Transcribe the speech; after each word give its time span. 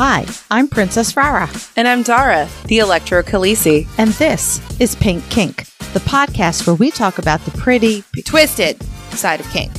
Hi, 0.00 0.26
I'm 0.48 0.68
Princess 0.68 1.16
Rara, 1.16 1.50
And 1.76 1.88
I'm 1.88 2.02
Dara, 2.04 2.48
the 2.66 2.78
Electro 2.78 3.20
Khaleesi. 3.22 3.88
and 3.98 4.10
this 4.10 4.60
is 4.80 4.94
Pink 4.94 5.28
Kink, 5.28 5.64
the 5.92 5.98
podcast 6.00 6.68
where 6.68 6.76
we 6.76 6.92
talk 6.92 7.18
about 7.18 7.40
the 7.40 7.50
pretty, 7.58 8.04
Twisted 8.24 8.80
side 9.10 9.40
of 9.40 9.50
kink. 9.50 9.72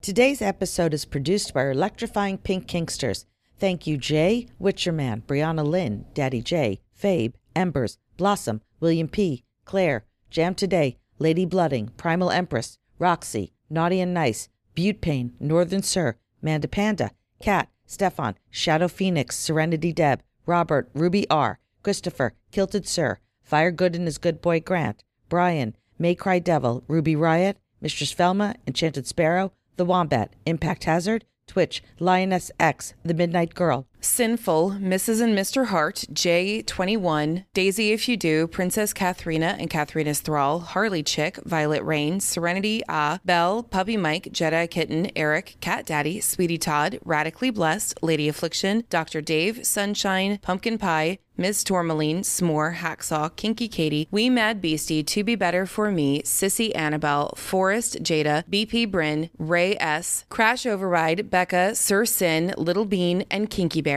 Today's 0.00 0.42
episode 0.42 0.92
is 0.92 1.04
produced 1.04 1.54
by 1.54 1.60
our 1.60 1.70
electrifying 1.70 2.38
pink 2.38 2.66
kinksters. 2.66 3.24
Thank 3.58 3.86
you, 3.86 3.96
Jay, 3.96 4.48
Witcherman, 4.60 5.22
Brianna 5.22 5.64
Lynn, 5.64 6.06
Daddy 6.12 6.42
J, 6.42 6.80
Fabe, 7.00 7.34
Embers, 7.54 7.98
Blossom, 8.16 8.62
William 8.82 9.06
P, 9.06 9.44
Claire, 9.64 10.04
Jam 10.28 10.56
Today, 10.56 10.98
Lady 11.20 11.46
Blooding, 11.46 11.90
Primal 11.96 12.32
Empress, 12.32 12.78
Roxy, 12.98 13.52
Naughty 13.70 14.00
and 14.00 14.12
Nice, 14.12 14.48
Butte 14.74 15.00
Pain, 15.00 15.34
Northern 15.38 15.84
Sir, 15.84 16.16
Manda 16.42 16.66
Panda, 16.66 17.12
Cat, 17.40 17.68
Stefan, 17.86 18.34
Shadow 18.50 18.88
Phoenix, 18.88 19.38
Serenity 19.38 19.92
Deb, 19.92 20.20
Robert, 20.46 20.90
Ruby 20.94 21.30
R, 21.30 21.60
Christopher, 21.84 22.34
Kilted 22.50 22.88
Sir, 22.88 23.20
Fire 23.44 23.70
Good 23.70 23.94
and 23.94 24.06
His 24.06 24.18
Good 24.18 24.42
Boy 24.42 24.58
Grant, 24.58 25.04
Brian, 25.28 25.76
May 25.96 26.16
Cry 26.16 26.40
Devil, 26.40 26.82
Ruby 26.88 27.14
Riot, 27.14 27.58
Mistress 27.80 28.12
Velma, 28.12 28.56
Enchanted 28.66 29.06
Sparrow, 29.06 29.52
The 29.76 29.84
Wombat, 29.84 30.34
Impact 30.44 30.84
Hazard, 30.84 31.24
Twitch, 31.46 31.84
Lioness 32.00 32.50
X, 32.58 32.94
The 33.04 33.14
Midnight 33.14 33.54
Girl, 33.54 33.86
Sinful, 34.04 34.78
Mrs. 34.80 35.20
and 35.22 35.38
Mr. 35.38 35.66
Hart, 35.66 36.04
J21, 36.12 37.44
Daisy 37.54 37.92
If 37.92 38.08
You 38.08 38.16
Do, 38.16 38.48
Princess 38.48 38.92
Katharina 38.92 39.56
and 39.60 39.70
Katharina's 39.70 40.20
Thrall, 40.20 40.58
Harley 40.58 41.04
Chick, 41.04 41.38
Violet 41.44 41.84
Rain, 41.84 42.18
Serenity 42.18 42.82
Ah, 42.88 43.20
Belle, 43.24 43.62
Puppy 43.62 43.96
Mike, 43.96 44.30
Jedi 44.32 44.68
Kitten, 44.68 45.08
Eric, 45.14 45.56
Cat 45.60 45.86
Daddy, 45.86 46.20
Sweetie 46.20 46.58
Todd, 46.58 46.98
Radically 47.04 47.50
Blessed, 47.50 48.02
Lady 48.02 48.28
Affliction, 48.28 48.82
Dr. 48.90 49.20
Dave, 49.20 49.64
Sunshine, 49.64 50.38
Pumpkin 50.42 50.78
Pie, 50.78 51.18
Ms. 51.34 51.64
Tourmaline, 51.64 52.22
S'more, 52.22 52.74
Hacksaw, 52.74 53.34
Kinky 53.36 53.66
Katie, 53.66 54.06
Wee 54.10 54.28
Mad 54.28 54.60
Beastie, 54.60 55.02
To 55.02 55.24
Be 55.24 55.34
Better 55.34 55.64
For 55.64 55.90
Me, 55.90 56.22
Sissy 56.22 56.76
Annabelle, 56.76 57.32
Forest 57.36 58.02
Jada, 58.02 58.44
BP 58.50 58.90
Bryn, 58.90 59.30
Ray 59.38 59.74
S, 59.78 60.26
Crash 60.28 60.66
Override, 60.66 61.30
Becca, 61.30 61.74
Sir 61.74 62.04
Sin, 62.04 62.52
Little 62.58 62.84
Bean, 62.84 63.24
and 63.30 63.48
Kinky 63.48 63.80
Bear. 63.80 63.91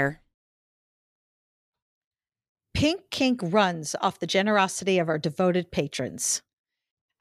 Pink 2.74 3.02
Kink 3.10 3.40
runs 3.42 3.96
off 4.02 4.20
the 4.20 4.28
generosity 4.28 5.00
of 5.00 5.08
our 5.08 5.18
devoted 5.18 5.72
patrons. 5.72 6.42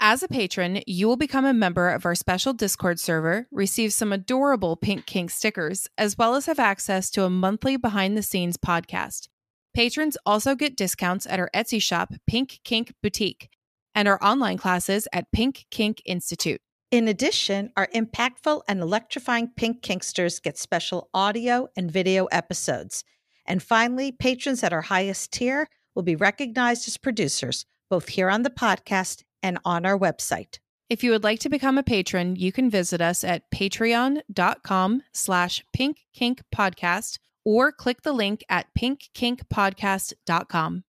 As 0.00 0.22
a 0.22 0.28
patron, 0.28 0.82
you 0.86 1.06
will 1.06 1.16
become 1.16 1.44
a 1.44 1.54
member 1.54 1.88
of 1.88 2.04
our 2.04 2.16
special 2.16 2.52
Discord 2.52 2.98
server, 2.98 3.46
receive 3.52 3.92
some 3.92 4.12
adorable 4.12 4.76
Pink 4.76 5.06
Kink 5.06 5.30
stickers, 5.30 5.88
as 5.96 6.18
well 6.18 6.34
as 6.34 6.46
have 6.46 6.58
access 6.58 7.08
to 7.12 7.24
a 7.24 7.30
monthly 7.30 7.76
behind 7.76 8.16
the 8.16 8.22
scenes 8.22 8.56
podcast. 8.56 9.28
Patrons 9.74 10.16
also 10.26 10.54
get 10.54 10.76
discounts 10.76 11.26
at 11.26 11.38
our 11.38 11.50
Etsy 11.54 11.80
shop, 11.80 12.12
Pink 12.26 12.60
Kink 12.64 12.92
Boutique, 13.02 13.48
and 13.94 14.08
our 14.08 14.22
online 14.22 14.58
classes 14.58 15.06
at 15.12 15.30
Pink 15.32 15.66
Kink 15.70 16.02
Institute. 16.04 16.60
In 16.94 17.08
addition, 17.08 17.72
our 17.76 17.88
impactful 17.88 18.62
and 18.68 18.80
electrifying 18.80 19.50
Pink 19.56 19.82
Kinksters 19.82 20.40
get 20.40 20.56
special 20.56 21.10
audio 21.12 21.66
and 21.76 21.90
video 21.90 22.26
episodes. 22.26 23.02
And 23.44 23.60
finally, 23.60 24.12
patrons 24.12 24.62
at 24.62 24.72
our 24.72 24.82
highest 24.82 25.32
tier 25.32 25.68
will 25.96 26.04
be 26.04 26.14
recognized 26.14 26.86
as 26.86 26.96
producers, 26.96 27.66
both 27.90 28.10
here 28.10 28.30
on 28.30 28.42
the 28.42 28.48
podcast 28.48 29.24
and 29.42 29.58
on 29.64 29.84
our 29.84 29.98
website. 29.98 30.60
If 30.88 31.02
you 31.02 31.10
would 31.10 31.24
like 31.24 31.40
to 31.40 31.48
become 31.48 31.78
a 31.78 31.82
patron, 31.82 32.36
you 32.36 32.52
can 32.52 32.70
visit 32.70 33.00
us 33.00 33.24
at 33.24 33.50
patreon.com 33.50 35.02
slash 35.12 35.64
pinkkinkpodcast 35.76 37.18
or 37.44 37.72
click 37.72 38.02
the 38.02 38.12
link 38.12 38.44
at 38.48 38.66
pinkkinkpodcast.com. 38.78 40.84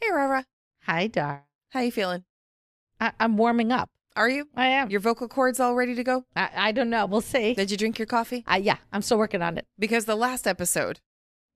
Hey, 0.00 0.10
Rara. 0.12 0.46
Hi, 0.82 1.08
Dar. 1.08 1.46
How 1.70 1.80
you 1.80 1.90
feeling? 1.90 2.22
I, 3.00 3.10
I'm 3.18 3.36
warming 3.36 3.72
up. 3.72 3.90
Are 4.16 4.28
you? 4.28 4.48
I 4.56 4.66
am. 4.68 4.90
Your 4.90 5.00
vocal 5.00 5.26
cords 5.28 5.58
all 5.58 5.74
ready 5.74 5.94
to 5.96 6.04
go? 6.04 6.24
I, 6.36 6.48
I 6.54 6.72
don't 6.72 6.90
know. 6.90 7.04
We'll 7.06 7.20
see. 7.20 7.54
Did 7.54 7.70
you 7.70 7.76
drink 7.76 7.98
your 7.98 8.06
coffee? 8.06 8.44
Uh, 8.46 8.60
yeah, 8.62 8.76
I'm 8.92 9.02
still 9.02 9.18
working 9.18 9.42
on 9.42 9.58
it. 9.58 9.66
Because 9.78 10.04
the 10.04 10.14
last 10.16 10.46
episode, 10.46 11.00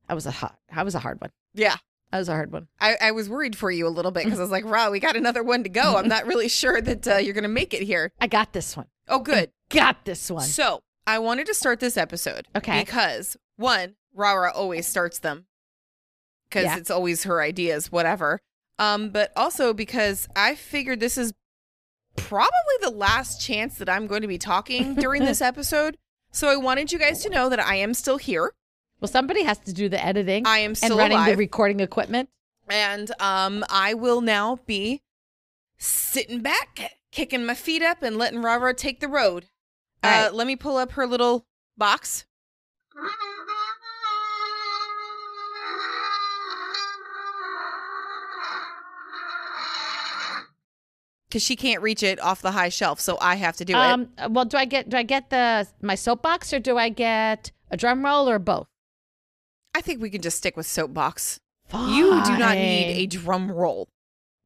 That 0.09 0.15
was 0.15 0.27
a 0.27 0.33
hard. 0.33 0.55
That 0.75 0.85
was 0.85 0.95
a 0.97 0.99
hard 1.01 1.21
one. 1.21 1.31
yeah, 1.55 1.77
That 2.11 2.19
was 2.19 2.29
a 2.29 2.33
hard 2.33 2.51
one. 2.51 2.67
I, 2.81 2.97
I 3.01 3.11
was 3.13 3.29
worried 3.29 3.57
for 3.57 3.71
you 3.71 3.87
a 3.87 3.91
little 3.91 4.11
bit 4.11 4.25
because 4.25 4.41
I 4.41 4.43
was 4.43 4.51
like, 4.51 4.65
"Wow, 4.65 4.91
we 4.91 4.99
got 4.99 5.15
another 5.17 5.43
one 5.45 5.63
to 5.63 5.69
go." 5.69 5.97
I'm 5.97 6.09
not 6.17 6.27
really 6.27 6.49
sure 6.49 6.81
that 6.81 7.07
uh, 7.07 7.17
you're 7.19 7.35
going 7.35 7.43
to 7.43 7.49
make 7.49 7.73
it 7.75 7.83
here. 7.83 8.11
I 8.21 8.27
got 8.27 8.53
this 8.53 8.77
one. 8.77 8.87
Oh, 9.09 9.21
good. 9.21 9.51
Got 9.71 10.05
this 10.05 10.29
one. 10.31 10.45
So 10.45 10.81
I 11.07 11.19
wanted 11.21 11.47
to 11.47 11.55
start 11.55 11.79
this 11.81 11.97
episode, 11.97 12.49
Okay. 12.57 12.81
because 12.81 13.37
one, 13.57 13.95
Rara 14.15 14.51
always 14.53 14.87
starts 14.87 15.21
them 15.21 15.47
because 16.49 16.65
Yeah. 16.65 16.77
it's 16.77 16.91
always 16.91 17.23
her 17.25 17.41
ideas, 17.41 17.93
whatever. 17.93 18.41
Um, 18.81 19.11
but 19.11 19.33
also 19.37 19.73
because 19.73 20.27
I 20.35 20.55
figured 20.55 21.01
this 21.01 21.17
is 21.19 21.33
probably 22.19 22.77
the 22.83 22.91
last 22.91 23.41
chance 23.41 23.77
that 23.79 23.89
I'm 23.89 24.07
going 24.07 24.23
to 24.23 24.29
be 24.29 24.39
talking 24.39 24.95
during 24.95 25.25
this 25.25 25.41
episode. 25.53 25.97
So 26.31 26.49
I 26.49 26.57
wanted 26.57 26.93
you 26.93 26.99
guys 26.99 27.23
to 27.23 27.31
know 27.31 27.49
that 27.49 27.61
I 27.61 27.77
am 27.77 27.95
still 27.95 28.19
here. 28.19 28.53
Well, 29.01 29.09
somebody 29.09 29.45
has 29.45 29.59
to 29.61 29.73
do 29.73 29.89
the 29.89 30.05
editing 30.05 30.47
I 30.47 30.59
am 30.59 30.71
and 30.71 30.77
still 30.77 30.99
running 30.99 31.17
alive. 31.17 31.31
the 31.31 31.37
recording 31.37 31.81
equipment. 31.81 32.29
and 32.69 33.11
um 33.21 33.65
I 33.71 33.95
will 33.95 34.21
now 34.21 34.59
be 34.67 35.03
sitting 35.79 36.41
back, 36.41 36.99
kicking 37.13 37.47
my 37.47 37.55
feet 37.55 37.83
up, 37.83 38.03
and 38.03 38.17
letting 38.19 38.43
Rara 38.43 38.75
take 38.75 39.01
the 39.01 39.09
road. 39.09 39.47
All 40.03 40.11
uh, 40.11 40.23
right. 40.25 40.35
let 40.35 40.47
me 40.47 40.57
pull 40.57 40.77
up 40.77 40.93
her 40.93 41.07
little 41.07 41.47
box. 41.77 42.27
Because 51.29 51.43
she 51.43 51.57
can't 51.57 51.83
reach 51.83 52.03
it 52.03 52.19
off 52.21 52.41
the 52.41 52.53
high 52.53 52.71
shelf, 52.71 53.01
so 53.01 53.19
I 53.21 53.35
have 53.35 53.57
to 53.59 53.65
do 53.65 53.75
it. 53.75 53.77
Um. 53.77 54.09
Well, 54.31 54.47
do 54.47 54.57
I 54.57 54.65
get 54.65 54.89
do 54.89 54.97
I 54.97 55.03
get 55.03 55.29
the 55.31 55.69
my 55.83 55.95
soapbox 55.95 56.53
or 56.55 56.59
do 56.59 56.79
I 56.79 56.89
get 56.89 57.53
a 57.71 57.77
drum 57.77 58.05
roll 58.05 58.29
or 58.29 58.39
both? 58.39 58.67
I 59.75 59.83
think 59.83 60.01
we 60.01 60.09
can 60.11 60.23
just 60.23 60.39
stick 60.39 60.57
with 60.57 60.67
soapbox. 60.67 61.41
You 61.73 62.23
do 62.25 62.39
not 62.39 62.57
need 62.57 62.97
a 62.97 63.07
drum 63.07 63.51
roll. 63.53 63.89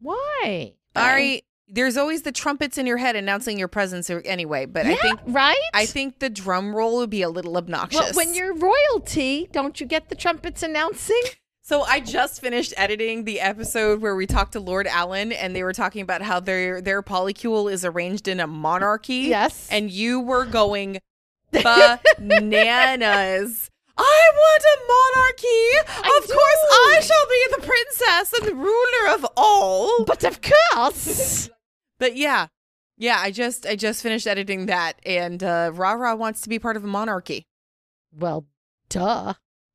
Why? 0.01 0.75
All 0.97 1.05
right. 1.05 1.45
There's 1.69 1.97
always 1.97 2.23
the 2.23 2.33
trumpets 2.33 2.77
in 2.77 2.85
your 2.87 2.99
head 2.99 3.17
announcing 3.17 3.59
your 3.59 3.69
presence 3.69 4.11
anyway, 4.11 4.67
but 4.67 4.85
I 4.85 4.97
think 4.97 5.21
right. 5.27 5.57
I 5.73 5.87
think 5.87 6.19
the 6.19 6.29
drum 6.29 6.75
roll 6.75 6.99
would 6.99 7.09
be 7.09 7.23
a 7.23 7.31
little 7.31 7.57
obnoxious. 7.57 8.01
Well, 8.01 8.13
when 8.13 8.35
you're 8.35 8.55
royalty, 8.55 9.49
don't 9.53 9.81
you 9.81 9.87
get 9.87 10.11
the 10.11 10.15
trumpets 10.15 10.63
announcing? 10.63 11.23
So 11.63 11.83
I 11.83 12.01
just 12.01 12.41
finished 12.41 12.75
editing 12.77 13.25
the 13.25 13.41
episode 13.41 14.01
where 14.01 14.15
we 14.17 14.27
talked 14.27 14.53
to 14.53 14.61
Lord 14.61 14.87
Allen 14.87 15.33
and 15.33 15.55
they 15.57 15.63
were 15.63 15.73
talking 15.73 16.03
about 16.03 16.23
how 16.23 16.41
their 16.41 16.81
their 16.81 17.03
polycule 17.03 17.73
is 17.73 17.85
arranged 17.85 18.29
in 18.29 18.41
a 18.41 18.47
monarchy. 18.47 19.15
Yes. 19.29 19.69
And 19.71 19.91
you 19.91 20.21
were 20.21 20.45
going 20.45 20.99
bananas. 22.19 23.71
I 23.97 24.31
want 24.35 24.63
a 24.65 24.77
monarchy. 24.89 26.07
I 26.09 26.21
of 26.23 26.29
course. 26.29 26.65
I 26.71 27.01
shall 27.03 27.27
be 27.29 27.47
the 27.57 27.67
princess 27.67 28.33
and 28.41 28.49
the 28.49 28.55
ruler 28.55 29.15
of 29.15 29.27
all. 29.37 30.05
but 30.05 30.25
of 30.25 30.41
course. 30.43 31.49
But 31.99 32.17
yeah, 32.17 32.49
yeah, 32.99 33.19
I 33.21 33.31
just 33.31 33.65
I 33.65 33.77
just 33.77 34.03
finished 34.03 34.27
editing 34.27 34.67
that, 34.67 34.95
and 35.07 35.41
uh, 35.41 35.71
Ra 35.73 35.93
Ra 35.93 36.17
wants 36.17 36.41
to 36.41 36.49
be 36.49 36.59
part 36.59 36.77
of 36.77 36.83
a 36.83 36.89
monarchy. 36.89 37.47
well, 38.13 38.45
duh. 38.89 39.35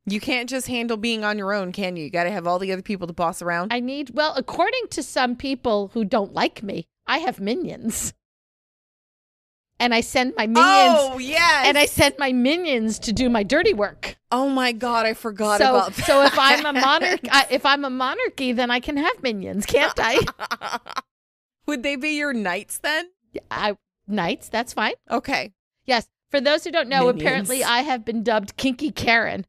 You 0.09 0.21
can't 0.21 0.50
just 0.50 0.68
handle 0.68 0.95
being 0.95 1.25
on 1.25 1.38
your 1.38 1.54
own, 1.54 1.74
can 1.74 1.98
you? 1.98 2.06
You 2.06 2.09
got 2.09 2.24
to 2.24 2.31
have 2.31 2.48
all 2.48 2.59
the 2.59 2.71
other 2.71 2.81
people 2.81 3.07
to 3.07 3.13
boss 3.13 3.42
around. 3.42 3.74
I 3.74 3.81
need, 3.81 4.12
well, 4.12 4.33
according 4.38 4.88
to 4.92 5.04
some 5.04 5.36
people 5.36 5.92
who 5.94 6.06
don't 6.06 6.33
like 6.33 6.63
me, 6.63 6.88
I 7.06 7.18
have 7.18 7.42
minions. 7.42 8.13
And 9.81 9.94
I 9.94 10.00
send 10.01 10.33
my 10.36 10.48
minions 10.48 10.95
oh 10.98 11.19
yes, 11.19 11.68
and 11.68 11.77
I 11.77 11.86
send 11.86 12.15
my 12.18 12.31
minions 12.31 12.98
to 13.00 13.13
do 13.13 13.30
my 13.30 13.44
dirty 13.44 13.74
work. 13.74 14.18
oh 14.31 14.50
my 14.50 14.71
god, 14.71 15.06
I 15.06 15.13
forgot 15.13 15.59
so 15.59 15.75
about 15.75 15.94
that. 15.94 16.06
so 16.06 16.24
if 16.24 16.33
I'm 16.39 16.65
a 16.65 16.74
monarch 16.74 17.19
I, 17.30 17.45
if 17.51 17.63
I'm 17.63 17.86
a 17.86 17.89
monarchy 17.92 18.54
then 18.54 18.71
I 18.71 18.80
can 18.80 18.98
have 18.98 19.21
minions, 19.21 19.68
can't 19.68 19.94
I? 19.98 20.89
would 21.68 21.83
they 21.83 21.95
be 21.95 22.18
your 22.18 22.33
knights 22.33 22.80
then? 22.80 23.12
I 23.51 23.77
knights, 24.07 24.50
that's 24.50 24.74
fine. 24.74 24.95
Okay, 25.12 25.54
Yes. 25.86 26.07
For 26.31 26.42
those 26.42 26.63
who 26.63 26.71
don't 26.71 26.89
know, 26.89 27.06
Minions. 27.06 27.21
apparently 27.21 27.63
I 27.63 27.81
have 27.81 28.04
been 28.04 28.24
dubbed 28.24 28.57
Kinky 28.57 28.89
Karen. 28.92 29.45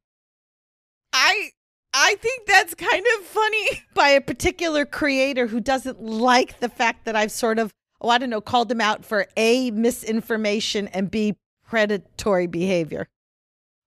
I 1.12 1.50
I 1.94 2.16
think 2.20 2.46
that's 2.46 2.74
kind 2.74 3.04
of 3.18 3.24
funny. 3.24 3.82
by 3.94 4.10
a 4.10 4.20
particular 4.20 4.84
creator 4.84 5.46
who 5.46 5.60
doesn't 5.60 6.02
like 6.02 6.60
the 6.60 6.68
fact 6.68 7.04
that 7.06 7.16
I've 7.16 7.32
sort 7.32 7.58
of, 7.58 7.72
oh, 8.00 8.08
I 8.10 8.18
don't 8.18 8.30
know, 8.30 8.40
called 8.40 8.70
him 8.70 8.80
out 8.80 9.04
for 9.04 9.26
A, 9.36 9.70
misinformation, 9.70 10.88
and 10.88 11.10
B, 11.10 11.36
predatory 11.66 12.46
behavior. 12.46 13.08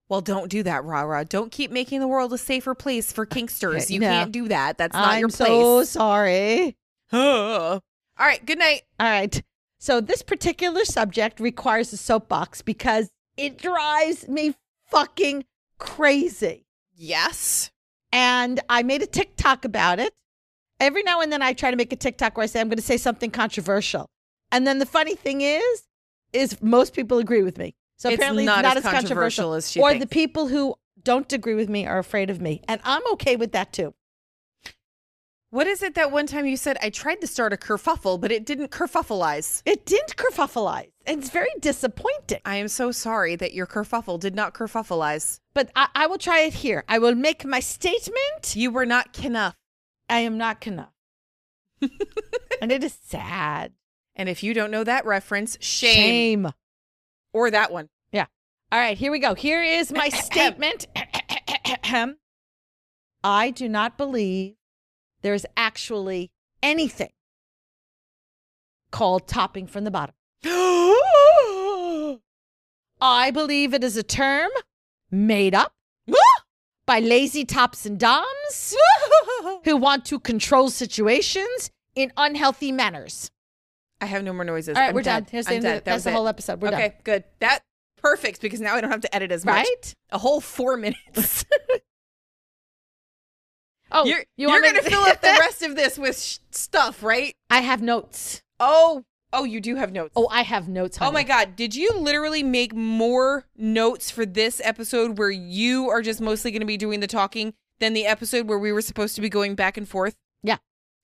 Well, 0.10 0.22
don't 0.22 0.50
do 0.50 0.62
that, 0.64 0.84
Ra 0.84 1.02
Ra. 1.04 1.24
Don't 1.24 1.52
keep 1.52 1.72
making 1.72 2.02
the 2.02 2.08
world 2.08 2.34
a 2.34 2.38
safer 2.38 2.76
place 2.76 3.14
for 3.14 3.26
kinksters. 3.28 3.84
Okay, 3.86 3.94
You 3.94 4.00
no. 4.02 4.10
can't 4.10 4.32
do 4.32 4.48
that. 4.50 4.78
That's 4.78 4.94
not 4.94 5.08
I'm 5.14 5.20
your 5.20 5.30
place. 5.30 5.48
so 5.48 5.84
sorry. 5.84 6.76
All 7.14 7.82
right. 8.20 8.46
Good 8.46 8.60
night. 8.60 8.82
All 9.00 9.08
right. 9.10 9.42
So 9.80 10.02
this 10.02 10.22
particular 10.22 10.86
subject 10.86 11.40
requires 11.40 11.94
a 11.94 11.98
soapbox 11.98 12.62
because 12.62 13.10
it 13.38 13.58
drives 13.58 14.28
me 14.28 14.54
fucking 14.90 15.46
crazy. 15.80 16.66
Yes. 17.02 17.72
And 18.12 18.60
I 18.70 18.84
made 18.84 19.02
a 19.02 19.08
TikTok 19.08 19.66
about 19.66 20.00
it. 20.00 20.14
Every 20.80 21.02
now 21.02 21.22
and 21.22 21.32
then 21.32 21.42
I 21.42 21.54
try 21.54 21.72
to 21.72 21.78
make 21.78 21.92
a 21.92 21.96
TikTok 21.96 22.38
where 22.38 22.44
I 22.44 22.48
say 22.48 22.62
I'm 22.62 22.68
going 22.70 22.78
to 22.78 22.84
say 22.84 22.98
something 22.98 23.32
controversial. 23.32 24.08
And 24.52 24.68
then 24.68 24.78
the 24.78 24.86
funny 24.86 25.16
thing 25.16 25.42
is, 25.42 25.84
is 26.32 26.62
most 26.62 26.94
people 26.94 27.18
agree 27.18 27.42
with 27.42 27.58
me. 27.58 27.74
So 27.98 28.10
It's 28.10 28.18
apparently 28.18 28.46
not 28.46 28.60
it's 28.60 28.64
not 28.64 28.78
as 28.78 28.86
as 28.86 28.92
controversial. 28.92 29.46
controversial 29.46 29.54
as 29.54 29.72
she 29.72 29.80
or 29.82 29.90
thinks. 29.92 30.04
the 30.06 30.10
people 30.10 30.48
who 30.48 30.76
don't 31.02 31.32
agree 31.34 31.56
with 31.56 31.70
me 31.70 31.88
are 31.88 31.98
afraid 31.98 32.30
of 32.30 32.40
me. 32.40 32.62
And 32.68 32.80
I'm 32.84 33.02
okay 33.14 33.36
with 33.36 33.52
that 33.54 33.74
too. 33.74 33.94
What 35.52 35.68
is 35.68 35.84
it 35.84 35.96
that 35.96 36.14
one 36.14 36.28
time 36.28 36.46
you 36.46 36.56
said 36.56 36.78
I 36.82 36.90
tried 36.90 37.20
to 37.20 37.28
start 37.28 37.52
a 37.52 37.58
kerfuffle, 37.58 38.22
but 38.22 38.32
it 38.32 38.46
didn't 38.46 38.72
kerfuffleize? 38.72 39.62
It 39.66 39.86
didn't 39.86 40.16
kerfuffleize. 40.16 40.92
It's 41.06 41.30
very 41.30 41.52
disappointing. 41.60 42.40
I 42.46 42.56
am 42.56 42.70
so 42.70 42.94
sorry 42.94 43.36
that 43.36 43.54
your 43.54 43.68
kerfuffle 43.68 44.18
did 44.18 44.34
not 44.34 44.54
kerfuffleize. 44.54 45.42
But 45.54 45.70
I, 45.76 45.90
I 45.94 46.08
will 46.08 46.18
try 46.18 46.40
it 46.40 46.54
here. 46.54 46.86
I 46.88 47.00
will 47.00 47.16
make 47.16 47.44
my 47.44 47.60
statement. 47.60 48.56
You 48.56 48.72
were 48.72 48.86
not 48.86 49.20
knuff. 49.22 49.58
I 50.10 50.20
am 50.20 50.38
not 50.38 50.62
Kana. 50.62 50.94
and 52.62 52.72
it 52.72 52.82
is 52.82 52.98
sad. 53.04 53.74
And 54.16 54.30
if 54.30 54.44
you 54.44 54.54
don't 54.54 54.72
know 54.72 54.86
that 54.86 55.06
reference, 55.06 55.58
shame. 55.60 56.46
Shame. 56.46 56.54
Or 57.34 57.52
that 57.52 57.74
one. 57.74 57.90
Yeah. 58.14 58.28
All 58.72 58.80
right, 58.80 58.98
here 58.98 59.12
we 59.12 59.20
go. 59.20 59.34
Here 59.34 59.62
is 59.62 59.92
my 59.92 60.08
statement. 60.14 60.88
I 63.24 63.52
do 63.52 63.68
not 63.68 63.98
believe 63.98 64.56
there's 65.22 65.46
actually 65.58 66.32
anything 66.64 67.12
called 68.92 69.28
topping 69.28 69.68
from 69.68 69.84
the 69.84 69.92
bottom. 69.92 70.14
I 73.02 73.32
believe 73.32 73.74
it 73.74 73.84
is 73.84 73.98
a 73.98 74.04
term 74.04 74.50
made 75.10 75.56
up 75.56 75.74
by 76.86 77.00
lazy 77.00 77.46
tops 77.46 77.86
and 77.86 78.00
doms 78.00 78.76
who 79.66 79.78
want 79.78 80.06
to 80.06 80.20
control 80.20 80.70
situations 80.70 81.72
in 81.96 82.12
unhealthy 82.18 82.72
manners. 82.72 83.32
I 84.00 84.06
have 84.06 84.24
no 84.24 84.34
more 84.34 84.44
noises. 84.44 84.76
All 84.76 84.82
right, 84.82 84.90
I'm 84.90 84.96
we're 84.96 85.04
dead. 85.04 85.26
done. 85.26 85.32
Here's 85.32 85.46
the, 85.46 85.60
that's 85.60 85.86
That 85.86 85.94
was 85.94 86.04
the 86.06 86.10
it. 86.10 86.14
whole 86.14 86.28
episode. 86.28 86.62
We're 86.62 86.70
okay, 86.70 86.90
done. 86.90 86.98
good. 87.04 87.24
That 87.40 87.60
perfect 87.98 88.42
because 88.42 88.60
now 88.60 88.76
I 88.76 88.82
don't 88.82 88.90
have 88.92 89.02
to 89.02 89.16
edit 89.16 89.32
as 89.32 89.46
much. 89.46 89.56
Right? 89.68 89.94
A 90.12 90.18
whole 90.18 90.42
four 90.42 90.76
minutes. 90.78 91.46
Oh, 93.92 94.06
you're 94.06 94.24
you 94.38 94.50
you're 94.50 94.62
gonna 94.62 94.82
fill 94.82 95.02
up 95.04 95.22
the 95.22 95.28
rest 95.40 95.62
of 95.62 95.76
this 95.76 95.98
with 95.98 96.20
sh- 96.20 96.40
stuff, 96.52 97.04
right? 97.04 97.36
I 97.50 97.62
have 97.62 97.82
notes. 97.82 98.42
Oh, 98.60 99.04
oh, 99.34 99.44
you 99.44 99.60
do 99.62 99.76
have 99.76 99.92
notes. 99.92 100.14
Oh, 100.16 100.28
I 100.30 100.44
have 100.44 100.68
notes. 100.68 100.98
Oh 101.02 101.12
my 101.12 101.24
God. 101.24 101.56
Did 101.56 101.76
you 101.76 101.92
literally 101.96 102.44
make 102.44 102.74
more 102.74 103.46
notes 103.58 104.12
for 104.12 104.26
this 104.26 104.62
episode 104.64 105.18
where 105.18 105.32
you 105.32 105.90
are 105.90 106.02
just 106.02 106.22
mostly 106.22 106.52
going 106.52 106.62
to 106.62 106.66
be 106.66 106.78
doing 106.78 107.00
the 107.00 107.08
talking 107.08 107.54
than 107.80 107.94
the 107.94 108.06
episode 108.06 108.48
where 108.48 108.60
we 108.60 108.72
were 108.72 108.82
supposed 108.82 109.16
to 109.16 109.22
be 109.22 109.30
going 109.30 109.56
back 109.56 109.78
and 109.78 109.88
forth? 109.88 110.16
Yeah. 110.44 110.58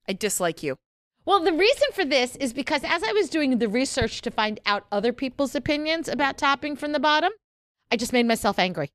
I 0.07 0.13
dislike 0.13 0.62
you. 0.63 0.78
Well, 1.25 1.44
the 1.44 1.54
reason 1.54 1.88
for 1.94 2.06
this 2.06 2.36
is 2.38 2.54
because 2.54 2.83
as 2.86 3.04
I 3.04 3.12
was 3.12 3.30
doing 3.30 3.57
the 3.57 3.68
research 3.68 4.22
to 4.22 4.31
find 4.31 4.60
out 4.66 4.86
other 4.92 5.12
people's 5.12 5.56
opinions 5.56 6.07
about 6.07 6.38
topping 6.38 6.75
from 6.78 6.94
the 6.94 7.00
bottom, 7.00 7.33
I 7.92 7.98
just 7.98 8.13
made 8.13 8.25
myself 8.25 8.60
angry. 8.60 8.92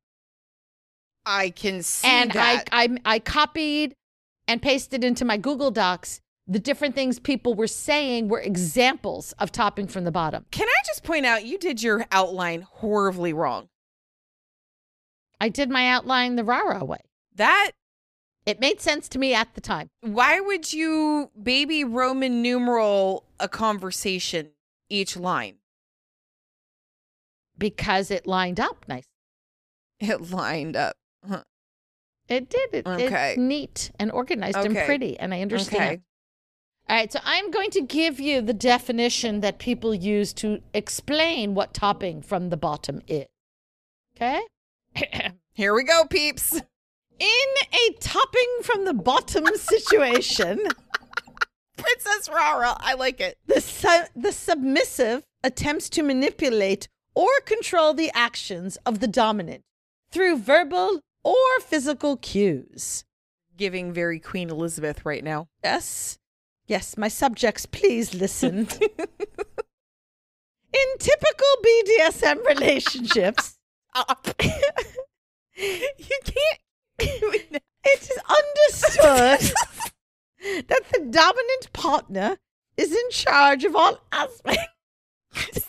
I 1.24 1.50
can 1.50 1.82
see 1.82 2.08
and 2.08 2.30
that. 2.32 2.68
I, 2.72 2.84
I 2.84 3.14
I 3.14 3.18
copied 3.18 3.94
and 4.48 4.60
pasted 4.60 5.04
into 5.04 5.24
my 5.24 5.36
Google 5.36 5.70
Docs 5.70 6.20
the 6.48 6.58
different 6.58 6.94
things 6.94 7.18
people 7.20 7.54
were 7.54 7.68
saying 7.68 8.28
were 8.28 8.40
examples 8.40 9.32
of 9.38 9.52
topping 9.52 9.86
from 9.86 10.04
the 10.04 10.10
bottom. 10.10 10.44
Can 10.50 10.68
I 10.68 10.82
just 10.86 11.04
point 11.04 11.24
out 11.24 11.44
you 11.46 11.56
did 11.56 11.82
your 11.82 12.04
outline 12.10 12.62
horribly 12.62 13.32
wrong? 13.32 13.68
I 15.40 15.48
did 15.48 15.70
my 15.70 15.88
outline 15.88 16.36
the 16.36 16.44
rah-rah 16.44 16.84
way. 16.84 16.98
That 17.36 17.70
It 18.44 18.58
made 18.60 18.80
sense 18.80 19.08
to 19.10 19.18
me 19.18 19.34
at 19.34 19.54
the 19.54 19.60
time. 19.60 19.88
why 20.00 20.40
would 20.40 20.72
you 20.72 21.30
baby 21.40 21.84
Roman 21.84 22.42
numeral 22.42 23.24
a 23.38 23.48
conversation 23.48 24.50
each 24.88 25.16
line? 25.16 25.58
because 27.58 28.10
it 28.10 28.26
lined 28.26 28.58
up 28.58 28.84
nice. 28.88 29.04
It 30.00 30.32
lined 30.32 30.74
up. 30.76 30.96
Huh. 31.28 31.42
It 32.28 32.48
did. 32.48 32.68
It, 32.72 32.86
Okay. 32.86 33.30
It's 33.32 33.38
neat 33.38 33.90
and 33.98 34.10
organized 34.10 34.56
and 34.56 34.74
pretty, 34.76 35.18
and 35.18 35.34
I 35.34 35.42
understand. 35.42 35.82
Okay. 35.82 36.00
All 36.88 36.96
right, 36.96 37.12
so 37.12 37.20
I'm 37.24 37.50
going 37.50 37.70
to 37.70 37.80
give 37.82 38.18
you 38.18 38.40
the 38.40 38.52
definition 38.52 39.40
that 39.40 39.58
people 39.58 39.94
use 39.94 40.32
to 40.34 40.60
explain 40.74 41.54
what 41.54 41.72
topping 41.74 42.22
from 42.22 42.50
the 42.50 42.56
bottom 42.56 43.02
is. 43.06 43.26
Okay? 44.16 44.40
Here 45.54 45.74
we 45.74 45.84
go, 45.84 46.04
peeps. 46.04 46.54
In 47.18 47.28
a 47.72 47.92
topping 48.00 48.58
from 48.62 48.84
the 48.84 48.94
bottom 48.94 49.46
situation, 49.54 50.66
Princess 51.76 52.28
Rara. 52.28 52.76
I 52.80 52.94
like 52.94 53.20
it. 53.20 53.38
the, 53.46 53.60
su- 53.60 54.06
the 54.16 54.32
submissive 54.32 55.22
attempts 55.44 55.88
to 55.90 56.02
manipulate 56.02 56.88
or 57.14 57.28
control 57.44 57.94
the 57.94 58.10
actions 58.14 58.76
of 58.86 59.00
the 59.00 59.08
dominant 59.08 59.62
through 60.10 60.38
verbal 60.38 61.00
or 61.24 61.60
physical 61.60 62.16
cues. 62.16 63.04
Giving 63.56 63.92
very 63.92 64.18
Queen 64.18 64.50
Elizabeth 64.50 65.04
right 65.04 65.22
now. 65.22 65.46
Yes. 65.62 66.18
Yes, 66.66 66.96
my 66.96 67.08
subjects, 67.08 67.66
please 67.66 68.14
listen. 68.14 68.66
In 70.74 70.86
typical 70.98 71.46
BDSM 71.64 72.46
relationships, 72.46 73.58
you 73.94 74.02
can't. 76.24 76.58
it 76.98 77.62
is 77.84 78.18
understood 78.26 79.54
that 80.68 80.82
the 80.92 81.00
dominant 81.10 81.70
partner 81.74 82.38
is 82.78 82.90
in 82.90 83.10
charge 83.10 83.64
of 83.64 83.76
all 83.76 83.98
aspects. 84.12 84.62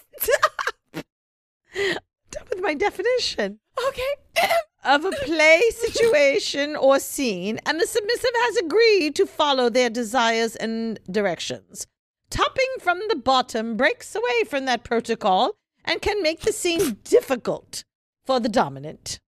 Done 1.73 2.47
with 2.49 2.61
my 2.61 2.73
definition 2.73 3.59
okay. 3.87 4.47
Of 4.83 5.05
a 5.05 5.11
play 5.23 5.61
situation 5.71 6.75
or 6.75 6.99
scene, 6.99 7.59
and 7.65 7.79
the 7.79 7.87
submissive 7.87 8.29
has 8.33 8.57
agreed 8.57 9.15
to 9.15 9.25
follow 9.25 9.69
their 9.69 9.89
desires 9.89 10.55
and 10.55 10.99
directions. 11.09 11.87
Topping 12.29 12.69
from 12.79 12.99
the 13.09 13.15
bottom 13.15 13.77
breaks 13.77 14.15
away 14.15 14.43
from 14.47 14.65
that 14.65 14.83
protocol 14.83 15.55
and 15.85 16.01
can 16.01 16.21
make 16.23 16.41
the 16.41 16.51
scene 16.53 16.97
difficult 17.03 17.83
for 18.25 18.39
the 18.39 18.49
dominant. 18.49 19.19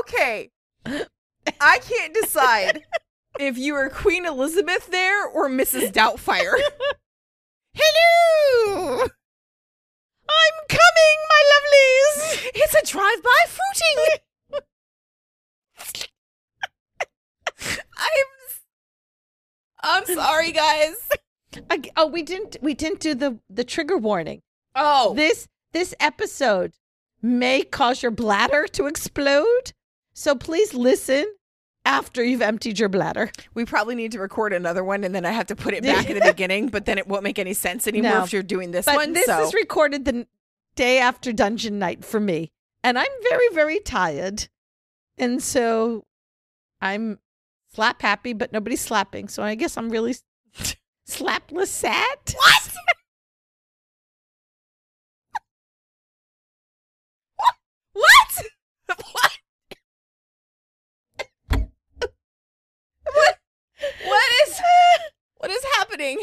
Okay. 0.00 0.50
I 1.60 1.78
can't 1.78 2.14
decide 2.14 2.82
if 3.40 3.56
you 3.56 3.74
are 3.74 3.88
Queen 3.88 4.26
Elizabeth 4.26 4.88
there 4.90 5.26
or 5.26 5.48
Mrs. 5.48 5.92
Doubtfire. 5.92 6.54
Hello! 7.74 9.06
I'm 10.28 10.66
coming, 10.68 11.18
my 11.28 11.42
lovelies! 11.52 12.50
It's 12.54 12.74
a 12.74 12.84
drive-by 12.92 13.44
fruiting. 13.48 14.20
I'm 17.98 18.28
I'm 19.80 20.04
sorry, 20.06 20.52
guys. 20.52 20.96
I, 21.70 21.82
oh, 21.96 22.06
we 22.06 22.22
didn't 22.22 22.56
we 22.60 22.74
didn't 22.74 23.00
do 23.00 23.14
the 23.14 23.38
the 23.48 23.64
trigger 23.64 23.96
warning. 23.96 24.42
Oh, 24.74 25.14
This 25.14 25.48
this 25.72 25.94
episode 26.00 26.72
may 27.22 27.62
cause 27.62 28.02
your 28.02 28.10
bladder 28.12 28.66
to 28.68 28.86
explode. 28.86 29.72
So 30.12 30.34
please 30.34 30.74
listen 30.74 31.24
after 31.88 32.22
you've 32.22 32.42
emptied 32.42 32.78
your 32.78 32.90
bladder. 32.90 33.30
we 33.54 33.64
probably 33.64 33.94
need 33.94 34.12
to 34.12 34.20
record 34.20 34.52
another 34.52 34.84
one, 34.84 35.02
and 35.04 35.14
then 35.14 35.24
I 35.24 35.32
have 35.32 35.46
to 35.46 35.56
put 35.56 35.72
it 35.74 35.82
back 35.82 36.08
in 36.10 36.18
the 36.18 36.24
beginning. 36.32 36.68
But 36.68 36.84
then 36.84 36.98
it 36.98 37.08
won't 37.08 37.22
make 37.24 37.38
any 37.38 37.54
sense 37.54 37.88
anymore 37.88 38.12
No. 38.12 38.22
if 38.24 38.32
you're 38.32 38.42
doing 38.42 38.70
this 38.70 38.84
But 38.84 38.96
one. 38.96 39.14
this 39.14 39.24
so 39.26 39.42
is 39.42 39.54
recorded 39.54 40.04
the 40.04 40.26
day 40.76 40.98
after 40.98 41.32
dungeon 41.32 41.78
night 41.78 42.04
for 42.04 42.20
me. 42.20 42.52
And 42.84 42.98
I'm 42.98 43.10
very, 43.28 43.48
very 43.52 43.80
tired. 43.80 44.48
And 45.16 45.42
so 45.42 46.04
I'm 46.80 47.18
slap 47.74 48.02
happy, 48.02 48.34
but 48.34 48.52
nobody's 48.52 48.80
slapping. 48.82 49.28
So 49.28 49.42
I 49.42 49.54
guess 49.56 49.76
I'm 49.76 49.88
really 49.88 50.14
slapless 51.08 51.66
sad. 51.68 52.18
what? 52.36 52.70
what? 57.36 57.54
What? 58.86 58.98
What? 59.12 59.27
What 64.08 64.48
is 64.48 64.60
what 65.38 65.50
is 65.50 65.64
happening? 65.76 66.18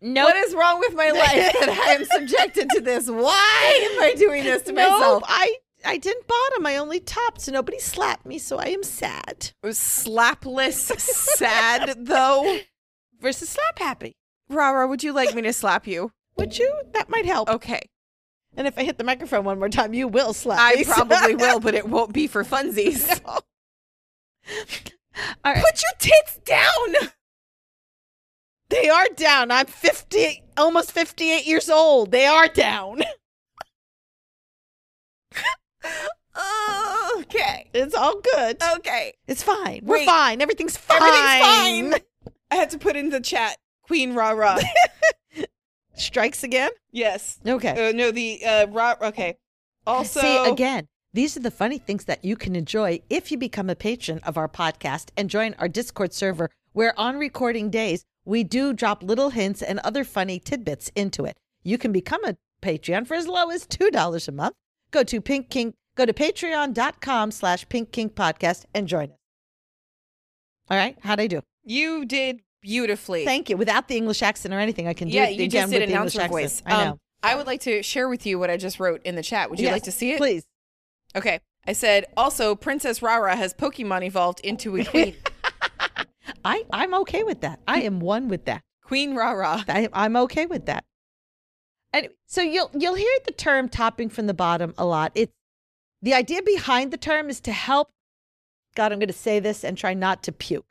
No, 0.00 0.24
What 0.24 0.36
is 0.36 0.54
wrong 0.54 0.78
with 0.78 0.94
my 0.94 1.10
life 1.10 1.52
that 1.60 1.84
I 1.86 1.94
am 1.94 2.04
subjected 2.04 2.68
to 2.70 2.80
this? 2.80 3.08
Why 3.08 3.88
am 3.92 4.02
I 4.02 4.14
doing 4.14 4.44
this 4.44 4.62
to 4.64 4.72
no, 4.72 4.90
myself? 4.90 5.22
I 5.26 5.56
I 5.84 5.96
didn't 5.98 6.26
bottom. 6.26 6.66
I 6.66 6.76
only 6.76 7.00
topped, 7.00 7.40
so 7.42 7.52
nobody 7.52 7.78
slapped 7.78 8.26
me. 8.26 8.38
So 8.38 8.58
I 8.58 8.66
am 8.66 8.82
sad. 8.82 9.52
Slapless, 9.64 10.98
sad 11.00 12.06
though. 12.06 12.58
versus 13.20 13.48
slap 13.48 13.78
happy. 13.78 14.16
Rara, 14.48 14.86
would 14.86 15.02
you 15.02 15.12
like 15.12 15.34
me 15.34 15.42
to 15.42 15.52
slap 15.52 15.86
you? 15.86 16.12
Would 16.36 16.58
you? 16.58 16.72
That 16.92 17.08
might 17.08 17.24
help. 17.24 17.48
Okay. 17.48 17.80
And 18.56 18.66
if 18.66 18.78
I 18.78 18.84
hit 18.84 18.98
the 18.98 19.04
microphone 19.04 19.44
one 19.44 19.58
more 19.58 19.68
time, 19.68 19.92
you 19.94 20.08
will 20.08 20.32
slap 20.32 20.58
I 20.60 20.76
me. 20.76 20.84
probably 20.84 21.34
will, 21.34 21.60
but 21.60 21.74
it 21.74 21.88
won't 21.88 22.12
be 22.12 22.26
for 22.26 22.44
funsies. 22.44 23.20
All 23.24 23.42
right. 25.44 25.64
Put 25.64 25.82
your 25.82 25.92
tits 25.98 26.38
down. 26.44 27.10
They 28.68 28.88
are 28.88 29.06
down. 29.16 29.50
I'm 29.50 29.66
50, 29.66 30.42
almost 30.56 30.92
58 30.92 31.46
years 31.46 31.70
old. 31.70 32.10
They 32.10 32.26
are 32.26 32.48
down. 32.48 33.02
okay. 37.18 37.70
It's 37.72 37.94
all 37.94 38.20
good. 38.34 38.56
Okay. 38.76 39.14
It's 39.28 39.42
fine. 39.42 39.80
We're 39.84 39.98
Wait. 39.98 40.06
fine. 40.06 40.42
Everything's 40.42 40.76
fine. 40.76 41.02
Everything's 41.02 41.94
fine. 41.94 42.02
I 42.50 42.56
had 42.56 42.70
to 42.70 42.78
put 42.78 42.96
in 42.96 43.10
the 43.10 43.20
chat 43.20 43.56
Queen 43.82 44.14
Rara. 44.14 44.58
Strikes 45.94 46.42
again? 46.42 46.70
yes. 46.92 47.38
Okay. 47.46 47.88
Uh, 47.88 47.92
no, 47.92 48.10
the 48.10 48.44
uh, 48.44 48.66
Ra. 48.66 48.96
Okay. 49.00 49.36
Also, 49.86 50.20
See, 50.20 50.36
again, 50.44 50.88
these 51.14 51.36
are 51.36 51.40
the 51.40 51.50
funny 51.50 51.78
things 51.78 52.04
that 52.04 52.24
you 52.24 52.36
can 52.36 52.54
enjoy 52.54 53.00
if 53.08 53.30
you 53.30 53.38
become 53.38 53.70
a 53.70 53.76
patron 53.76 54.20
of 54.24 54.36
our 54.36 54.48
podcast 54.48 55.08
and 55.16 55.30
join 55.30 55.54
our 55.58 55.68
Discord 55.68 56.12
server, 56.12 56.50
where 56.72 56.98
on 56.98 57.16
recording 57.16 57.70
days, 57.70 58.04
we 58.26 58.44
do 58.44 58.72
drop 58.74 59.02
little 59.02 59.30
hints 59.30 59.62
and 59.62 59.78
other 59.78 60.04
funny 60.04 60.38
tidbits 60.38 60.90
into 60.94 61.24
it. 61.24 61.36
You 61.62 61.78
can 61.78 61.92
become 61.92 62.22
a 62.24 62.36
Patreon 62.60 63.06
for 63.06 63.14
as 63.14 63.26
low 63.26 63.48
as 63.50 63.66
$2 63.66 64.28
a 64.28 64.32
month. 64.32 64.54
Go 64.90 65.02
to 65.04 65.20
Pink 65.20 65.48
Kink, 65.48 65.74
go 65.94 66.04
to 66.04 66.12
patreon.com 66.12 67.30
slash 67.30 67.68
Pink 67.68 67.92
Kink 67.92 68.14
podcast 68.14 68.64
and 68.74 68.86
join 68.86 69.10
us. 69.10 69.18
All 70.68 70.76
right. 70.76 70.96
How'd 71.00 71.20
I 71.20 71.26
do? 71.26 71.40
you 71.68 72.04
did 72.04 72.40
beautifully. 72.62 73.24
Thank 73.24 73.50
you. 73.50 73.56
Without 73.56 73.88
the 73.88 73.96
English 73.96 74.22
accent 74.22 74.54
or 74.54 74.58
anything, 74.58 74.86
I 74.86 74.94
can 74.94 75.08
do 75.08 75.14
yeah, 75.14 75.26
it 75.28 75.32
you 75.38 75.48
just 75.48 75.70
did 75.70 75.80
with 75.80 75.88
the 75.88 75.94
English 75.94 76.14
announcer 76.14 76.28
voice. 76.32 76.62
I 76.64 76.84
know. 76.84 76.90
Um, 76.92 77.00
I 77.22 77.34
would 77.34 77.46
like 77.46 77.60
to 77.62 77.82
share 77.82 78.08
with 78.08 78.24
you 78.26 78.38
what 78.38 78.50
I 78.50 78.56
just 78.56 78.78
wrote 78.78 79.02
in 79.04 79.16
the 79.16 79.22
chat. 79.22 79.50
Would 79.50 79.58
you 79.58 79.64
Yes, 79.66 79.72
like 79.72 79.82
to 79.84 79.92
see 79.92 80.12
it? 80.12 80.18
Please. 80.18 80.44
Okay. 81.16 81.40
I 81.66 81.72
said 81.72 82.04
also 82.16 82.54
Princess 82.54 83.02
Rara 83.02 83.34
has 83.34 83.52
Pokemon 83.52 84.04
evolved 84.04 84.40
into 84.40 84.76
a 84.76 84.84
queen. 84.92 85.16
I, 86.46 86.62
I'm 86.72 86.94
okay 86.94 87.22
with 87.24 87.40
that. 87.40 87.60
I 87.66 87.82
am 87.82 88.00
one 88.00 88.28
with 88.28 88.44
that. 88.46 88.62
queen 88.84 89.14
Rara. 89.16 89.64
I, 89.68 89.88
I'm 89.92 90.16
okay 90.16 90.46
with 90.46 90.66
that. 90.66 90.84
And 91.92 92.08
so 92.26 92.42
you'll 92.42 92.70
you'll 92.74 92.94
hear 92.94 93.16
the 93.24 93.32
term 93.32 93.68
topping 93.68 94.08
from 94.10 94.26
the 94.26 94.34
bottom 94.34 94.74
a 94.78 94.84
lot. 94.84 95.12
It's 95.14 95.32
the 96.02 96.14
idea 96.14 96.42
behind 96.42 96.92
the 96.92 96.96
term 96.98 97.28
is 97.30 97.40
to 97.42 97.52
help. 97.52 97.90
God, 98.74 98.92
I'm 98.92 98.98
going 98.98 99.08
to 99.08 99.14
say 99.14 99.40
this 99.40 99.64
and 99.64 99.76
try 99.78 99.94
not 99.94 100.22
to 100.24 100.32
puke. 100.32 100.66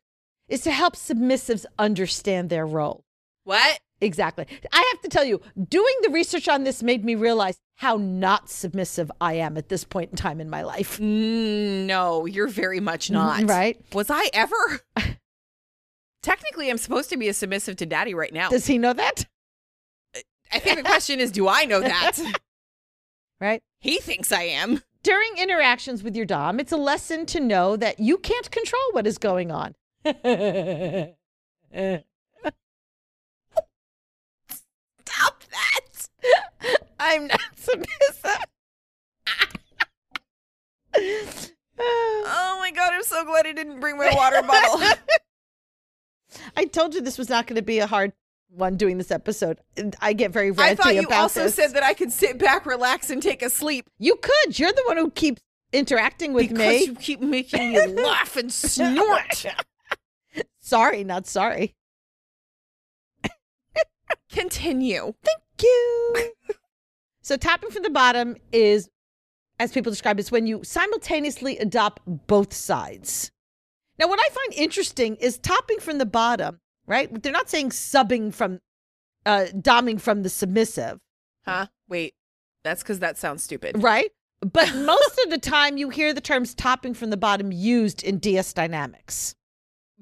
Is 0.48 0.62
to 0.62 0.72
help 0.72 0.96
submissives 0.96 1.66
understand 1.80 2.50
their 2.50 2.68
role. 2.68 3.04
What? 3.44 3.80
Exactly. 4.02 4.46
I 4.72 4.92
have 4.94 5.02
to 5.02 5.10
tell 5.10 5.24
you, 5.24 5.42
doing 5.70 5.94
the 6.04 6.10
research 6.10 6.48
on 6.48 6.64
this 6.64 6.84
made 6.84 7.04
me 7.04 7.16
realize 7.16 7.58
how 7.78 7.98
not 7.98 8.50
submissive 8.50 9.12
I 9.20 9.34
am 9.36 9.58
at 9.58 9.70
this 9.70 9.84
point 9.84 10.12
in 10.12 10.18
time 10.18 10.40
in 10.40 10.50
my 10.50 10.62
life. 10.62 11.00
Mm, 11.00 11.86
No, 11.88 12.26
you're 12.26 12.48
very 12.48 12.80
much 12.80 13.10
not. 13.10 13.50
Right? 13.50 13.82
Was 13.94 14.10
I 14.12 14.30
ever? 14.34 14.82
Technically, 16.26 16.72
I'm 16.72 16.80
supposed 16.80 17.12
to 17.12 17.18
be 17.18 17.28
a 17.30 17.36
submissive 17.36 17.76
to 17.76 17.86
daddy 17.86 18.16
right 18.16 18.34
now. 18.34 18.50
Does 18.50 18.66
he 18.66 18.80
know 18.80 18.94
that? 18.94 19.28
I 20.52 20.58
think 20.58 20.78
the 20.78 20.84
question 20.84 21.20
is, 21.20 21.32
do 21.32 21.48
I 21.48 21.66
know 21.66 21.80
that? 21.82 22.18
Right? 23.42 23.62
he 23.80 24.00
thinks 24.00 24.32
I 24.32 24.44
am. 24.44 24.82
During 25.04 25.38
interactions 25.38 26.02
with 26.02 26.16
your 26.16 26.26
Dom, 26.26 26.58
it's 26.58 26.72
a 26.72 26.78
lesson 26.78 27.26
to 27.28 27.42
know 27.42 27.76
that 27.76 28.00
you 28.00 28.18
can't 28.18 28.50
control 28.50 28.82
what 28.94 29.06
is 29.06 29.18
going 29.18 29.52
on. 29.52 29.76
Stop 30.06 30.16
that. 35.52 36.08
I'm 36.98 37.28
not 37.28 37.42
submissive. 37.58 38.46
Oh 41.78 42.58
my 42.60 42.72
god, 42.72 42.94
I'm 42.94 43.04
so 43.04 43.26
glad 43.26 43.46
I 43.46 43.52
didn't 43.52 43.82
bring 43.82 43.98
my 43.98 44.12
water 44.16 44.42
bottle. 44.42 44.80
I 46.56 46.66
told 46.66 46.94
you 46.94 47.02
this 47.02 47.18
was 47.18 47.30
not 47.30 47.48
going 47.48 47.56
to 47.56 47.62
be 47.62 47.80
a 47.80 47.88
hard 47.88 48.14
one 48.50 48.78
doing 48.78 48.98
this 48.98 49.12
episode. 49.12 49.60
I 50.00 50.14
get 50.14 50.32
very 50.32 50.52
ranty 50.52 50.60
I 50.60 50.76
thought 50.76 50.96
you 50.96 51.08
also 51.10 51.44
this. 51.44 51.56
said 51.56 51.74
that 51.74 51.84
I 51.84 51.94
could 51.94 52.12
sit 52.12 52.38
back, 52.38 52.66
relax, 52.66 53.10
and 53.10 53.22
take 53.22 53.42
a 53.42 53.50
sleep. 53.50 53.90
you 53.98 54.16
could. 54.16 54.58
You're 54.58 54.72
the 54.72 54.84
one 54.86 54.98
who 54.98 55.12
keeps 55.12 55.42
interacting 55.74 56.34
with 56.34 56.50
because 56.50 56.68
me. 56.68 56.86
you 56.86 56.96
keep 56.96 57.22
making 57.22 57.74
me 57.74 57.86
laugh 57.88 58.38
and 58.38 58.52
snort. 58.52 59.46
sorry, 60.62 61.04
not 61.04 61.28
sorry. 61.28 61.76
Continue. 64.32 65.14
Thank 65.24 65.64
you. 65.64 66.32
so 67.22 67.38
topping 67.38 67.70
from 67.72 67.84
the 67.84 67.90
bottom 67.90 68.36
is, 68.52 68.90
as 69.60 69.72
people 69.72 69.92
describe, 69.92 70.20
it's 70.20 70.32
when 70.32 70.46
you 70.48 70.64
simultaneously 70.64 71.58
adopt 71.58 72.02
both 72.06 72.54
sides. 72.54 73.32
Now, 73.98 74.08
what 74.08 74.20
I 74.20 74.30
find 74.34 74.54
interesting 74.54 75.16
is 75.18 75.38
topping 75.38 75.80
from 75.80 75.98
the 75.98 76.06
bottom, 76.06 76.60
right? 76.86 77.22
They're 77.24 77.32
not 77.32 77.50
saying 77.50 77.70
subbing 77.70 78.34
from, 78.34 78.60
uh, 79.26 79.46
doming 79.54 80.00
from 80.00 80.24
the 80.24 80.30
submissive, 80.30 81.00
Huh? 81.46 81.68
Wait. 81.88 82.14
That's 82.64 82.82
because 82.82 83.00
that 83.00 83.18
sounds 83.18 83.44
stupid. 83.44 83.82
right? 83.84 84.12
But 84.42 84.76
most 84.76 85.20
of 85.24 85.30
the 85.30 85.38
time, 85.38 85.78
you 85.78 85.90
hear 85.90 86.14
the 86.14 86.22
terms 86.22 86.54
topping 86.56 86.94
from 86.96 87.10
the 87.12 87.18
bottom 87.18 87.52
used 87.52 88.04
in 88.04 88.18
DS 88.18 88.52
dynamics, 88.54 89.36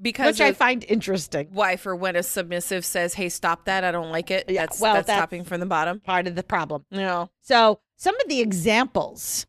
Because 0.00 0.34
which 0.34 0.40
I 0.40 0.52
find 0.52 0.84
interesting. 0.88 1.48
why 1.52 1.76
for 1.76 1.94
when 1.94 2.16
a 2.16 2.22
submissive 2.22 2.84
says, 2.84 3.14
"Hey, 3.14 3.28
stop 3.28 3.66
that! 3.66 3.84
I 3.84 3.90
don't 3.92 4.10
like 4.10 4.30
it." 4.30 4.46
Yeah, 4.48 4.62
that's 4.62 4.80
well, 4.80 4.94
that's, 4.94 5.06
that's- 5.06 5.20
stopping 5.22 5.44
from 5.44 5.60
the 5.60 5.66
bottom. 5.66 6.00
Part 6.00 6.26
of 6.26 6.34
the 6.34 6.42
problem. 6.42 6.84
No. 6.90 7.30
So 7.42 7.80
some 7.96 8.18
of 8.20 8.28
the 8.28 8.40
examples 8.40 9.46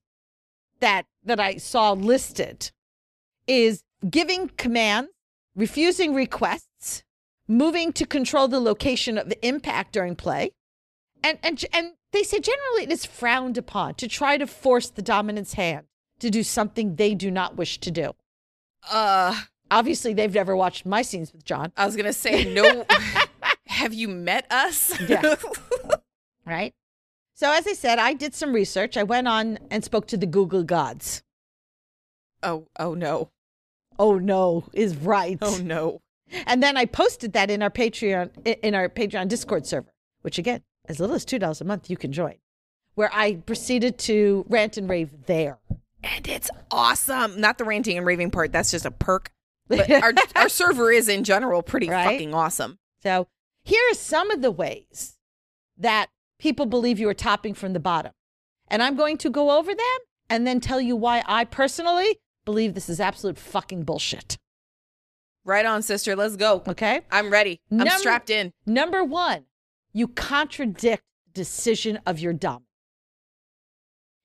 that 0.82 1.04
that 1.24 1.40
I 1.40 1.56
saw 1.58 1.94
listed 1.94 2.72
is 3.48 3.82
giving 4.10 4.50
commands, 4.58 5.10
refusing 5.56 6.14
requests, 6.14 7.04
moving 7.48 7.94
to 7.94 8.06
control 8.06 8.48
the 8.48 8.60
location 8.60 9.18
of 9.18 9.30
the 9.30 9.48
impact 9.48 9.94
during 9.94 10.16
play, 10.16 10.52
and 11.24 11.38
and 11.44 11.64
and 11.74 11.94
they 12.12 12.24
say 12.24 12.40
generally 12.40 12.84
it 12.84 12.92
is 12.92 13.06
frowned 13.06 13.58
upon 13.58 13.96
to 13.96 14.08
try 14.08 14.38
to 14.38 14.48
force 14.48 14.90
the 14.90 15.02
dominant's 15.02 15.54
hand 15.54 15.86
to 16.20 16.30
do 16.30 16.44
something 16.44 16.96
they 16.96 17.14
do 17.14 17.30
not 17.30 17.56
wish 17.58 17.80
to 17.80 17.92
do. 17.92 18.14
Uh, 18.90 19.42
Obviously, 19.72 20.14
they've 20.14 20.34
never 20.34 20.56
watched 20.56 20.86
my 20.86 21.02
scenes 21.02 21.34
with 21.34 21.44
John, 21.44 21.72
I 21.76 21.86
was 21.86 21.96
gonna 21.96 22.14
say 22.14 22.54
no. 22.54 22.86
Have 23.68 23.94
you 23.94 24.08
met 24.08 24.46
us? 24.52 24.98
Yeah. 25.02 25.36
right? 26.46 26.74
So 27.34 27.52
as 27.52 27.68
I 27.68 27.74
said, 27.74 28.00
I 28.00 28.14
did 28.14 28.34
some 28.34 28.54
research. 28.54 28.96
I 28.96 29.04
went 29.04 29.28
on 29.28 29.60
and 29.70 29.84
spoke 29.84 30.08
to 30.08 30.18
the 30.18 30.28
Google 30.28 30.64
gods. 30.64 31.24
oh, 32.44 32.68
oh 32.78 32.94
no. 32.94 33.32
Oh 33.98 34.18
no, 34.18 34.66
is 34.74 34.96
right. 34.98 35.38
Oh 35.42 35.60
no. 35.64 36.02
And 36.48 36.62
then 36.62 36.76
I 36.76 36.86
posted 36.86 37.34
that 37.34 37.50
in 37.52 37.62
our 37.62 37.70
Patreon 37.70 38.58
in 38.64 38.76
our 38.76 38.90
Patreon 38.90 39.28
Discord 39.28 39.66
server, 39.66 39.94
which 40.22 40.38
again, 40.38 40.62
as 40.88 41.00
little 41.00 41.16
as 41.16 41.26
two 41.26 41.40
dollars 41.40 41.62
a 41.62 41.66
month, 41.66 41.90
you 41.90 41.98
can 41.98 42.12
join. 42.12 42.36
Where 42.96 43.10
I 43.14 43.36
proceeded 43.36 43.98
to 44.00 44.46
rant 44.50 44.78
and 44.78 44.90
rave 44.90 45.26
there. 45.26 45.60
And 46.04 46.28
it's 46.28 46.50
awesome. 46.72 47.40
Not 47.40 47.58
the 47.58 47.64
ranting 47.66 47.98
and 47.98 48.06
raving 48.06 48.32
part. 48.32 48.52
That's 48.52 48.72
just 48.72 48.86
a 48.86 48.92
perk. 48.92 49.32
But 49.68 49.90
our 49.90 50.14
our 50.36 50.50
server 50.50 50.92
is 50.92 51.10
in 51.10 51.24
general 51.24 51.64
pretty 51.64 51.90
Right? 51.90 52.06
fucking 52.06 52.34
awesome. 52.36 52.78
So 53.02 53.28
here 53.64 53.82
are 53.92 53.96
some 53.96 54.30
of 54.32 54.42
the 54.42 54.52
ways 54.52 55.18
that 55.78 56.08
people 56.40 56.66
believe 56.68 57.00
you 57.00 57.10
are 57.10 57.14
topping 57.16 57.54
from 57.56 57.74
the 57.74 57.80
bottom. 57.80 58.12
And 58.68 58.84
I'm 58.84 58.96
going 58.96 59.18
to 59.20 59.30
go 59.30 59.58
over 59.58 59.74
them 59.74 59.98
and 60.30 60.46
then 60.46 60.60
tell 60.60 60.80
you 60.80 60.96
why 60.96 61.24
I 61.26 61.46
personally 61.46 62.20
believe 62.46 62.74
this 62.74 62.90
is 62.90 63.00
absolute 63.00 63.38
fucking 63.38 63.84
bullshit. 63.84 64.38
Right 65.44 65.66
on, 65.66 65.82
sister. 65.82 66.16
Let's 66.16 66.36
go. 66.36 66.64
Okay? 66.68 67.02
I'm 67.12 67.30
ready. 67.30 67.60
I'm 67.72 67.78
Number- 67.78 67.92
strapped 67.92 68.30
in. 68.30 68.52
Number 68.66 69.04
one, 69.04 69.46
you 69.94 70.08
contradict 70.08 71.04
the 71.26 71.32
decision 71.34 72.00
of 72.06 72.20
your 72.20 72.34
dom. 72.34 72.64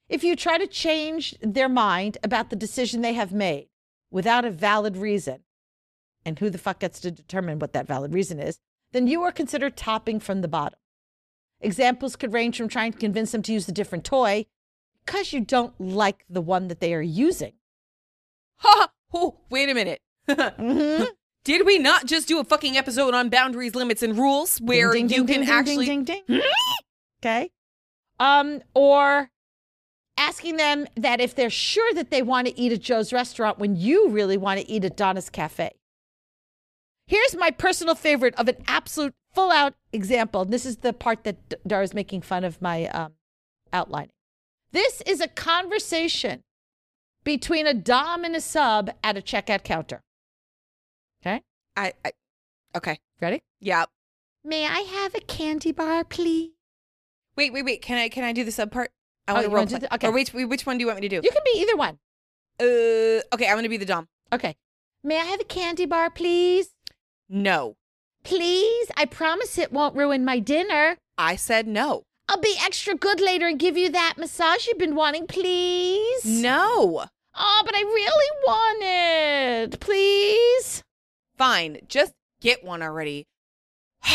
If 0.08 0.24
you 0.24 0.34
try 0.34 0.58
to 0.58 0.66
change 0.66 1.36
their 1.40 1.68
mind 1.68 2.18
about 2.22 2.50
the 2.50 2.56
decision 2.56 3.00
they 3.00 3.12
have 3.12 3.32
made 3.32 3.68
without 4.10 4.44
a 4.44 4.50
valid 4.50 4.96
reason, 4.96 5.44
and 6.24 6.38
who 6.38 6.50
the 6.50 6.58
fuck 6.58 6.80
gets 6.80 7.00
to 7.00 7.10
determine 7.10 7.58
what 7.58 7.72
that 7.72 7.86
valid 7.86 8.12
reason 8.12 8.38
is, 8.38 8.58
then 8.92 9.06
you 9.06 9.22
are 9.22 9.32
considered 9.32 9.76
topping 9.76 10.20
from 10.20 10.40
the 10.40 10.48
bottom. 10.48 10.78
Examples 11.60 12.16
could 12.16 12.32
range 12.32 12.56
from 12.56 12.68
trying 12.68 12.92
to 12.92 12.98
convince 12.98 13.32
them 13.32 13.42
to 13.42 13.52
use 13.52 13.68
a 13.68 13.72
different 13.72 14.04
toy 14.04 14.46
because 15.04 15.32
you 15.32 15.40
don't 15.40 15.78
like 15.80 16.24
the 16.28 16.40
one 16.40 16.68
that 16.68 16.80
they 16.80 16.92
are 16.94 17.02
using. 17.02 17.52
Ha! 18.60 18.88
Oh, 19.12 19.40
wait 19.50 19.68
a 19.68 19.74
minute. 19.74 20.00
Mhm. 20.28 21.06
Did 21.42 21.64
we 21.66 21.78
not 21.78 22.04
just 22.06 22.28
do 22.28 22.38
a 22.38 22.44
fucking 22.44 22.76
episode 22.76 23.14
on 23.14 23.30
boundaries, 23.30 23.74
limits, 23.74 24.02
and 24.02 24.16
rules 24.16 24.58
where 24.58 24.92
Ding, 24.92 25.06
ding, 25.06 25.16
you 25.18 25.24
ding, 25.26 25.36
can 25.38 25.46
ding, 25.46 25.50
actually 25.54 25.86
ding, 25.86 26.04
ding, 26.04 26.22
ding. 26.28 26.42
okay 27.22 27.50
um 28.20 28.60
or 28.74 29.30
asking 30.18 30.56
them 30.58 30.86
that 30.96 31.20
if 31.20 31.34
they're 31.34 31.48
sure 31.50 31.92
that 31.94 32.10
they 32.10 32.20
want 32.22 32.46
to 32.46 32.58
eat 32.60 32.70
at 32.72 32.80
joe's 32.80 33.12
restaurant 33.12 33.58
when 33.58 33.74
you 33.74 34.08
really 34.10 34.36
want 34.36 34.60
to 34.60 34.68
eat 34.70 34.84
at 34.84 34.96
donna's 34.96 35.30
cafe 35.30 35.72
Here's 37.06 37.34
my 37.34 37.50
personal 37.50 37.96
favorite 37.96 38.34
of 38.36 38.46
an 38.46 38.56
absolute 38.68 39.14
full 39.34 39.50
out 39.50 39.74
example. 39.92 40.44
This 40.44 40.64
is 40.64 40.76
the 40.76 40.92
part 40.92 41.24
that 41.24 41.36
Dara's 41.66 41.92
making 41.92 42.20
fun 42.22 42.44
of 42.44 42.62
my 42.62 42.86
um, 42.86 43.14
outlining. 43.72 44.12
This 44.70 45.00
is 45.04 45.20
a 45.20 45.26
conversation 45.26 46.44
between 47.24 47.66
a 47.66 47.74
Dom 47.74 48.24
and 48.24 48.34
a 48.34 48.40
sub 48.40 48.90
at 49.04 49.16
a 49.16 49.20
checkout 49.20 49.64
counter. 49.64 50.02
Okay. 51.22 51.42
I, 51.76 51.92
I 52.04 52.12
okay. 52.76 52.98
Ready? 53.20 53.42
Yeah. 53.60 53.84
May 54.44 54.66
I 54.66 54.80
have 54.80 55.14
a 55.14 55.20
candy 55.20 55.72
bar, 55.72 56.04
please? 56.04 56.50
Wait, 57.36 57.52
wait, 57.52 57.64
wait. 57.64 57.82
Can 57.82 57.98
I 57.98 58.08
can 58.08 58.24
I 58.24 58.32
do 58.32 58.44
the 58.44 58.52
sub 58.52 58.70
part? 58.72 58.90
I 59.28 59.32
Oh, 59.32 59.34
want 59.34 59.42
you 59.44 59.48
to 59.50 59.54
role 59.54 59.64
do 59.66 59.70
play. 59.70 59.78
the- 59.80 59.94
okay. 59.94 60.08
Or 60.08 60.12
which 60.12 60.32
which 60.32 60.66
one 60.66 60.78
do 60.78 60.82
you 60.82 60.86
want 60.86 61.00
me 61.00 61.08
to 61.08 61.20
do? 61.20 61.20
You 61.26 61.30
can 61.30 61.42
be 61.44 61.60
either 61.60 61.76
one. 61.76 61.98
Uh, 62.58 63.22
okay, 63.34 63.48
I'm 63.48 63.56
gonna 63.56 63.68
be 63.68 63.76
the 63.76 63.84
dom. 63.86 64.08
Okay. 64.32 64.56
May 65.02 65.18
I 65.18 65.24
have 65.24 65.40
a 65.40 65.44
candy 65.44 65.86
bar, 65.86 66.10
please? 66.10 66.70
No, 67.28 67.76
Please. 68.22 68.90
I 68.98 69.06
promise 69.06 69.56
it 69.56 69.72
won't 69.72 69.96
ruin 69.96 70.24
my 70.26 70.38
dinner. 70.40 70.98
I 71.16 71.36
said 71.36 71.66
no. 71.66 72.02
I'll 72.30 72.38
be 72.38 72.54
extra 72.64 72.94
good 72.94 73.20
later 73.20 73.48
and 73.48 73.58
give 73.58 73.76
you 73.76 73.90
that 73.90 74.14
massage 74.16 74.68
you've 74.68 74.78
been 74.78 74.94
wanting, 74.94 75.26
please. 75.26 76.24
No. 76.24 77.06
Oh, 77.34 77.62
but 77.64 77.74
I 77.74 77.80
really 77.80 78.30
want 78.46 79.72
it. 79.72 79.80
Please. 79.80 80.84
Fine, 81.36 81.78
just 81.88 82.12
get 82.40 82.62
one 82.62 82.82
already. 82.82 83.26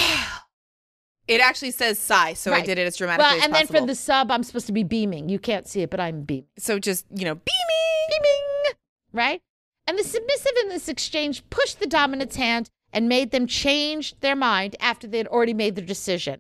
it 1.28 1.42
actually 1.42 1.72
says 1.72 2.00
sigh, 2.00 2.36
so 2.36 2.54
I 2.54 2.62
did 2.62 2.78
it 2.78 2.88
as 2.88 2.96
dramatically 2.96 3.26
Well, 3.26 3.38
as 3.38 3.44
and 3.44 3.54
then 3.54 3.68
for 3.68 3.86
the 3.86 3.96
sub, 3.96 4.32
I'm 4.32 4.44
supposed 4.44 4.68
to 4.68 4.74
be 4.74 4.84
beaming. 4.84 5.28
You 5.28 5.38
can't 5.38 5.68
see 5.68 5.82
it, 5.82 5.90
but 5.90 6.00
I'm 6.00 6.22
beaming. 6.22 6.48
so 6.58 6.80
just 6.80 7.06
you 7.14 7.26
know, 7.26 7.36
beaming. 7.36 8.08
Beaming. 8.10 8.76
Right? 9.12 9.42
And 9.88 10.00
the 10.00 10.06
submissive 10.06 10.54
in 10.62 10.70
this 10.70 10.88
exchange 10.88 11.44
pushed 11.50 11.82
the 11.82 11.86
dominant's 11.86 12.38
hand 12.38 12.70
and 12.94 13.10
made 13.10 13.32
them 13.32 13.46
change 13.46 14.18
their 14.22 14.38
mind 14.38 14.78
after 14.80 15.06
they 15.06 15.18
had 15.18 15.28
already 15.28 15.54
made 15.54 15.76
their 15.76 15.86
decision. 15.86 16.40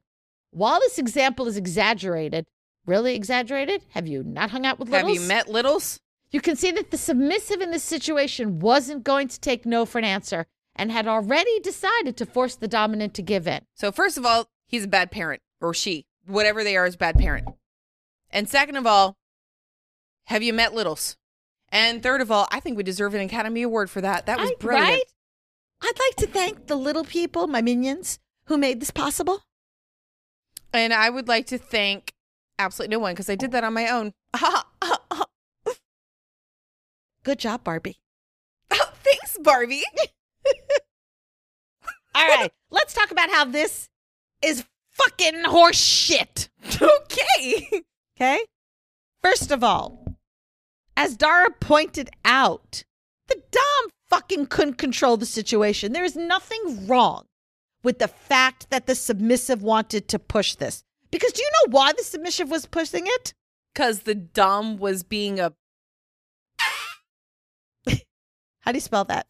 While 0.55 0.79
this 0.79 0.97
example 0.97 1.47
is 1.47 1.57
exaggerated, 1.57 2.45
really 2.85 3.13
exaggerated, 3.13 3.83
have 3.89 4.07
you 4.07 4.23
not 4.23 4.51
hung 4.51 4.65
out 4.65 4.79
with 4.79 4.87
Have 4.87 5.03
littles? 5.05 5.21
you 5.21 5.27
met 5.27 5.49
littles? 5.49 5.99
You 6.31 6.39
can 6.39 6.55
see 6.55 6.71
that 6.71 6.91
the 6.91 6.97
submissive 6.97 7.59
in 7.59 7.71
this 7.71 7.83
situation 7.83 8.59
wasn't 8.59 9.03
going 9.03 9.27
to 9.27 9.37
take 9.39 9.65
no 9.65 9.85
for 9.85 9.97
an 9.97 10.05
answer 10.05 10.45
and 10.73 10.93
had 10.93 11.07
already 11.09 11.59
decided 11.59 12.15
to 12.15 12.25
force 12.25 12.55
the 12.55 12.69
dominant 12.69 13.13
to 13.15 13.21
give 13.21 13.47
in. 13.49 13.65
So 13.73 13.91
first 13.91 14.17
of 14.17 14.25
all, 14.25 14.47
he's 14.65 14.85
a 14.85 14.87
bad 14.87 15.11
parent, 15.11 15.41
or 15.59 15.73
she, 15.73 16.05
whatever 16.25 16.63
they 16.63 16.77
are, 16.77 16.85
is 16.85 16.95
a 16.95 16.99
bad 16.99 17.17
parent. 17.17 17.49
And 18.29 18.47
second 18.47 18.77
of 18.77 18.87
all, 18.87 19.17
have 20.27 20.41
you 20.41 20.53
met 20.53 20.73
littles? 20.73 21.17
And 21.67 22.01
third 22.01 22.21
of 22.21 22.31
all, 22.31 22.47
I 22.49 22.61
think 22.61 22.77
we 22.77 22.83
deserve 22.83 23.13
an 23.13 23.19
Academy 23.19 23.61
Award 23.61 23.89
for 23.89 23.99
that. 23.99 24.25
That 24.25 24.39
was 24.39 24.51
I- 24.51 24.55
brilliant. 24.57 24.87
right? 24.89 25.03
I'd 25.81 25.99
like 25.99 26.15
to 26.17 26.27
thank 26.27 26.67
the 26.67 26.77
little 26.77 27.03
people, 27.03 27.45
my 27.47 27.61
minions, 27.61 28.19
who 28.45 28.57
made 28.57 28.79
this 28.79 28.91
possible. 28.91 29.41
And 30.75 30.93
I 30.93 31.09
would 31.09 31.27
like 31.27 31.47
to 31.47 31.57
thank 31.57 32.13
absolutely 32.59 32.95
no 32.95 32.99
one 32.99 33.13
because 33.13 33.29
I 33.29 33.35
did 33.35 33.51
that 33.51 33.63
on 33.63 33.73
my 33.73 33.89
own. 33.89 34.13
Good 37.23 37.39
job, 37.39 37.63
Barbie. 37.63 37.99
Oh, 38.71 38.91
thanks, 39.03 39.37
Barbie. 39.41 39.83
All 42.15 42.27
right, 42.27 42.51
let's 42.71 42.93
talk 42.93 43.11
about 43.11 43.29
how 43.29 43.45
this 43.45 43.89
is 44.41 44.65
fucking 44.91 45.43
horse 45.43 45.79
shit. 45.79 46.49
okay. 46.81 47.83
Okay? 48.17 48.45
First 49.21 49.51
of 49.51 49.63
all, 49.63 50.17
as 50.97 51.15
Dara 51.15 51.51
pointed 51.51 52.09
out, 52.25 52.83
the 53.27 53.41
Dom 53.51 53.91
fucking 54.09 54.47
couldn't 54.47 54.77
control 54.77 55.17
the 55.17 55.25
situation. 55.25 55.93
There 55.93 56.03
is 56.03 56.15
nothing 56.15 56.87
wrong 56.87 57.25
with 57.85 57.99
the 57.99 58.07
fact 58.09 58.69
that 58.71 58.87
the 58.87 58.95
submissive 58.95 59.61
wanted 59.61 60.09
to 60.09 60.19
push 60.19 60.55
this. 60.55 60.83
Because 61.11 61.31
do 61.31 61.41
you 61.41 61.49
know 61.53 61.71
why 61.71 61.93
the 61.93 62.03
submissive 62.03 62.49
was 62.49 62.65
pushing 62.65 63.03
it? 63.05 63.33
Because 63.73 63.99
the 64.01 64.15
Dom 64.15 64.77
was 64.77 65.03
being 65.03 65.39
a. 65.39 65.53
How 68.61 68.71
do 68.71 68.73
you 68.73 68.81
spell 68.81 69.05
that? 69.05 69.27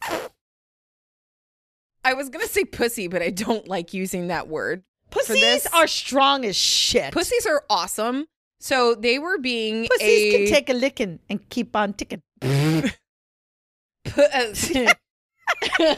I 2.03 2.13
was 2.13 2.29
going 2.29 2.45
to 2.45 2.51
say 2.51 2.63
pussy, 2.63 3.07
but 3.07 3.21
I 3.21 3.29
don't 3.29 3.67
like 3.67 3.93
using 3.93 4.27
that 4.27 4.47
word. 4.47 4.83
Pussies 5.11 5.67
are 5.73 5.87
strong 5.87 6.45
as 6.45 6.55
shit. 6.55 7.11
Pussies 7.13 7.45
are 7.45 7.63
awesome. 7.69 8.25
So 8.59 8.95
they 8.95 9.19
were 9.19 9.37
being. 9.37 9.87
Pussies 9.91 10.33
a, 10.33 10.37
can 10.37 10.47
take 10.47 10.69
a 10.69 10.73
licking 10.73 11.19
and 11.29 11.47
keep 11.49 11.75
on 11.75 11.93
ticking. 11.93 12.21
pu- 12.41 12.91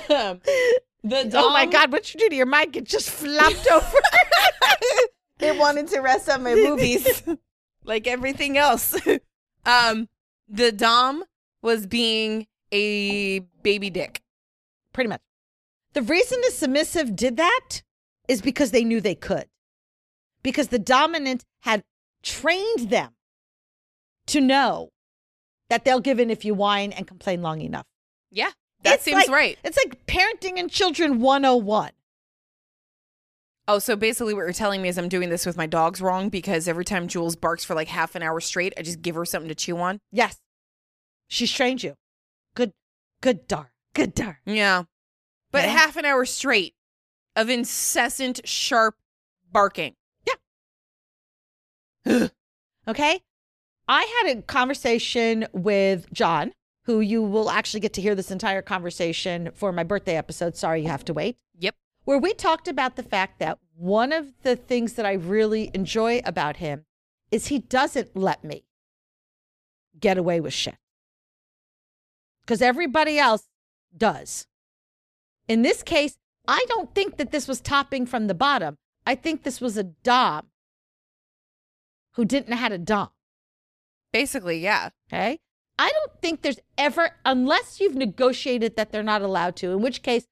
uh, 0.10 0.36
the 1.04 1.26
Dom, 1.26 1.46
Oh 1.46 1.50
my 1.54 1.66
God, 1.66 1.92
what 1.92 2.14
you 2.14 2.20
do 2.20 2.30
to 2.30 2.36
your 2.36 2.46
mic? 2.46 2.76
It 2.76 2.86
just 2.86 3.10
flopped 3.10 3.68
over. 3.72 3.98
they 5.40 5.58
wanted 5.58 5.88
to 5.90 6.00
rest 6.00 6.30
on 6.30 6.44
my 6.44 6.56
movies 6.56 7.24
like 7.84 8.08
everything 8.08 8.58
else. 8.58 8.96
um, 9.66 10.08
the 10.48 10.72
Dom 10.72 11.24
was 11.62 11.86
being 11.86 12.48
a 12.72 13.40
baby 13.64 13.90
dick. 13.90 14.22
Pretty 14.94 15.10
much. 15.10 15.22
The 15.94 16.02
reason 16.02 16.40
the 16.42 16.52
submissive 16.52 17.16
did 17.16 17.38
that 17.38 17.82
is 18.28 18.42
because 18.42 18.72
they 18.72 18.84
knew 18.84 19.00
they 19.02 19.16
could. 19.16 19.46
Because 20.44 20.68
the 20.68 20.80
dominant 20.80 21.44
had 21.62 21.84
trained 22.24 22.90
them 22.90 23.16
to 24.28 24.42
know 24.42 24.90
that 25.70 25.86
they'll 25.86 26.00
give 26.00 26.20
in 26.20 26.30
if 26.30 26.46
you 26.46 26.54
whine 26.54 26.92
and 26.92 27.08
complain 27.08 27.42
long 27.42 27.62
enough. 27.62 27.86
Yeah, 28.32 28.52
that 28.88 28.96
It's 28.96 29.04
seems 29.04 29.16
like- 29.16 29.30
right. 29.30 29.58
It's 29.64 29.78
like 29.78 30.06
parenting 30.08 30.60
and 30.60 30.70
children 30.72 31.20
101. 31.20 31.92
Oh, 33.70 33.80
so 33.80 33.96
basically, 33.98 34.34
what 34.34 34.42
you're 34.42 34.54
telling 34.54 34.82
me 34.82 34.88
is 34.88 34.98
I'm 34.98 35.10
doing 35.10 35.30
this 35.30 35.46
with 35.46 35.58
my 35.58 35.66
dogs 35.68 36.00
wrong 36.02 36.30
because 36.30 36.68
every 36.70 36.86
time 36.86 37.08
Jules 37.10 37.36
barks 37.36 37.66
for 37.66 37.76
like 37.76 37.90
half 37.90 38.16
an 38.16 38.24
hour 38.24 38.40
straight, 38.40 38.74
I 38.78 38.82
just 38.82 39.02
give 39.02 39.16
her 39.16 39.26
something 39.26 39.50
to 39.50 39.56
chew 39.56 39.78
on. 39.78 40.00
Yes. 40.12 40.38
She's 41.28 41.52
trained 41.52 41.84
you. 41.84 41.96
Good, 42.56 42.72
good 43.22 43.46
Dar. 43.48 43.74
Good 43.94 44.16
Dar. 44.16 44.40
Yeah, 44.46 44.84
but 45.52 45.64
Yeah. 45.66 45.72
half 45.72 45.98
an 45.98 46.06
hour 46.06 46.24
straight 46.26 46.76
of 47.36 47.50
incessant, 47.50 48.40
sharp 48.48 48.96
barking. 49.52 49.96
Yeah. 52.06 52.28
okay. 52.88 53.20
I 53.90 54.22
had 54.24 54.38
a 54.38 54.42
conversation 54.44 55.48
with 55.52 56.12
John, 56.14 56.54
who 56.88 57.02
you 57.02 57.22
will 57.22 57.50
actually 57.50 57.82
get 57.82 57.92
to 57.92 58.02
hear 58.02 58.16
this 58.16 58.32
entire 58.32 58.62
conversation 58.62 59.50
for 59.54 59.74
my 59.74 59.84
birthday 59.84 60.16
episode. 60.16 60.56
Sorry, 60.56 60.82
you 60.82 60.88
have 60.88 61.04
to 61.04 61.14
wait. 61.14 61.38
Yep. 61.60 61.76
Where 62.06 62.18
we 62.18 62.34
talked 62.34 62.70
about 62.70 62.96
the 62.96 63.04
fact 63.04 63.40
that 63.40 63.60
one 63.76 64.14
of 64.14 64.28
the 64.44 64.56
things 64.56 64.94
that 64.94 65.06
I 65.06 65.12
really 65.12 65.70
enjoy 65.74 66.22
about 66.24 66.58
him 66.58 66.86
is 67.30 67.48
he 67.48 67.60
doesn't 67.60 68.16
let 68.16 68.42
me 68.46 68.64
get 70.00 70.18
away 70.18 70.40
with 70.40 70.54
shit. 70.54 70.78
Because 72.46 72.62
everybody 72.62 73.20
else 73.20 73.50
does. 73.96 74.48
In 75.50 75.64
this 75.64 75.84
case, 75.84 76.18
I 76.48 76.64
don't 76.70 76.96
think 76.96 77.18
that 77.18 77.34
this 77.34 77.50
was 77.50 77.60
topping 77.60 78.06
from 78.06 78.28
the 78.28 78.34
bottom. 78.34 78.78
I 79.06 79.16
think 79.16 79.44
this 79.44 79.60
was 79.60 79.76
a 79.76 79.84
Dom 79.84 80.48
who 82.14 82.24
didn't 82.24 82.48
know 82.48 82.56
how 82.56 82.70
to 82.70 82.78
Dom. 82.78 83.10
Basically, 84.14 84.60
yeah. 84.60 84.92
Okay. 85.12 85.42
I 85.80 85.92
don't 85.92 86.22
think 86.22 86.42
there's 86.42 86.60
ever, 86.78 87.12
unless 87.24 87.80
you've 87.80 87.96
negotiated 87.96 88.76
that 88.76 88.92
they're 88.92 89.04
not 89.04 89.22
allowed 89.22 89.56
to, 89.58 89.72
in 89.72 89.82
which 89.82 90.02
case 90.02 90.26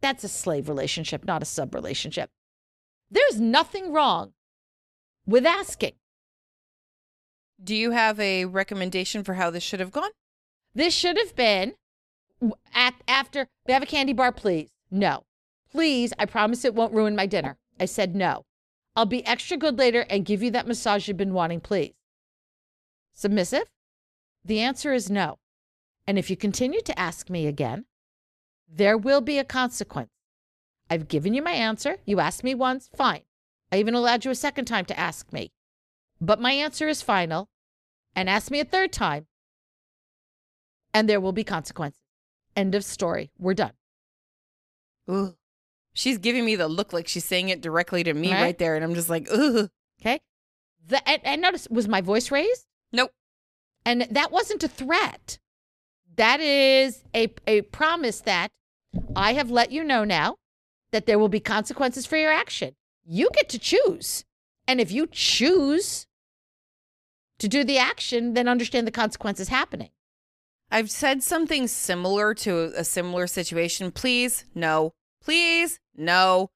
that's 0.00 0.24
a 0.24 0.28
slave 0.28 0.68
relationship, 0.68 1.24
not 1.24 1.42
a 1.42 1.46
sub 1.46 1.74
relationship. 1.74 2.30
There's 3.10 3.40
nothing 3.40 3.92
wrong 3.92 4.32
with 5.26 5.46
asking. 5.46 5.92
Do 7.62 7.74
you 7.74 7.92
have 7.92 8.18
a 8.18 8.44
recommendation 8.44 9.22
for 9.22 9.34
how 9.34 9.50
this 9.50 9.62
should 9.62 9.80
have 9.80 9.92
gone? 9.92 10.10
This 10.74 10.94
should 10.94 11.16
have 11.16 11.36
been 11.36 11.74
at 12.74 12.94
after 13.06 13.46
we 13.66 13.72
have 13.72 13.82
a 13.82 13.86
candy 13.86 14.12
bar, 14.12 14.32
please. 14.32 14.70
No. 14.90 15.24
Please, 15.70 16.12
I 16.18 16.26
promise 16.26 16.64
it 16.64 16.74
won't 16.74 16.92
ruin 16.92 17.16
my 17.16 17.26
dinner. 17.26 17.56
I 17.78 17.84
said 17.84 18.14
no. 18.14 18.44
I'll 18.96 19.06
be 19.06 19.24
extra 19.26 19.56
good 19.56 19.78
later 19.78 20.04
and 20.10 20.24
give 20.24 20.42
you 20.42 20.50
that 20.50 20.66
massage 20.66 21.08
you've 21.08 21.16
been 21.16 21.32
wanting, 21.32 21.60
please. 21.60 21.94
Submissive? 23.14 23.64
The 24.44 24.60
answer 24.60 24.92
is 24.92 25.10
no. 25.10 25.38
And 26.06 26.18
if 26.18 26.28
you 26.30 26.36
continue 26.36 26.80
to 26.82 26.98
ask 26.98 27.30
me 27.30 27.46
again, 27.46 27.84
there 28.68 28.98
will 28.98 29.20
be 29.20 29.38
a 29.38 29.44
consequence. 29.44 30.10
I've 30.90 31.08
given 31.08 31.32
you 31.34 31.42
my 31.42 31.52
answer. 31.52 31.98
You 32.04 32.20
asked 32.20 32.42
me 32.44 32.54
once, 32.54 32.88
fine. 32.96 33.22
I 33.70 33.76
even 33.78 33.94
allowed 33.94 34.24
you 34.24 34.30
a 34.30 34.34
second 34.34 34.64
time 34.66 34.84
to 34.86 34.98
ask 34.98 35.32
me. 35.32 35.52
But 36.20 36.40
my 36.40 36.52
answer 36.52 36.88
is 36.88 37.02
final. 37.02 37.48
And 38.14 38.28
ask 38.28 38.50
me 38.50 38.60
a 38.60 38.64
third 38.66 38.92
time, 38.92 39.26
and 40.92 41.08
there 41.08 41.18
will 41.18 41.32
be 41.32 41.44
consequences. 41.44 41.98
End 42.54 42.74
of 42.74 42.84
story. 42.84 43.30
We're 43.38 43.54
done. 43.54 43.72
Ooh. 45.10 45.34
She's 45.94 46.18
giving 46.18 46.44
me 46.44 46.54
the 46.56 46.68
look 46.68 46.92
like 46.92 47.08
she's 47.08 47.24
saying 47.24 47.48
it 47.48 47.62
directly 47.62 48.04
to 48.04 48.12
me 48.12 48.30
right, 48.30 48.40
Right. 48.42 48.58
there. 48.58 48.74
And 48.76 48.84
I'm 48.84 48.94
just 48.94 49.08
like, 49.08 49.28
ugh. 49.32 49.70
Okay. 50.00 50.20
The, 50.86 51.08
and, 51.08 51.20
and 51.24 51.40
notice, 51.40 51.66
was 51.70 51.88
my 51.88 52.02
voice 52.02 52.30
raised? 52.30 52.66
And 53.84 54.06
that 54.10 54.30
wasn't 54.30 54.64
a 54.64 54.68
threat. 54.68 55.38
That 56.16 56.40
is 56.40 57.04
a, 57.14 57.32
a 57.46 57.62
promise 57.62 58.20
that 58.20 58.48
I 59.16 59.32
have 59.32 59.50
let 59.50 59.72
you 59.72 59.82
know 59.82 60.04
now 60.04 60.36
that 60.92 61.06
there 61.06 61.18
will 61.18 61.28
be 61.28 61.40
consequences 61.40 62.06
for 62.06 62.16
your 62.16 62.30
action. 62.30 62.74
You 63.04 63.30
get 63.34 63.48
to 63.50 63.58
choose. 63.58 64.24
And 64.68 64.80
if 64.80 64.92
you 64.92 65.06
choose 65.10 66.06
to 67.38 67.48
do 67.48 67.64
the 67.64 67.78
action, 67.78 68.34
then 68.34 68.46
understand 68.46 68.86
the 68.86 68.92
consequences 68.92 69.48
happening. 69.48 69.90
I've 70.70 70.90
said 70.90 71.22
something 71.22 71.66
similar 71.66 72.34
to 72.34 72.72
a 72.76 72.84
similar 72.84 73.26
situation. 73.26 73.90
Please, 73.90 74.44
no. 74.54 74.94
Please, 75.22 75.80
no. 75.96 76.50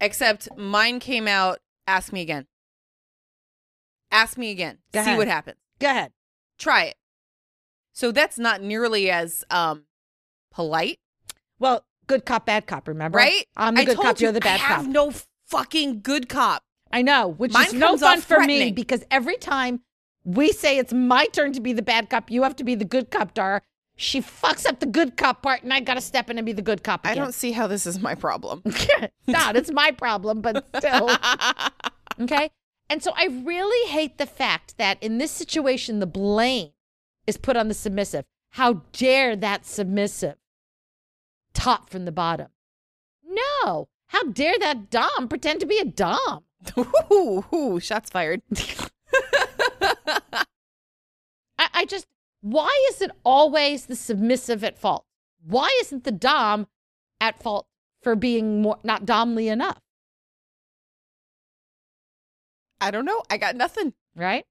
Except 0.00 0.48
mine 0.58 1.00
came 1.00 1.28
out. 1.28 1.58
Ask 1.86 2.12
me 2.12 2.22
again. 2.22 2.46
Ask 4.10 4.36
me 4.36 4.50
again. 4.50 4.78
Go 4.92 5.00
See 5.00 5.08
ahead. 5.10 5.18
what 5.18 5.28
happens. 5.28 5.56
Go 5.78 5.88
ahead. 5.88 6.12
Try 6.62 6.84
it. 6.84 6.96
So 7.92 8.12
that's 8.12 8.38
not 8.38 8.62
nearly 8.62 9.10
as 9.10 9.44
um 9.50 9.84
polite, 10.52 11.00
Well, 11.58 11.84
good 12.06 12.24
cop, 12.24 12.46
bad 12.46 12.66
cop, 12.68 12.86
remember? 12.86 13.18
right? 13.18 13.46
I'm 13.56 13.74
the 13.74 13.80
I 13.80 13.84
good 13.84 13.96
cop, 13.96 14.20
you, 14.20 14.26
you're 14.26 14.32
the 14.32 14.40
bad 14.40 14.60
cop. 14.60 14.70
I 14.70 14.74
have 14.74 14.88
no 14.88 15.12
fucking 15.48 16.02
good 16.02 16.28
cop. 16.28 16.62
I 16.92 17.02
know, 17.02 17.26
which 17.26 17.52
Mine 17.52 17.66
is 17.66 17.72
no 17.74 17.96
fun 17.96 18.20
for 18.20 18.38
me 18.40 18.70
because 18.70 19.02
every 19.10 19.36
time 19.38 19.80
we 20.24 20.52
say 20.52 20.78
it's 20.78 20.92
my 20.92 21.26
turn 21.26 21.52
to 21.54 21.60
be 21.60 21.72
the 21.72 21.82
bad 21.82 22.08
cop, 22.08 22.30
you 22.30 22.44
have 22.44 22.54
to 22.56 22.64
be 22.64 22.76
the 22.76 22.84
good 22.84 23.10
cop, 23.10 23.34
Dara. 23.34 23.62
She 23.96 24.20
fucks 24.20 24.64
up 24.64 24.78
the 24.78 24.86
good 24.86 25.16
cop 25.16 25.42
part, 25.42 25.64
and 25.64 25.72
I 25.72 25.80
got 25.80 25.94
to 25.94 26.00
step 26.00 26.30
in 26.30 26.38
and 26.38 26.46
be 26.46 26.52
the 26.52 26.62
good 26.62 26.84
cop 26.84 27.00
I 27.04 27.14
don't 27.14 27.34
see 27.34 27.52
how 27.52 27.66
this 27.66 27.86
is 27.86 27.98
my 27.98 28.14
problem. 28.14 28.62
not. 29.26 29.56
It's 29.56 29.72
my 29.72 29.90
problem, 29.90 30.42
but 30.42 30.64
still. 30.76 31.10
Okay. 32.20 32.50
And 32.92 33.02
so 33.02 33.14
I 33.16 33.24
really 33.24 33.90
hate 33.90 34.18
the 34.18 34.26
fact 34.26 34.76
that 34.76 35.02
in 35.02 35.16
this 35.16 35.30
situation, 35.30 35.98
the 35.98 36.06
blame 36.06 36.72
is 37.26 37.38
put 37.38 37.56
on 37.56 37.68
the 37.68 37.74
submissive. 37.74 38.26
How 38.50 38.82
dare 38.92 39.34
that 39.34 39.64
submissive 39.64 40.36
top 41.54 41.88
from 41.88 42.04
the 42.04 42.12
bottom? 42.12 42.48
No. 43.24 43.88
How 44.08 44.24
dare 44.24 44.58
that 44.58 44.90
Dom 44.90 45.26
pretend 45.26 45.60
to 45.60 45.66
be 45.66 45.78
a 45.78 45.86
Dom? 45.86 46.44
ooh, 47.10 47.42
ooh, 47.50 47.80
shots 47.80 48.10
fired. 48.10 48.42
I, 48.52 50.42
I 51.58 51.86
just, 51.86 52.06
why 52.42 52.78
is 52.90 53.00
it 53.00 53.12
always 53.24 53.86
the 53.86 53.96
submissive 53.96 54.62
at 54.62 54.78
fault? 54.78 55.06
Why 55.42 55.74
isn't 55.80 56.04
the 56.04 56.12
Dom 56.12 56.66
at 57.22 57.42
fault 57.42 57.66
for 58.02 58.14
being 58.16 58.60
more 58.60 58.80
not 58.84 59.06
Domly 59.06 59.50
enough? 59.50 59.80
I 62.82 62.90
don't 62.90 63.04
know. 63.04 63.22
I 63.30 63.36
got 63.36 63.54
nothing. 63.54 63.94
Right? 64.16 64.44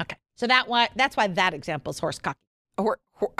Okay. 0.00 0.16
So 0.36 0.46
that 0.46 0.68
why 0.68 0.90
that's 0.94 1.16
why 1.16 1.26
that 1.26 1.54
example 1.54 1.90
is 1.90 1.98
horse 1.98 2.18
cocky. 2.18 2.38
Or, 2.76 2.98
or, 3.20 3.32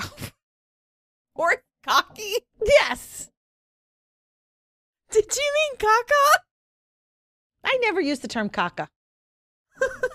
or 1.34 1.62
cocky. 1.86 2.34
Yes. 2.64 3.30
Did 5.10 5.24
you 5.36 5.52
mean 5.54 5.76
caca? 5.78 6.38
I 7.64 7.78
never 7.82 8.00
use 8.00 8.20
the 8.20 8.28
term 8.28 8.48
caca. 8.48 8.88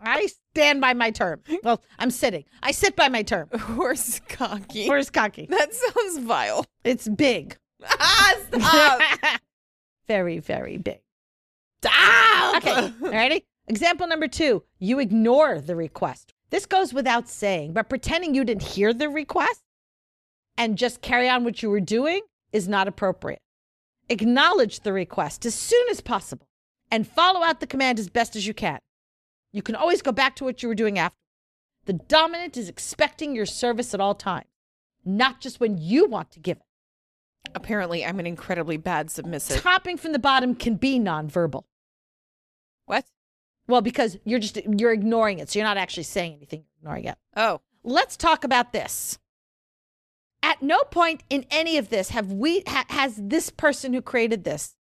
I 0.00 0.26
stand 0.54 0.80
by 0.80 0.94
my 0.94 1.10
term. 1.10 1.42
Well, 1.62 1.82
I'm 1.98 2.10
sitting. 2.10 2.44
I 2.62 2.70
sit 2.70 2.96
by 2.96 3.08
my 3.08 3.22
term. 3.22 3.48
Horse 3.58 4.20
cocky. 4.28 4.86
Horse 4.86 5.10
cocky. 5.10 5.46
that 5.50 5.74
sounds 5.74 6.18
vile. 6.18 6.64
It's 6.84 7.08
big. 7.08 7.56
Ah, 8.00 8.34
stop. 8.52 9.40
very, 10.08 10.40
very 10.40 10.78
big. 10.78 11.00
Stop. 11.82 12.56
Okay. 12.56 12.92
Ready? 13.00 13.44
Example 13.66 14.06
number 14.06 14.28
two 14.28 14.64
you 14.78 14.98
ignore 14.98 15.60
the 15.60 15.76
request. 15.76 16.32
This 16.50 16.66
goes 16.66 16.94
without 16.94 17.28
saying, 17.28 17.74
but 17.74 17.88
pretending 17.90 18.34
you 18.34 18.44
didn't 18.44 18.62
hear 18.62 18.94
the 18.94 19.08
request 19.08 19.62
and 20.56 20.78
just 20.78 21.02
carry 21.02 21.28
on 21.28 21.44
what 21.44 21.62
you 21.62 21.70
were 21.70 21.80
doing 21.80 22.22
is 22.52 22.66
not 22.66 22.88
appropriate. 22.88 23.40
Acknowledge 24.08 24.80
the 24.80 24.92
request 24.92 25.44
as 25.44 25.54
soon 25.54 25.86
as 25.90 26.00
possible 26.00 26.46
and 26.90 27.06
follow 27.06 27.42
out 27.42 27.60
the 27.60 27.66
command 27.66 27.98
as 27.98 28.08
best 28.08 28.34
as 28.34 28.46
you 28.46 28.54
can. 28.54 28.78
You 29.52 29.62
can 29.62 29.74
always 29.74 30.02
go 30.02 30.12
back 30.12 30.36
to 30.36 30.44
what 30.44 30.62
you 30.62 30.68
were 30.68 30.74
doing 30.74 30.98
after. 30.98 31.18
The 31.84 31.92
dominant 31.94 32.56
is 32.56 32.68
expecting 32.68 33.34
your 33.34 33.46
service 33.46 33.94
at 33.94 34.00
all 34.00 34.14
times, 34.14 34.48
not 35.04 35.40
just 35.40 35.60
when 35.60 35.78
you 35.78 36.06
want 36.06 36.30
to 36.32 36.40
give 36.40 36.58
it. 36.58 36.62
Apparently, 37.54 38.04
I'm 38.04 38.20
an 38.20 38.26
incredibly 38.26 38.76
bad 38.76 39.10
submissive. 39.10 39.62
Topping 39.62 39.96
from 39.96 40.12
the 40.12 40.18
bottom 40.18 40.54
can 40.54 40.76
be 40.76 40.98
nonverbal. 40.98 41.64
What? 42.86 43.04
Well, 43.66 43.82
because 43.82 44.16
you're 44.24 44.38
just 44.38 44.56
you're 44.78 44.92
ignoring 44.92 45.38
it, 45.38 45.50
so 45.50 45.58
you're 45.58 45.68
not 45.68 45.76
actually 45.76 46.04
saying 46.04 46.34
anything. 46.36 46.60
You're 46.60 46.78
ignoring 46.80 47.04
it. 47.04 47.18
Oh, 47.36 47.60
Let's 47.88 48.16
talk 48.16 48.44
about 48.44 48.72
this. 48.72 49.18
At 50.42 50.62
no 50.62 50.80
point 50.90 51.22
in 51.30 51.46
any 51.50 51.78
of 51.78 51.88
this 51.88 52.10
have 52.10 52.32
we 52.32 52.62
ha- 52.66 52.84
has 52.90 53.16
this 53.16 53.50
person 53.50 53.92
who 53.92 54.02
created 54.02 54.44
this 54.44 54.76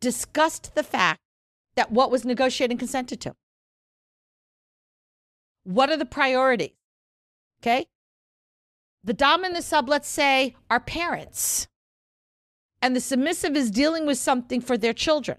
discussed 0.00 0.74
the 0.74 0.82
fact 0.82 1.20
that 1.76 1.92
what 1.92 2.10
was 2.10 2.24
negotiated 2.24 2.72
and 2.72 2.80
consented 2.80 3.20
to. 3.22 3.34
What 5.64 5.90
are 5.90 5.96
the 5.96 6.04
priorities? 6.04 6.72
Okay. 7.62 7.86
The 9.04 9.14
dominant 9.14 9.64
sub, 9.64 9.88
let's 9.88 10.08
say, 10.08 10.56
are 10.68 10.80
parents, 10.80 11.68
and 12.80 12.94
the 12.94 13.00
submissive 13.00 13.56
is 13.56 13.70
dealing 13.70 14.06
with 14.06 14.18
something 14.18 14.60
for 14.60 14.76
their 14.78 14.92
children. 14.92 15.38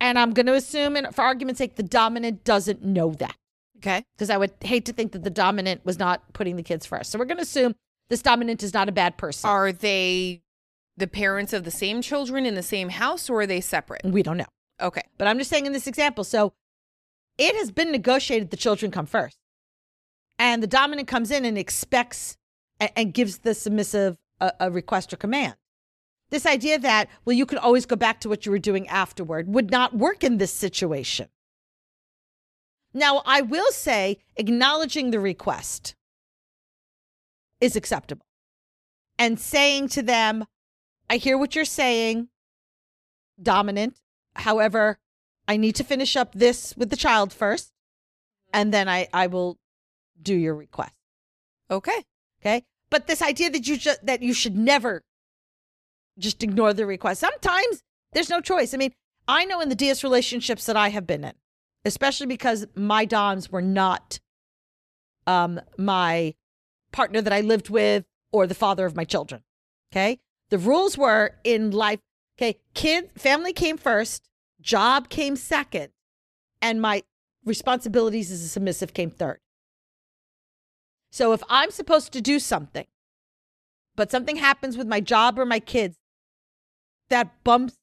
And 0.00 0.18
I'm 0.18 0.32
going 0.32 0.46
to 0.46 0.54
assume, 0.54 0.96
and 0.96 1.14
for 1.14 1.22
argument's 1.22 1.58
sake, 1.58 1.76
the 1.76 1.82
dominant 1.82 2.44
doesn't 2.44 2.82
know 2.82 3.12
that 3.14 3.36
okay. 3.76 4.04
because 4.14 4.30
I 4.30 4.36
would 4.36 4.52
hate 4.60 4.84
to 4.86 4.92
think 4.92 5.12
that 5.12 5.22
the 5.22 5.30
dominant 5.30 5.84
was 5.84 5.98
not 5.98 6.32
putting 6.32 6.56
the 6.56 6.62
kids 6.62 6.86
first. 6.86 7.10
So 7.10 7.18
we're 7.18 7.24
going 7.24 7.36
to 7.36 7.44
assume 7.44 7.74
this 8.08 8.22
dominant 8.22 8.62
is 8.62 8.74
not 8.74 8.88
a 8.88 8.92
bad 8.92 9.16
person. 9.16 9.48
Are 9.48 9.72
they 9.72 10.42
the 10.96 11.06
parents 11.06 11.52
of 11.52 11.64
the 11.64 11.70
same 11.70 12.02
children 12.02 12.46
in 12.46 12.54
the 12.54 12.62
same 12.62 12.88
house 12.88 13.30
or 13.30 13.42
are 13.42 13.46
they 13.46 13.60
separate? 13.60 14.02
we 14.04 14.22
don't 14.22 14.36
know. 14.36 14.46
Okay. 14.80 15.02
But 15.18 15.28
I'm 15.28 15.38
just 15.38 15.50
saying 15.50 15.66
in 15.66 15.72
this 15.72 15.86
example. 15.86 16.24
So 16.24 16.52
it 17.38 17.54
has 17.56 17.70
been 17.70 17.92
negotiated 17.92 18.50
the 18.50 18.56
children 18.56 18.90
come 18.90 19.06
first. 19.06 19.38
And 20.38 20.62
the 20.62 20.66
dominant 20.66 21.08
comes 21.08 21.30
in 21.30 21.44
and 21.44 21.56
expects 21.56 22.36
and, 22.80 22.90
and 22.96 23.14
gives 23.14 23.38
the 23.38 23.54
submissive 23.54 24.18
a, 24.40 24.52
a 24.60 24.70
request 24.70 25.12
or 25.12 25.16
command. 25.16 25.54
This 26.32 26.46
idea 26.46 26.78
that, 26.78 27.10
well, 27.26 27.36
you 27.36 27.44
can 27.44 27.58
always 27.58 27.84
go 27.84 27.94
back 27.94 28.18
to 28.20 28.28
what 28.30 28.46
you 28.46 28.52
were 28.52 28.58
doing 28.58 28.88
afterward 28.88 29.48
would 29.48 29.70
not 29.70 29.94
work 29.94 30.24
in 30.24 30.38
this 30.38 30.50
situation. 30.50 31.28
Now, 32.94 33.22
I 33.26 33.42
will 33.42 33.70
say 33.70 34.16
acknowledging 34.36 35.10
the 35.10 35.20
request 35.20 35.94
is 37.60 37.76
acceptable 37.76 38.24
and 39.18 39.38
saying 39.38 39.88
to 39.88 40.00
them, 40.00 40.46
I 41.10 41.18
hear 41.18 41.36
what 41.36 41.54
you're 41.54 41.66
saying, 41.66 42.28
dominant. 43.40 43.98
However, 44.36 44.98
I 45.46 45.58
need 45.58 45.74
to 45.76 45.84
finish 45.84 46.16
up 46.16 46.32
this 46.32 46.74
with 46.78 46.88
the 46.88 46.96
child 46.96 47.34
first, 47.34 47.72
and 48.54 48.72
then 48.72 48.88
I, 48.88 49.06
I 49.12 49.26
will 49.26 49.58
do 50.20 50.34
your 50.34 50.54
request. 50.54 50.96
Okay. 51.70 52.04
Okay. 52.40 52.64
But 52.88 53.06
this 53.06 53.20
idea 53.20 53.50
that 53.50 53.68
you 53.68 53.76
just 53.76 54.06
that 54.06 54.22
you 54.22 54.32
should 54.32 54.56
never 54.56 55.02
just 56.18 56.42
ignore 56.42 56.72
the 56.72 56.86
request. 56.86 57.20
Sometimes 57.20 57.82
there's 58.12 58.30
no 58.30 58.40
choice. 58.40 58.74
I 58.74 58.76
mean, 58.76 58.92
I 59.28 59.44
know 59.44 59.60
in 59.60 59.68
the 59.68 59.74
DS 59.74 60.04
relationships 60.04 60.66
that 60.66 60.76
I 60.76 60.88
have 60.88 61.06
been 61.06 61.24
in, 61.24 61.34
especially 61.84 62.26
because 62.26 62.66
my 62.74 63.04
doms 63.04 63.50
were 63.50 63.62
not 63.62 64.18
um 65.26 65.60
my 65.78 66.34
partner 66.90 67.22
that 67.22 67.32
I 67.32 67.40
lived 67.40 67.70
with 67.70 68.04
or 68.32 68.46
the 68.46 68.54
father 68.54 68.86
of 68.86 68.96
my 68.96 69.04
children. 69.04 69.42
Okay? 69.92 70.20
The 70.50 70.58
rules 70.58 70.98
were 70.98 71.36
in 71.44 71.70
life, 71.70 72.00
okay, 72.36 72.58
kid 72.74 73.10
family 73.16 73.52
came 73.52 73.78
first, 73.78 74.28
job 74.60 75.08
came 75.08 75.36
second, 75.36 75.90
and 76.60 76.80
my 76.80 77.04
responsibilities 77.44 78.30
as 78.30 78.42
a 78.42 78.48
submissive 78.48 78.92
came 78.92 79.10
third. 79.10 79.40
So 81.10 81.32
if 81.32 81.42
I'm 81.48 81.70
supposed 81.70 82.12
to 82.12 82.20
do 82.20 82.38
something, 82.38 82.86
but 83.96 84.10
something 84.10 84.36
happens 84.36 84.76
with 84.76 84.86
my 84.86 85.00
job 85.00 85.38
or 85.38 85.44
my 85.44 85.60
kids 85.60 85.98
that 87.10 87.30
bumps 87.44 87.76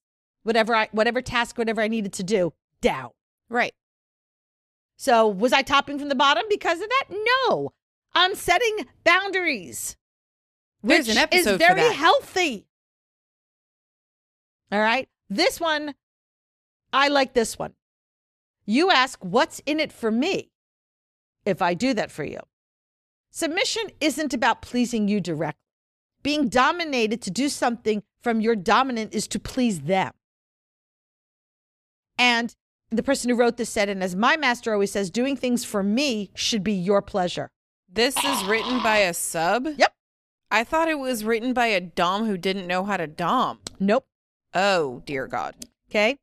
whatever 0.43 0.75
I 0.75 0.89
whatever 0.91 1.21
task, 1.21 1.58
whatever 1.58 1.82
I 1.82 1.88
needed 1.88 2.13
to 2.13 2.23
do 2.23 2.53
down. 2.82 3.12
Right. 3.49 3.73
So 4.97 5.27
was 5.27 5.53
I 5.53 5.62
topping 5.62 5.97
from 5.97 6.10
the 6.10 6.15
bottom 6.15 6.43
because 6.49 6.82
of 6.82 6.89
that? 6.89 7.05
No. 7.47 7.73
I'm 8.13 8.36
setting 8.36 8.88
boundaries. 9.03 9.95
There's 10.84 11.08
which 11.08 11.15
an 11.15 11.21
episode 11.21 11.51
is 11.51 11.58
very 11.58 11.93
healthy. 11.93 12.67
All 14.71 14.79
right. 14.79 15.08
This 15.29 15.60
one, 15.60 15.95
I 16.91 17.08
like 17.08 17.34
this 17.34 17.58
one. 17.58 17.73
You 18.65 18.91
ask, 18.91 19.23
what's 19.23 19.60
in 19.65 19.79
it 19.79 19.91
for 19.91 20.12
me 20.12 20.51
if 21.45 21.62
I 21.62 21.73
do 21.73 21.93
that 21.93 22.12
for 22.12 22.23
you? 22.23 22.39
Submission 23.32 23.84
isn't 23.99 24.34
about 24.34 24.62
pleasing 24.62 25.08
you 25.08 25.21
directly. 25.21 25.60
Being 26.21 26.49
dominated 26.49 27.21
to 27.23 27.32
do 27.32 27.49
something 27.49 28.03
from 28.21 28.41
your 28.41 28.55
dominant 28.55 29.13
is 29.13 29.27
to 29.29 29.39
please 29.39 29.82
them. 29.82 30.12
And 32.17 32.53
the 32.89 33.03
person 33.03 33.29
who 33.29 33.36
wrote 33.38 33.58
this 33.58 33.69
said, 33.69 33.88
and 33.88 34.03
as 34.03 34.15
my 34.15 34.36
master 34.36 34.73
always 34.73 34.91
says, 34.91 35.10
doing 35.10 35.38
things 35.38 35.63
for 35.63 35.82
me 35.82 36.32
should 36.36 36.63
be 36.63 36.73
your 36.73 37.01
pleasure. 37.01 37.49
This 37.91 38.17
is 38.23 38.43
written 38.43 38.84
by 38.84 38.97
a 38.97 39.13
sub? 39.13 39.67
Yep. 39.77 39.93
I 40.51 40.63
thought 40.63 40.89
it 40.89 40.99
was 40.99 41.23
written 41.23 41.53
by 41.53 41.67
a 41.67 41.79
Dom 41.79 42.25
who 42.25 42.38
didn't 42.38 42.67
know 42.67 42.84
how 42.84 42.97
to 42.97 43.08
Dom. 43.08 43.60
Nope. 43.79 44.05
Oh, 44.53 45.01
dear 45.05 45.27
God. 45.27 45.55
Okay. 45.89 46.17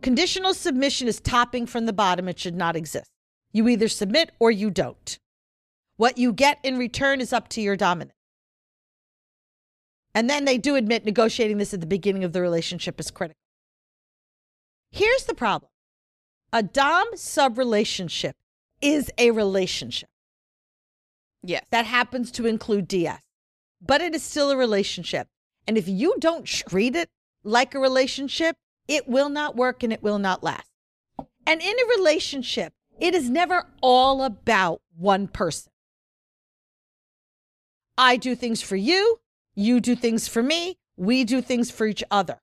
Conditional 0.00 0.54
submission 0.54 1.08
is 1.08 1.20
topping 1.20 1.66
from 1.66 1.86
the 1.86 1.92
bottom. 1.92 2.28
It 2.28 2.38
should 2.38 2.56
not 2.56 2.76
exist. 2.76 3.10
You 3.52 3.68
either 3.68 3.88
submit 3.88 4.32
or 4.38 4.50
you 4.50 4.70
don't. 4.70 5.18
What 5.96 6.18
you 6.18 6.32
get 6.32 6.58
in 6.62 6.78
return 6.78 7.20
is 7.20 7.32
up 7.32 7.48
to 7.50 7.60
your 7.60 7.76
dominant. 7.76 8.12
And 10.14 10.30
then 10.30 10.44
they 10.44 10.58
do 10.58 10.76
admit 10.76 11.04
negotiating 11.04 11.58
this 11.58 11.74
at 11.74 11.80
the 11.80 11.86
beginning 11.86 12.24
of 12.24 12.32
the 12.32 12.40
relationship 12.40 13.00
is 13.00 13.10
critical. 13.10 13.40
Here's 14.90 15.24
the 15.24 15.34
problem 15.34 15.70
a 16.52 16.62
Dom 16.62 17.16
sub 17.16 17.58
relationship 17.58 18.36
is 18.80 19.10
a 19.18 19.32
relationship 19.32 20.08
Yes. 21.42 21.66
that 21.70 21.84
happens 21.84 22.30
to 22.32 22.46
include 22.46 22.86
DS, 22.86 23.20
but 23.80 24.00
it 24.00 24.14
is 24.14 24.22
still 24.22 24.50
a 24.50 24.56
relationship. 24.56 25.26
And 25.66 25.76
if 25.76 25.88
you 25.88 26.14
don't 26.20 26.44
treat 26.44 26.94
it 26.94 27.10
like 27.42 27.74
a 27.74 27.78
relationship, 27.78 28.56
it 28.86 29.08
will 29.08 29.28
not 29.28 29.56
work 29.56 29.82
and 29.82 29.92
it 29.92 30.02
will 30.02 30.18
not 30.18 30.44
last. 30.44 30.70
And 31.46 31.60
in 31.60 31.74
a 31.78 31.98
relationship, 31.98 32.72
it 33.00 33.14
is 33.14 33.28
never 33.28 33.66
all 33.82 34.22
about 34.22 34.80
one 34.96 35.26
person. 35.26 35.72
I 37.98 38.16
do 38.16 38.34
things 38.34 38.62
for 38.62 38.76
you, 38.76 39.20
you 39.54 39.80
do 39.80 39.94
things 39.94 40.28
for 40.28 40.42
me, 40.42 40.78
we 40.96 41.24
do 41.24 41.40
things 41.40 41.70
for 41.70 41.86
each 41.86 42.04
other. 42.10 42.40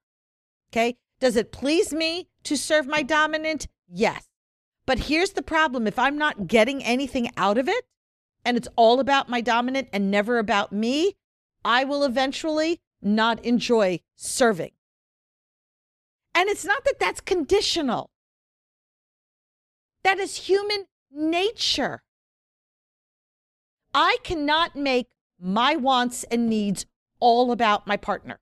Okay? 0.72 0.98
Does 1.20 1.36
it 1.36 1.52
please 1.52 1.94
me 1.94 2.30
to 2.44 2.58
serve 2.58 2.88
my 2.88 3.04
dominant? 3.04 3.68
Yes. 3.88 4.28
But 4.86 5.00
here's 5.00 5.32
the 5.32 5.44
problem 5.44 5.88
if 5.88 6.00
I'm 6.00 6.18
not 6.18 6.48
getting 6.48 6.84
anything 6.84 7.30
out 7.38 7.58
of 7.58 7.70
it, 7.70 7.86
and 8.44 8.58
it's 8.58 8.68
all 8.76 9.00
about 9.00 9.30
my 9.30 9.42
dominant 9.42 9.88
and 9.94 10.10
never 10.10 10.40
about 10.40 10.74
me, 10.74 11.14
I 11.64 11.84
will 11.84 12.04
eventually 12.04 12.82
not 13.02 13.44
enjoy 13.46 14.00
serving. 14.16 14.72
And 16.34 16.50
it's 16.50 16.66
not 16.66 16.84
that 16.86 17.00
that's 17.00 17.22
conditional, 17.22 18.10
that 20.04 20.18
is 20.18 20.48
human 20.48 20.86
nature. 21.12 22.02
I 23.94 24.18
cannot 24.24 24.76
make 24.76 25.10
my 25.40 25.76
wants 25.76 26.24
and 26.26 26.50
needs 26.50 26.86
all 27.22 27.54
about 27.54 27.88
my 27.88 27.96
partner. 27.96 28.40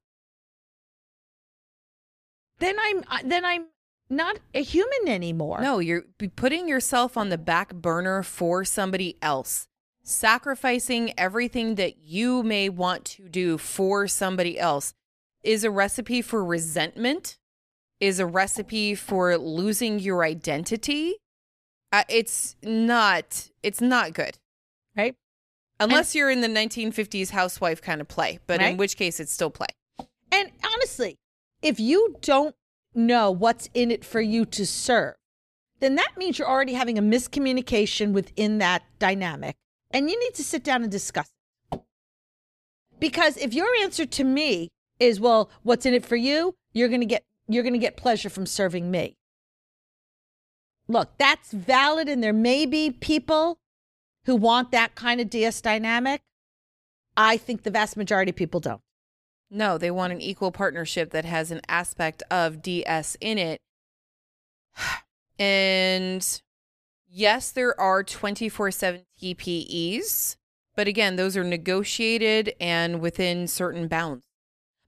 Then 2.58 2.78
I'm 2.80 3.04
uh, 3.08 3.20
then 3.24 3.46
I'm 3.46 3.68
not 4.10 4.40
a 4.56 4.64
human 4.64 5.08
anymore. 5.08 5.62
No, 5.62 5.78
you're 5.80 6.06
putting 6.36 6.68
yourself 6.68 7.16
on 7.16 7.30
the 7.30 7.38
back 7.38 7.76
burner 7.76 8.24
for 8.24 8.66
somebody 8.66 9.18
else, 9.22 9.68
sacrificing 10.02 11.14
everything 11.18 11.76
that 11.76 12.00
you 12.00 12.42
may 12.42 12.70
want 12.70 13.06
to 13.06 13.30
do 13.30 13.58
for 13.60 14.08
somebody 14.08 14.60
else 14.60 14.94
is 15.44 15.64
a 15.64 15.72
recipe 15.72 16.22
for 16.22 16.44
resentment, 16.44 17.38
is 18.00 18.20
a 18.20 18.26
recipe 18.26 18.96
for 18.96 19.38
losing 19.38 20.00
your 20.00 20.24
identity. 20.24 21.16
Uh, 21.92 22.04
it's 22.10 22.56
not 22.64 23.50
it's 23.64 23.82
not 23.82 24.14
good. 24.14 24.38
right? 24.98 25.16
Unless 25.80 26.14
you're 26.14 26.30
in 26.30 26.42
the 26.42 26.48
1950s 26.48 27.30
housewife 27.30 27.82
kind 27.82 28.02
of 28.02 28.08
play, 28.08 28.40
but 28.48 28.62
in 28.62 28.78
which 28.78 28.98
case 28.98 29.20
it's 29.20 29.32
still 29.32 29.50
play. 29.50 29.68
And 30.32 30.52
honestly, 30.64 31.18
if 31.62 31.80
you 31.80 32.18
don't 32.22 32.56
know 32.94 33.32
what's 33.32 33.70
in 33.74 33.92
it 33.92 34.04
for 34.04 34.22
you 34.22 34.46
to 34.46 34.66
serve, 34.66 35.16
then 35.80 35.96
that 35.96 36.18
means 36.18 36.38
you're 36.38 36.50
already 36.50 36.74
having 36.74 36.98
a 36.98 37.02
miscommunication 37.02 38.12
within 38.12 38.58
that 38.58 38.84
dynamic. 39.00 39.56
And 39.92 40.10
you 40.10 40.20
need 40.20 40.34
to 40.36 40.44
sit 40.44 40.64
down 40.64 40.84
and 40.84 40.92
discuss 40.92 41.30
it. 41.72 41.82
Because 43.00 43.38
if 43.38 43.54
your 43.54 43.74
answer 43.82 44.06
to 44.06 44.24
me 44.24 44.70
is, 45.00 45.20
well, 45.20 45.50
what's 45.64 45.86
in 45.86 45.94
it 45.94 46.06
for 46.06 46.18
you? 46.18 46.56
You're 46.74 46.90
going 46.90 47.00
to 47.00 47.08
get 47.08 47.24
you're 47.48 47.64
going 47.64 47.74
to 47.74 47.80
get 47.80 47.98
pleasure 47.98 48.30
from 48.30 48.46
serving 48.46 48.92
me. 48.92 49.18
Look, 50.88 51.18
that's 51.18 51.52
valid 51.52 52.08
and 52.08 52.24
there 52.24 52.34
may 52.34 52.68
be 52.68 52.92
people 52.92 53.59
who 54.30 54.36
want 54.36 54.70
that 54.70 54.94
kind 54.94 55.20
of 55.20 55.28
DS 55.28 55.60
dynamic. 55.60 56.22
I 57.18 57.36
think 57.36 57.64
the 57.64 57.72
vast 57.72 57.98
majority 57.98 58.30
of 58.30 58.36
people 58.36 58.60
don't. 58.60 58.80
No, 59.50 59.80
they 59.80 59.90
want 59.90 60.14
an 60.14 60.22
equal 60.22 60.52
partnership 60.52 61.10
that 61.10 61.26
has 61.26 61.50
an 61.50 61.62
aspect 61.68 62.22
of 62.30 62.62
DS 62.62 63.18
in 63.20 63.40
it. 63.40 63.60
And 65.40 66.42
yes, 67.10 67.52
there 67.52 67.80
are 67.80 68.04
24 68.04 68.72
7 68.72 69.06
TPEs, 69.20 70.36
but 70.76 70.90
again, 70.90 71.16
those 71.16 71.38
are 71.38 71.46
negotiated 71.46 72.54
and 72.60 73.00
within 73.00 73.48
certain 73.48 73.88
bounds. 73.88 74.22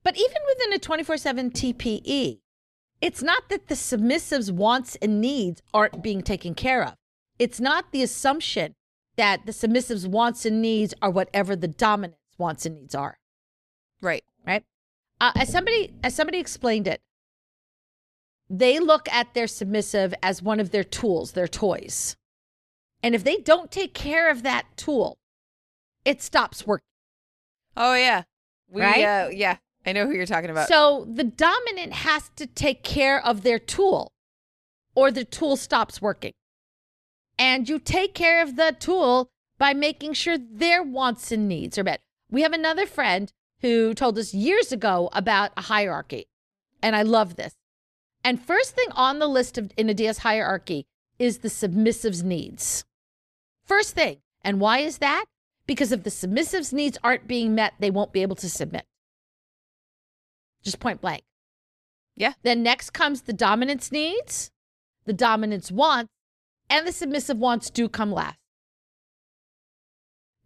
But 0.04 0.18
even 0.18 0.36
within 0.46 0.74
a 0.74 0.78
24 0.78 1.16
7 1.16 1.50
TPE, 1.50 2.40
it's 3.00 3.22
not 3.22 3.48
that 3.48 3.68
the 3.68 3.74
submissive's 3.74 4.52
wants 4.52 4.96
and 5.00 5.22
needs 5.22 5.62
aren't 5.72 6.02
being 6.02 6.20
taken 6.20 6.54
care 6.54 6.84
of. 6.84 6.94
It's 7.38 7.58
not 7.58 7.90
the 7.90 8.02
assumption 8.02 8.74
that 9.16 9.46
the 9.46 9.52
submissive's 9.52 10.06
wants 10.06 10.44
and 10.46 10.62
needs 10.62 10.94
are 11.02 11.10
whatever 11.10 11.54
the 11.56 11.68
dominant's 11.68 12.18
wants 12.38 12.64
and 12.66 12.74
needs 12.76 12.94
are, 12.94 13.18
Right. 14.00 14.24
right? 14.46 14.64
Uh, 15.20 15.32
as 15.36 15.50
somebody 15.50 15.94
as 16.02 16.14
somebody 16.14 16.38
explained 16.38 16.88
it, 16.88 17.00
they 18.50 18.78
look 18.80 19.08
at 19.12 19.34
their 19.34 19.46
submissive 19.46 20.12
as 20.22 20.42
one 20.42 20.60
of 20.60 20.70
their 20.70 20.84
tools, 20.84 21.32
their 21.32 21.48
toys. 21.48 22.16
And 23.02 23.14
if 23.14 23.22
they 23.24 23.36
don't 23.38 23.70
take 23.70 23.94
care 23.94 24.30
of 24.30 24.42
that 24.42 24.66
tool, 24.76 25.18
it 26.04 26.20
stops 26.22 26.66
working. 26.66 26.84
Oh, 27.76 27.94
yeah. 27.94 28.24
We, 28.68 28.80
Right? 28.82 29.04
uh, 29.04 29.28
yeah. 29.32 29.56
I 29.86 29.92
know 29.92 30.06
who 30.06 30.12
you're 30.12 30.26
talking 30.26 30.50
about. 30.50 30.68
So 30.68 31.06
the 31.10 31.24
dominant 31.24 31.92
has 31.92 32.30
to 32.36 32.46
take 32.46 32.82
care 32.82 33.24
of 33.24 33.42
their 33.42 33.58
tool 33.58 34.12
or 34.94 35.10
the 35.10 35.24
tool 35.24 35.56
stops 35.56 36.00
working. 36.02 36.32
And 37.42 37.68
you 37.68 37.80
take 37.80 38.14
care 38.14 38.40
of 38.40 38.54
the 38.54 38.76
tool 38.78 39.28
by 39.58 39.74
making 39.74 40.12
sure 40.12 40.38
their 40.38 40.80
wants 40.80 41.32
and 41.32 41.48
needs 41.48 41.76
are 41.76 41.82
met. 41.82 42.00
We 42.30 42.42
have 42.42 42.52
another 42.52 42.86
friend 42.86 43.32
who 43.62 43.94
told 43.94 44.16
us 44.16 44.32
years 44.32 44.70
ago 44.70 45.10
about 45.12 45.50
a 45.56 45.62
hierarchy. 45.62 46.28
And 46.80 46.94
I 46.94 47.02
love 47.02 47.34
this. 47.34 47.56
And 48.22 48.40
first 48.40 48.76
thing 48.76 48.86
on 48.92 49.18
the 49.18 49.26
list 49.26 49.58
of 49.58 49.72
in 49.76 49.90
a 49.90 49.94
DS 49.94 50.18
hierarchy 50.18 50.86
is 51.18 51.38
the 51.38 51.48
submissive's 51.48 52.22
needs. 52.22 52.84
First 53.64 53.96
thing. 53.96 54.18
And 54.42 54.60
why 54.60 54.78
is 54.78 54.98
that? 54.98 55.24
Because 55.66 55.90
if 55.90 56.04
the 56.04 56.10
submissive's 56.10 56.72
needs 56.72 56.96
aren't 57.02 57.26
being 57.26 57.56
met, 57.56 57.74
they 57.80 57.90
won't 57.90 58.12
be 58.12 58.22
able 58.22 58.36
to 58.36 58.48
submit. 58.48 58.86
Just 60.62 60.78
point 60.78 61.00
blank. 61.00 61.24
Yeah. 62.14 62.34
Then 62.44 62.62
next 62.62 62.90
comes 62.90 63.22
the 63.22 63.32
dominant's 63.32 63.90
needs, 63.90 64.52
the 65.06 65.12
dominant's 65.12 65.72
wants, 65.72 66.11
and 66.72 66.86
the 66.86 66.92
submissive 66.92 67.36
wants 67.36 67.68
do 67.68 67.86
come 67.88 68.10
last. 68.10 68.38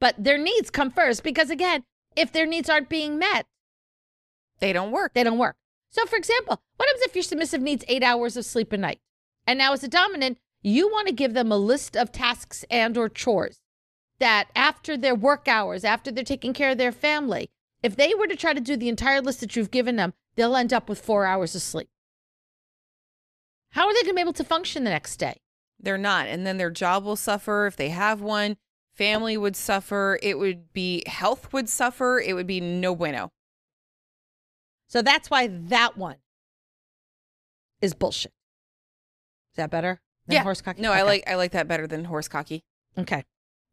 But 0.00 0.22
their 0.22 0.36
needs 0.36 0.70
come 0.70 0.90
first 0.90 1.22
because, 1.22 1.50
again, 1.50 1.84
if 2.16 2.32
their 2.32 2.46
needs 2.46 2.68
aren't 2.68 2.88
being 2.88 3.16
met, 3.18 3.46
they 4.58 4.72
don't 4.72 4.90
work. 4.90 5.14
they 5.14 5.22
don't 5.22 5.38
work. 5.38 5.56
So, 5.90 6.04
for 6.04 6.16
example, 6.16 6.60
what 6.76 6.88
happens 6.88 7.04
if 7.04 7.14
your 7.14 7.22
submissive 7.22 7.62
needs 7.62 7.84
eight 7.88 8.02
hours 8.02 8.36
of 8.36 8.44
sleep 8.44 8.72
a 8.72 8.76
night? 8.76 8.98
And 9.46 9.58
now, 9.58 9.72
as 9.72 9.84
a 9.84 9.88
dominant, 9.88 10.38
you 10.62 10.88
want 10.88 11.06
to 11.06 11.14
give 11.14 11.32
them 11.32 11.52
a 11.52 11.56
list 11.56 11.96
of 11.96 12.10
tasks 12.10 12.64
and 12.70 12.98
or 12.98 13.08
chores 13.08 13.60
that 14.18 14.48
after 14.56 14.96
their 14.96 15.14
work 15.14 15.46
hours, 15.46 15.84
after 15.84 16.10
they're 16.10 16.24
taking 16.24 16.52
care 16.52 16.72
of 16.72 16.78
their 16.78 16.92
family, 16.92 17.50
if 17.82 17.94
they 17.94 18.14
were 18.14 18.26
to 18.26 18.34
try 18.34 18.52
to 18.52 18.60
do 18.60 18.76
the 18.76 18.88
entire 18.88 19.20
list 19.20 19.40
that 19.40 19.54
you've 19.54 19.70
given 19.70 19.94
them, 19.94 20.12
they'll 20.34 20.56
end 20.56 20.72
up 20.72 20.88
with 20.88 21.00
four 21.00 21.24
hours 21.24 21.54
of 21.54 21.62
sleep. 21.62 21.88
How 23.70 23.86
are 23.86 23.94
they 23.94 24.02
going 24.02 24.12
to 24.12 24.14
be 24.14 24.20
able 24.22 24.32
to 24.32 24.44
function 24.44 24.82
the 24.82 24.90
next 24.90 25.18
day? 25.18 25.36
They're 25.78 25.98
not. 25.98 26.26
And 26.26 26.46
then 26.46 26.56
their 26.56 26.70
job 26.70 27.04
will 27.04 27.16
suffer 27.16 27.66
if 27.66 27.76
they 27.76 27.90
have 27.90 28.20
one. 28.20 28.56
Family 28.94 29.36
would 29.36 29.56
suffer. 29.56 30.18
It 30.22 30.38
would 30.38 30.72
be 30.72 31.02
health 31.06 31.52
would 31.52 31.68
suffer. 31.68 32.18
It 32.18 32.34
would 32.34 32.46
be 32.46 32.60
no 32.60 32.94
bueno. 32.94 33.32
So 34.88 35.02
that's 35.02 35.28
why 35.28 35.48
that 35.48 35.98
one 35.98 36.16
is 37.80 37.92
bullshit. 37.92 38.32
Is 39.52 39.56
that 39.56 39.70
better? 39.70 40.00
than 40.26 40.34
yeah. 40.34 40.42
horse 40.42 40.60
cocky? 40.60 40.82
No, 40.82 40.92
I 40.92 41.02
like 41.02 41.24
I 41.26 41.34
like 41.34 41.52
that 41.52 41.68
better 41.68 41.86
than 41.86 42.04
horse 42.04 42.28
cocky. 42.28 42.64
Okay. 42.98 43.24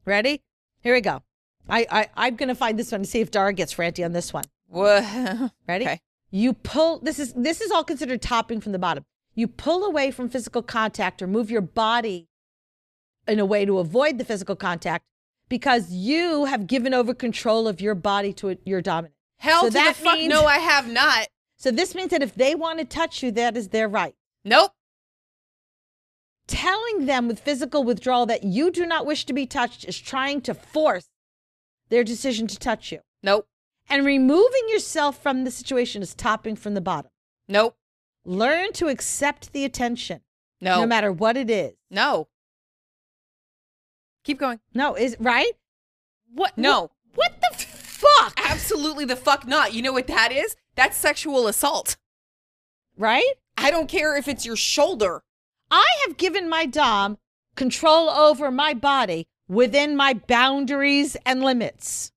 Ready? 0.06 0.42
Here 0.82 0.94
we 0.94 1.02
go. 1.02 1.24
I, 1.70 1.86
I 1.90 2.10
I'm 2.16 2.36
gonna 2.36 2.56
find 2.56 2.78
this 2.78 2.92
one 2.92 3.02
and 3.02 3.08
see 3.08 3.22
if 3.22 3.32
Dara 3.32 3.54
gets 3.54 3.74
franty 3.74 4.04
on 4.06 4.14
this 4.14 4.34
one. 4.34 4.46
Whoa. 4.68 5.50
Ready? 5.68 5.86
Okay. 5.86 6.00
You 6.32 6.54
pull 6.54 7.00
this 7.00 7.20
is 7.20 7.34
this 7.34 7.62
is 7.62 7.72
all 7.72 7.84
considered 7.84 8.22
topping 8.22 8.62
from 8.62 8.72
the 8.72 8.80
bottom. 8.80 9.06
You 9.36 9.48
pull 9.48 9.84
away 9.84 10.12
from 10.12 10.30
physical 10.30 10.62
contact 10.62 11.22
or 11.22 11.28
move 11.28 11.50
your 11.50 11.62
body 11.62 12.28
in 13.28 13.40
a 13.40 13.46
way 13.46 13.66
to 13.66 13.80
avoid 13.80 14.18
the 14.18 14.26
physical 14.26 14.56
contact 14.56 15.06
because 15.50 15.92
you 15.92 16.46
have 16.46 16.68
given 16.68 16.94
over 16.94 17.14
control 17.14 17.68
of 17.68 17.82
your 17.82 17.96
body 17.96 18.34
to 18.34 18.58
your 18.66 18.82
dominant. 18.82 19.16
Hell 19.38 19.62
So 19.62 19.68
to 19.68 19.74
that 19.74 19.96
the 19.96 20.04
fuck 20.04 20.18
means- 20.18 20.30
no, 20.30 20.46
I 20.46 20.58
have 20.60 20.88
not. 20.88 21.28
So 21.58 21.72
this 21.72 21.96
means 21.96 22.12
that 22.12 22.22
if 22.22 22.36
they 22.36 22.56
want 22.56 22.80
to 22.80 22.86
touch 22.86 23.24
you, 23.24 23.32
that 23.32 23.56
is 23.58 23.70
their 23.70 23.88
right. 23.88 24.16
Nope. 24.44 24.74
telling 26.46 27.06
them 27.06 27.28
with 27.30 27.40
physical 27.40 27.86
withdrawal 27.86 28.26
that 28.26 28.44
you 28.44 28.70
do 28.70 28.86
not 28.86 29.06
wish 29.06 29.26
to 29.26 29.32
be 29.34 29.46
touched 29.46 29.86
is 29.86 29.98
trying 29.98 30.42
to 30.42 30.54
force 30.54 31.08
their 31.88 32.04
decision 32.04 32.48
to 32.48 32.60
touch 32.60 32.92
you. 32.92 33.00
Nope. 33.24 33.48
And 33.90 34.06
removing 34.06 34.68
yourself 34.68 35.22
from 35.22 35.46
the 35.46 35.52
situation 35.52 36.02
is 36.02 36.14
topping 36.14 36.58
from 36.58 36.74
the 36.74 36.82
bottom. 36.82 37.12
Nope. 37.48 37.78
Learn 38.26 38.72
to 38.74 38.88
accept 38.88 39.52
the 39.54 39.66
attention, 39.66 40.22
No. 40.62 40.82
no 40.82 40.88
matter 40.88 41.12
what 41.12 41.36
it 41.38 41.50
is. 41.50 41.74
no. 41.90 42.28
Keep 44.24 44.40
going. 44.40 44.60
No, 44.74 44.96
is 44.96 45.18
right? 45.20 45.52
What? 46.34 46.58
No. 46.58 46.92
What, 47.14 47.34
what 47.42 47.42
the 47.42 47.58
fuck? 47.58 48.34
Absolutely 48.38 49.04
the 49.04 49.18
fuck 49.18 49.46
not. 49.46 49.74
You 49.74 49.82
know 49.82 49.92
what 49.92 50.08
that 50.08 50.32
is? 50.32 50.56
That's 50.76 50.96
sexual 50.96 51.46
assault. 51.48 51.98
Right? 52.98 53.34
I 53.58 53.70
don't 53.70 53.90
care 53.90 54.16
if 54.16 54.30
it's 54.30 54.46
your 54.46 54.56
shoulder. 54.56 55.24
I 55.70 55.86
have 56.08 56.16
given 56.16 56.48
my 56.48 56.66
Dom 56.66 57.18
control 57.56 58.10
over 58.10 58.50
my 58.50 58.74
body 58.74 59.28
within 59.50 59.96
my 59.98 60.14
boundaries 60.14 61.18
and 61.26 61.44
limits. 61.44 62.14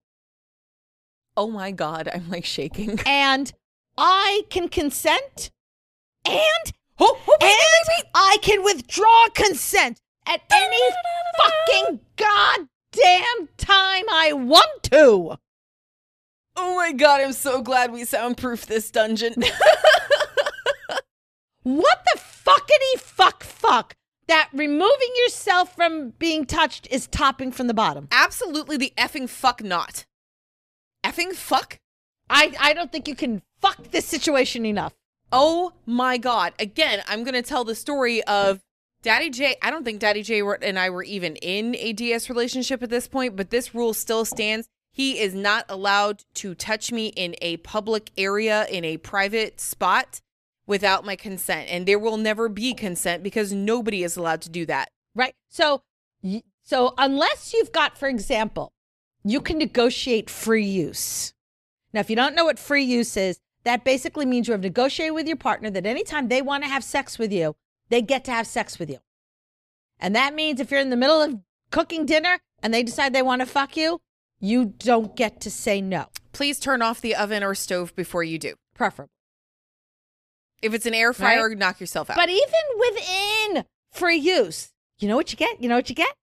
Oh 1.35 1.49
my 1.51 1.71
God, 1.71 2.09
I'm 2.13 2.29
like 2.29 2.45
shaking. 2.45 2.99
And 3.05 3.51
I 3.97 4.43
can 4.49 4.69
consent 4.69 5.51
and 6.27 6.73
Oh, 6.99 7.15
oh 7.27 7.37
wait, 7.39 7.43
and 7.43 7.51
wait, 7.51 8.05
wait. 8.05 8.11
I 8.15 8.37
can 8.41 8.63
withdraw 8.63 9.27
consent 9.33 10.01
at 10.25 10.41
any 10.51 10.81
fucking 11.37 11.99
goddamn 12.15 13.49
time 13.57 14.05
I 14.09 14.31
want 14.33 14.83
to. 14.83 15.37
Oh 16.55 16.75
my 16.75 16.91
God, 16.91 17.21
I'm 17.21 17.33
so 17.33 17.61
glad 17.61 17.91
we 17.91 18.03
soundproofed 18.03 18.67
this 18.67 18.89
dungeon. 18.89 19.43
What 21.67 22.05
the 22.13 22.17
fuckity 22.17 22.97
fuck 22.97 23.43
fuck 23.43 23.97
that 24.29 24.47
removing 24.53 25.09
yourself 25.17 25.75
from 25.75 26.11
being 26.11 26.45
touched 26.45 26.87
is 26.89 27.07
topping 27.07 27.51
from 27.51 27.67
the 27.67 27.73
bottom. 27.73 28.07
Absolutely 28.09 28.77
the 28.77 28.93
effing 28.97 29.27
fuck 29.27 29.61
not. 29.61 30.05
Effing 31.03 31.33
fuck? 31.33 31.81
I, 32.29 32.55
I 32.57 32.71
don't 32.71 32.89
think 32.89 33.05
you 33.05 33.15
can 33.15 33.41
fuck 33.59 33.91
this 33.91 34.05
situation 34.05 34.65
enough. 34.65 34.93
Oh 35.31 35.73
my 35.85 36.17
God. 36.17 36.53
Again, 36.59 37.01
I'm 37.07 37.23
going 37.23 37.33
to 37.33 37.41
tell 37.41 37.63
the 37.63 37.75
story 37.75 38.23
of 38.23 38.61
Daddy 39.01 39.29
J. 39.29 39.55
I 39.61 39.69
don't 39.69 39.83
think 39.83 39.99
Daddy 39.99 40.23
J 40.23 40.41
and 40.61 40.79
I 40.79 40.89
were 40.89 41.03
even 41.03 41.35
in 41.37 41.75
a 41.75 41.93
DS 41.93 42.29
relationship 42.29 42.81
at 42.81 42.89
this 42.89 43.07
point, 43.07 43.35
but 43.35 43.49
this 43.49 43.75
rule 43.75 43.93
still 43.93 44.25
stands. 44.25 44.67
He 44.91 45.19
is 45.19 45.35
not 45.35 45.65
allowed 45.69 46.23
to 46.35 46.55
touch 46.55 46.91
me 46.91 47.07
in 47.07 47.35
a 47.41 47.57
public 47.57 48.11
area, 48.17 48.65
in 48.67 48.83
a 48.83 48.97
private 48.97 49.59
spot 49.59 50.21
without 50.65 51.05
my 51.05 51.15
consent. 51.15 51.69
And 51.69 51.85
there 51.85 51.99
will 51.99 52.17
never 52.17 52.49
be 52.49 52.73
consent 52.73 53.21
because 53.21 53.53
nobody 53.53 54.03
is 54.03 54.17
allowed 54.17 54.41
to 54.41 54.49
do 54.49 54.65
that. 54.65 54.89
Right? 55.13 55.35
So 55.49 55.83
so 56.63 56.93
unless 56.97 57.53
you've 57.53 57.71
got 57.71 57.97
for 57.97 58.07
example, 58.07 58.73
you 59.23 59.39
can 59.39 59.57
negotiate 59.57 60.29
free 60.29 60.65
use. 60.65 61.33
Now 61.93 61.99
if 61.99 62.09
you 62.09 62.15
don't 62.15 62.35
know 62.35 62.45
what 62.45 62.59
free 62.59 62.83
use 62.83 63.15
is, 63.17 63.39
that 63.67 63.83
basically 63.83 64.25
means 64.25 64.47
you 64.47 64.53
have 64.53 64.61
negotiated 64.61 65.13
with 65.13 65.27
your 65.27 65.37
partner 65.37 65.69
that 65.69 65.85
anytime 65.85 66.29
they 66.29 66.41
want 66.41 66.63
to 66.63 66.69
have 66.69 66.83
sex 66.83 67.19
with 67.19 67.33
you, 67.33 67.55
they 67.89 68.01
get 68.01 68.23
to 68.25 68.31
have 68.31 68.47
sex 68.47 68.79
with 68.79 68.89
you. 68.89 68.99
And 69.99 70.15
that 70.15 70.33
means 70.33 70.59
if 70.59 70.71
you're 70.71 70.79
in 70.79 70.89
the 70.89 70.95
middle 70.95 71.21
of 71.21 71.39
cooking 71.69 72.05
dinner 72.05 72.39
and 72.63 72.73
they 72.73 72.81
decide 72.81 73.11
they 73.11 73.21
want 73.21 73.41
to 73.41 73.45
fuck 73.45 73.75
you, 73.75 73.99
you 74.39 74.65
don't 74.65 75.15
get 75.15 75.41
to 75.41 75.51
say 75.51 75.81
no. 75.81 76.05
Please 76.31 76.59
turn 76.59 76.81
off 76.81 77.01
the 77.01 77.15
oven 77.15 77.43
or 77.43 77.55
stove 77.55 77.93
before 77.95 78.23
you 78.23 78.39
do. 78.39 78.55
Preferably. 78.73 79.11
If 80.61 80.73
it's 80.73 80.85
an 80.85 80.93
air 80.93 81.11
fryer, 81.11 81.53
knock 81.53 81.79
yourself 81.79 82.09
out. 82.09 82.15
But 82.15 82.29
even 82.29 82.45
within 82.79 83.65
free 83.91 84.17
use, 84.17 84.71
you 84.99 85.07
know 85.07 85.15
what 85.15 85.31
you 85.31 85.37
get? 85.37 85.61
You 85.61 85.69
know 85.69 85.75
what 85.75 85.89
you 85.89 85.95
get? 85.95 86.13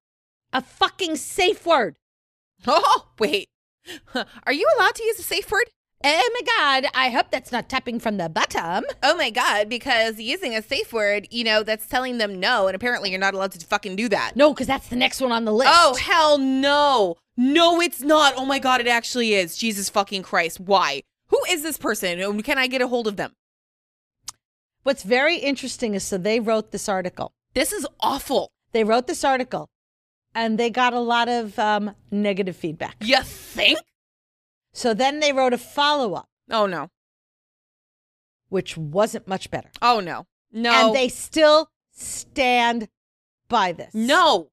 A 0.53 0.63
fucking 0.63 1.17
safe 1.17 1.67
word. 1.67 1.97
oh, 2.67 3.09
wait. 3.19 3.49
Are 4.15 4.53
you 4.53 4.67
allowed 4.77 4.95
to 4.95 5.05
use 5.05 5.19
a 5.19 5.23
safe 5.23 5.51
word? 5.51 5.69
Oh 6.07 6.31
my 6.35 6.83
God, 6.83 6.91
I 6.95 7.09
hope 7.09 7.31
that's 7.31 7.51
not 7.51 7.71
topping 7.71 7.99
from 7.99 8.19
the 8.19 8.29
bottom. 8.29 8.85
Oh 9.03 9.17
my 9.17 9.31
god, 9.31 9.71
because 9.71 10.21
using 10.21 10.55
a 10.55 10.61
safe 10.61 10.93
word, 10.93 11.27
you 11.31 11.45
know, 11.45 11.63
that's 11.63 11.87
telling 11.87 12.19
them 12.19 12.39
no, 12.39 12.67
and 12.67 12.77
apparently 12.77 13.11
you're 13.11 13.19
not 13.19 13.33
allowed 13.33 13.53
to 13.53 13.67
fucking 13.67 13.97
do 13.97 14.11
that. 14.11 14.33
No, 14.37 14.53
because 14.53 14.67
that's 14.67 14.89
the 14.89 14.97
next 14.97 15.23
one 15.23 15.33
on 15.33 15.47
the 15.47 15.53
list. 15.53 15.71
Oh 15.73 15.95
hell 15.95 16.37
no. 16.37 17.17
No, 17.39 17.81
it's 17.81 18.03
not. 18.03 18.35
Oh 18.37 18.45
my 18.45 18.59
god, 18.59 18.83
it 18.83 18.87
actually 18.87 19.33
is. 19.33 19.57
Jesus 19.57 19.89
fucking 19.89 20.23
Christ. 20.23 20.61
Why? 20.61 21.03
Who 21.29 21.41
is 21.49 21.63
this 21.63 21.79
person? 21.79 22.21
And 22.21 22.45
Can 22.45 22.59
I 22.59 22.67
get 22.67 22.83
a 22.83 22.89
hold 22.89 23.09
of 23.09 23.17
them? 23.17 23.33
What's 24.83 25.05
very 25.05 25.39
interesting 25.39 25.95
is 25.95 26.05
so 26.05 26.19
they 26.19 26.39
wrote 26.39 26.71
this 26.71 26.87
article. 26.87 27.33
This 27.55 27.73
is 27.73 27.87
awful. 28.01 28.51
They 28.73 28.85
wrote 28.85 29.07
this 29.07 29.25
article 29.25 29.71
and 30.35 30.59
they 30.59 30.69
got 30.69 30.93
a 30.93 31.01
lot 31.01 31.29
of 31.31 31.59
um, 31.59 31.93
negative 32.11 32.57
feedback. 32.57 32.97
You 33.01 33.23
think? 33.23 33.79
So 34.75 34.93
then 34.93 35.21
they 35.21 35.33
wrote 35.33 35.55
a 35.55 35.59
follow 35.59 36.13
up, 36.15 36.29
Oh 36.51 36.67
no. 36.67 36.91
which 38.49 38.77
wasn't 38.77 39.27
much 39.27 39.51
better. 39.51 39.71
Oh 39.81 40.01
no. 40.01 40.27
No. 40.53 40.73
And 40.73 40.95
they 40.95 41.09
still 41.09 41.69
stand 41.93 42.89
by 43.49 43.73
this. 43.73 43.95
No. 43.95 44.51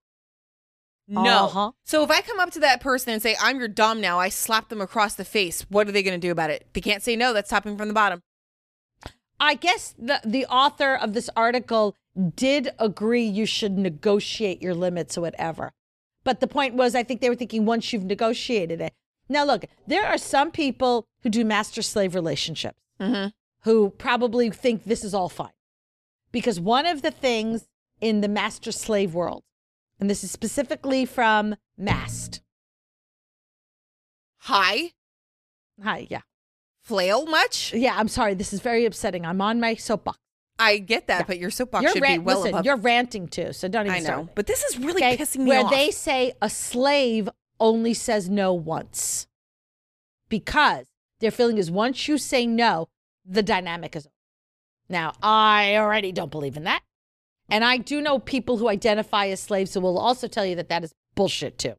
No. 1.08 1.46
Uh-huh. 1.46 1.72
So 1.84 2.04
if 2.04 2.10
I 2.12 2.22
come 2.22 2.40
up 2.40 2.52
to 2.52 2.60
that 2.62 2.80
person 2.82 3.12
and 3.12 3.22
say, 3.22 3.36
I'm 3.42 3.60
your 3.60 3.68
dom 3.68 4.00
now, 4.00 4.20
I 4.20 4.30
slap 4.30 4.70
them 4.70 4.80
across 4.80 5.16
the 5.16 5.26
face, 5.26 5.66
what 5.70 5.88
are 5.88 5.92
they 5.92 6.04
going 6.04 6.20
to 6.20 6.26
do 6.28 6.32
about 6.32 6.52
it? 6.52 6.68
They 6.74 6.82
can't 6.82 7.04
say 7.04 7.16
no. 7.16 7.34
That's 7.34 7.50
topping 7.50 7.78
from 7.78 7.90
the 7.90 7.94
bottom. 7.94 8.22
I 9.40 9.56
guess 9.56 9.96
the 9.98 10.22
the 10.24 10.46
author 10.46 10.94
of 10.94 11.14
this 11.14 11.28
article 11.36 11.96
did 12.36 12.70
agree 12.78 13.24
you 13.24 13.48
should 13.48 13.76
negotiate 13.78 14.62
your 14.62 14.76
limits 14.76 15.18
or 15.18 15.22
whatever. 15.22 15.72
But 16.24 16.42
the 16.42 16.48
point 16.48 16.76
was, 16.76 16.94
I 16.94 17.02
think 17.02 17.22
they 17.22 17.30
were 17.30 17.36
thinking 17.36 17.66
once 17.66 17.92
you've 17.92 18.04
negotiated 18.04 18.82
it. 18.82 18.94
Now, 19.32 19.46
look, 19.46 19.65
there 19.88 20.06
are 20.06 20.17
some 20.17 20.52
people 20.52 21.08
who 21.24 21.30
do 21.30 21.46
master 21.46 21.82
slave 21.82 22.13
relationships 22.15 22.78
Mm-hmm. 23.00 23.30
who 23.63 23.89
probably 23.98 24.52
think 24.52 24.84
this 24.84 25.04
is 25.04 25.13
all 25.15 25.28
fine. 25.30 25.54
Because 26.32 26.60
one 26.60 26.86
of 26.86 27.02
the 27.02 27.10
things 27.10 27.67
in 28.00 28.22
the 28.22 28.28
master 28.28 28.72
slave 28.72 29.15
world, 29.15 29.44
and 30.00 30.08
this 30.08 30.24
is 30.24 30.30
specifically 30.30 31.06
from 31.06 31.56
Mast. 31.78 32.41
Hi. 34.41 34.91
Hi, 35.84 36.08
yeah. 36.12 36.22
Flail 36.82 37.26
much? 37.26 37.74
Yeah, 37.74 37.96
I'm 37.98 38.08
sorry. 38.08 38.34
This 38.36 38.54
is 38.54 38.60
very 38.60 38.86
upsetting. 38.86 39.26
I'm 39.26 39.41
on 39.41 39.60
my 39.60 39.76
soapbox. 39.76 40.20
I 40.60 40.78
get 40.78 41.08
that, 41.08 41.26
but 41.26 41.39
your 41.39 41.50
soapbox 41.50 41.82
You're 41.84 41.94
should 41.94 42.04
be 42.04 42.20
well 42.20 42.38
listen, 42.38 42.54
above. 42.54 42.65
you're 42.65 42.78
ranting 42.78 43.28
too, 43.28 43.52
so 43.52 43.67
don't 43.67 43.88
even 43.88 43.98
I 44.06 44.08
know, 44.08 44.30
but 44.36 44.46
this 44.46 44.62
is 44.63 44.78
really 44.78 45.02
okay? 45.04 45.17
pissing 45.17 45.39
me 45.39 45.46
where 45.50 45.63
off. 45.65 45.72
Where 45.72 45.80
they 45.86 45.89
say 45.91 46.34
a 46.39 46.50
slave 46.52 47.30
only 47.62 47.93
says 47.93 48.30
no 48.30 48.54
once. 48.54 49.28
Because 50.28 50.88
their 51.19 51.32
feeling 51.32 51.58
is 51.58 51.71
once 51.71 52.08
you 52.08 52.17
say 52.17 52.45
no 52.45 52.89
the 53.24 53.43
dynamic 53.43 53.95
is 53.95 54.08
over. 54.08 54.13
Now 54.89 55.13
i 55.21 55.78
already 55.78 56.12
don't 56.12 56.32
believe 56.32 56.58
in 56.58 56.65
that. 56.65 56.82
And 57.50 57.63
i 57.63 57.78
do 57.78 58.02
know 58.02 58.19
people 58.19 58.58
who 58.58 58.67
identify 58.67 59.28
as 59.28 59.39
slaves 59.39 59.74
who 59.74 59.80
will 59.80 60.00
also 60.00 60.28
tell 60.28 60.45
you 60.45 60.56
that 60.56 60.67
that 60.69 60.84
is 60.84 60.93
bullshit 61.15 61.58
too. 61.58 61.76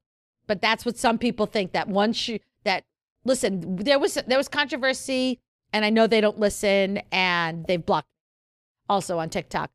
But 0.47 0.63
that's 0.63 0.87
what 0.87 0.97
some 0.97 1.19
people 1.19 1.47
think 1.47 1.73
that 1.73 1.89
once 1.89 2.29
you 2.29 2.39
that 2.65 2.85
listen 3.25 3.77
there 3.77 3.99
was 3.99 4.15
there 4.15 4.39
was 4.39 4.49
controversy 4.49 5.41
and 5.73 5.85
i 5.85 5.91
know 5.91 6.07
they 6.07 6.21
don't 6.21 6.39
listen 6.39 7.01
and 7.11 7.67
they've 7.67 7.85
blocked 7.85 8.09
also 8.89 9.19
on 9.19 9.29
tiktok. 9.29 9.71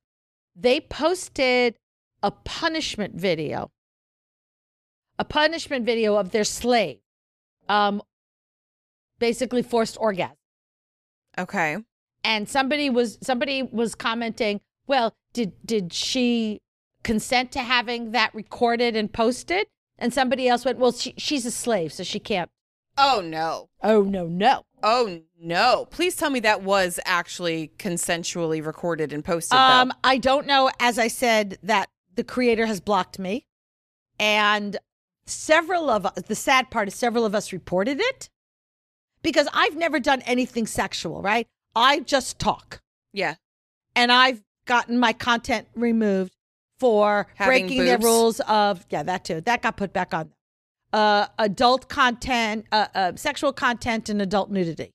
They 0.56 0.80
posted 0.80 1.76
a 2.24 2.32
punishment 2.32 3.15
video 3.15 3.72
a 5.20 5.26
punishment 5.26 5.86
video 5.86 6.15
of 6.15 6.32
their 6.32 6.44
slave 6.44 7.00
um 7.70 8.02
basically 9.20 9.62
forced 9.63 9.98
orgasm 10.00 10.36
okay. 11.38 11.78
and 12.24 12.48
somebody 12.48 12.90
was 12.90 13.18
somebody 13.22 13.63
was 13.63 13.96
commenting 13.96 14.62
well 14.86 15.13
did 15.34 15.54
did 15.65 15.92
she 15.94 16.62
consent 17.04 17.52
to 17.52 17.60
having 17.60 18.12
that 18.12 18.34
recorded 18.36 18.96
and 18.96 19.12
posted 19.13 19.68
and 19.98 20.13
somebody 20.13 20.48
else 20.48 20.65
went 20.65 20.78
well 20.78 20.92
she, 20.92 21.13
she's 21.18 21.46
a 21.46 21.52
slave 21.52 21.92
so 21.94 22.04
she 22.04 22.20
can't 22.20 22.50
Oh 23.00 23.22
no. 23.24 23.70
oh 23.84 24.02
no 24.02 24.26
no 24.26 24.63
Oh 24.82 25.22
no. 25.40 25.88
Please 25.90 26.15
tell 26.15 26.30
me 26.30 26.40
that 26.42 26.62
was 26.63 27.00
actually 27.06 27.72
consensually 27.78 28.63
recorded 28.65 29.13
and 29.13 29.24
posted. 29.24 29.58
um 29.58 29.90
though. 29.90 29.96
i 30.04 30.18
don't 30.18 30.48
know 30.48 30.72
as 30.80 30.98
i 30.98 31.08
said 31.08 31.58
that 31.63 31.90
the 32.15 32.24
creator 32.24 32.65
has 32.65 32.80
blocked 32.80 33.20
me 33.20 33.46
and 34.20 34.78
several 35.28 35.90
of 35.90 36.06
us 36.06 36.13
the 36.28 36.36
sad 36.36 36.69
part 36.69 36.88
is 36.88 36.96
several 36.96 37.25
of 37.25 37.36
us 37.36 37.52
reported 37.54 38.00
it. 38.00 38.30
Because 39.23 39.48
i've 39.54 39.75
never 39.75 40.00
done 40.00 40.21
anything 40.21 40.67
sexual 40.67 41.21
right? 41.21 41.48
I 41.75 42.00
just 42.00 42.40
talk. 42.40 42.82
Yeah. 43.13 43.36
and 43.96 44.12
I've 44.12 44.42
gotten 44.65 44.98
my 45.00 45.13
content 45.13 45.67
removed 45.75 46.34
for 46.80 47.28
Having 47.36 47.67
breaking 47.67 47.86
the 47.86 47.98
rules 47.98 48.40
of 48.42 48.86
yeah 48.90 49.04
that 49.04 49.25
too. 49.25 49.42
That 49.42 49.62
got 49.62 49.78
put 49.78 49.94
back 49.94 50.13
on. 50.13 50.32
Uh 50.94 51.28
adult 51.38 51.90
content 51.90 52.65
uh, 52.71 52.88
uh 52.96 53.12
sexual 53.15 53.52
content 53.54 54.10
and 54.10 54.21
adult 54.21 54.50
nudity 54.52 54.92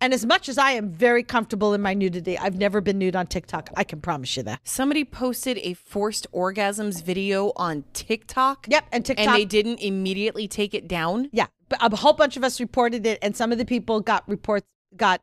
And 0.00 0.12
as 0.12 0.26
much 0.26 0.48
as 0.48 0.58
I 0.58 0.72
am 0.72 0.90
very 0.90 1.22
comfortable 1.22 1.72
in 1.72 1.80
my 1.80 1.94
nudity, 1.94 2.38
I've 2.38 2.56
never 2.56 2.80
been 2.80 2.98
nude 2.98 3.16
on 3.16 3.26
TikTok. 3.26 3.70
I 3.76 3.84
can 3.84 4.00
promise 4.00 4.36
you 4.36 4.42
that. 4.42 4.60
Somebody 4.64 5.04
posted 5.04 5.58
a 5.58 5.72
forced 5.74 6.30
orgasms 6.32 7.02
video 7.02 7.52
on 7.56 7.84
TikTok. 7.94 8.66
Yep, 8.68 8.84
and 8.92 9.06
TikTok. 9.06 9.26
And 9.26 9.34
they 9.34 9.46
didn't 9.46 9.80
immediately 9.80 10.48
take 10.48 10.74
it 10.74 10.86
down. 10.86 11.30
Yeah, 11.32 11.46
but 11.68 11.78
a 11.80 11.96
whole 11.96 12.12
bunch 12.12 12.36
of 12.36 12.44
us 12.44 12.60
reported 12.60 13.06
it, 13.06 13.18
and 13.22 13.34
some 13.34 13.52
of 13.52 13.58
the 13.58 13.64
people 13.64 14.00
got 14.00 14.28
reports, 14.28 14.66
got 14.96 15.22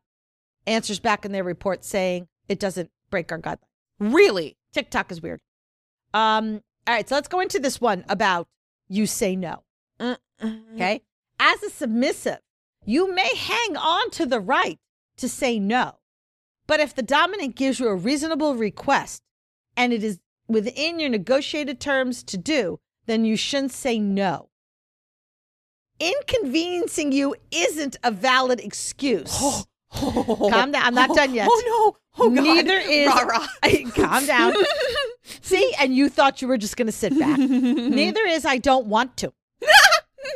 answers 0.65 0.99
back 0.99 1.23
in 1.23 1.31
their 1.31 1.43
reports 1.43 1.87
saying 1.87 2.27
it 2.49 2.59
doesn't 2.59 2.89
break 3.11 3.31
our 3.31 3.39
guidelines. 3.39 3.59
Really? 3.99 4.57
TikTok 4.73 5.11
is 5.11 5.21
weird. 5.21 5.41
Um. 6.13 6.61
All 6.85 6.93
right, 6.93 7.07
so 7.07 7.15
let's 7.15 7.29
go 7.29 7.39
into 7.39 7.59
this 7.59 7.79
one 7.79 8.03
about 8.09 8.47
you 8.89 9.05
say 9.05 9.37
no. 9.37 9.63
Okay. 10.01 11.01
As 11.39 11.63
a 11.63 11.69
submissive, 11.69 12.39
you 12.85 13.13
may 13.13 13.35
hang 13.35 13.77
on 13.77 14.09
to 14.11 14.25
the 14.25 14.39
right 14.39 14.79
to 15.17 15.29
say 15.29 15.59
no. 15.59 15.99
But 16.67 16.79
if 16.79 16.95
the 16.95 17.03
dominant 17.03 17.55
gives 17.55 17.79
you 17.79 17.87
a 17.87 17.95
reasonable 17.95 18.55
request 18.55 19.21
and 19.75 19.91
it 19.93 20.03
is 20.03 20.19
within 20.47 20.99
your 20.99 21.09
negotiated 21.09 21.79
terms 21.79 22.23
to 22.23 22.37
do, 22.37 22.79
then 23.05 23.25
you 23.25 23.35
shouldn't 23.35 23.71
say 23.71 23.99
no. 23.99 24.49
Inconveniencing 25.99 27.11
you 27.11 27.35
isn't 27.51 27.97
a 28.03 28.11
valid 28.11 28.59
excuse. 28.59 29.31
Calm 29.93 30.71
down. 30.71 30.75
I'm 30.75 30.95
not 30.95 31.15
done 31.15 31.33
yet. 31.33 31.47
Oh 31.49 31.93
no. 32.17 32.25
Oh 32.25 32.29
God. 32.29 32.43
Neither 32.43 32.77
is. 32.89 33.07
Rah, 33.07 33.21
rah. 33.21 33.47
Calm 33.95 34.25
down. 34.25 34.53
See, 35.41 35.73
and 35.79 35.95
you 35.95 36.09
thought 36.09 36.41
you 36.41 36.47
were 36.47 36.57
just 36.57 36.77
going 36.77 36.87
to 36.87 36.91
sit 36.91 37.17
back. 37.17 37.37
Neither 37.37 38.21
is 38.25 38.45
I 38.45 38.57
don't 38.57 38.87
want 38.87 39.17
to. 39.17 39.31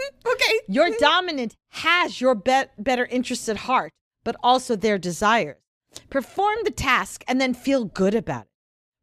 okay. 0.25 0.59
Your 0.67 0.89
dominant 0.99 1.55
has 1.69 2.21
your 2.21 2.35
be- 2.35 2.63
better 2.77 3.05
interests 3.05 3.49
at 3.49 3.57
heart, 3.57 3.91
but 4.23 4.35
also 4.43 4.75
their 4.75 4.97
desires. 4.97 5.57
Perform 6.09 6.57
the 6.63 6.71
task 6.71 7.23
and 7.27 7.39
then 7.39 7.53
feel 7.53 7.85
good 7.85 8.13
about 8.13 8.43
it. 8.43 8.49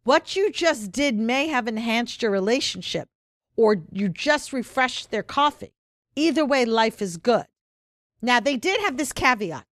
What 0.04 0.36
you 0.36 0.50
just 0.50 0.92
did 0.92 1.16
may 1.16 1.48
have 1.48 1.66
enhanced 1.66 2.22
your 2.22 2.30
relationship, 2.30 3.08
or 3.56 3.82
you 3.90 4.08
just 4.08 4.52
refreshed 4.52 5.10
their 5.10 5.22
coffee. 5.22 5.72
Either 6.14 6.44
way, 6.44 6.64
life 6.64 7.00
is 7.00 7.16
good. 7.16 7.46
Now, 8.20 8.38
they 8.38 8.56
did 8.56 8.80
have 8.82 8.96
this 8.96 9.12
caveat 9.12 9.64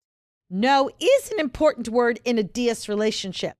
no 0.55 0.91
is 1.01 1.31
an 1.33 1.41
important 1.41 1.89
word 1.89 2.20
in 2.27 2.37
a 2.37 2.43
DS 2.43 2.87
relationship, 2.87 3.57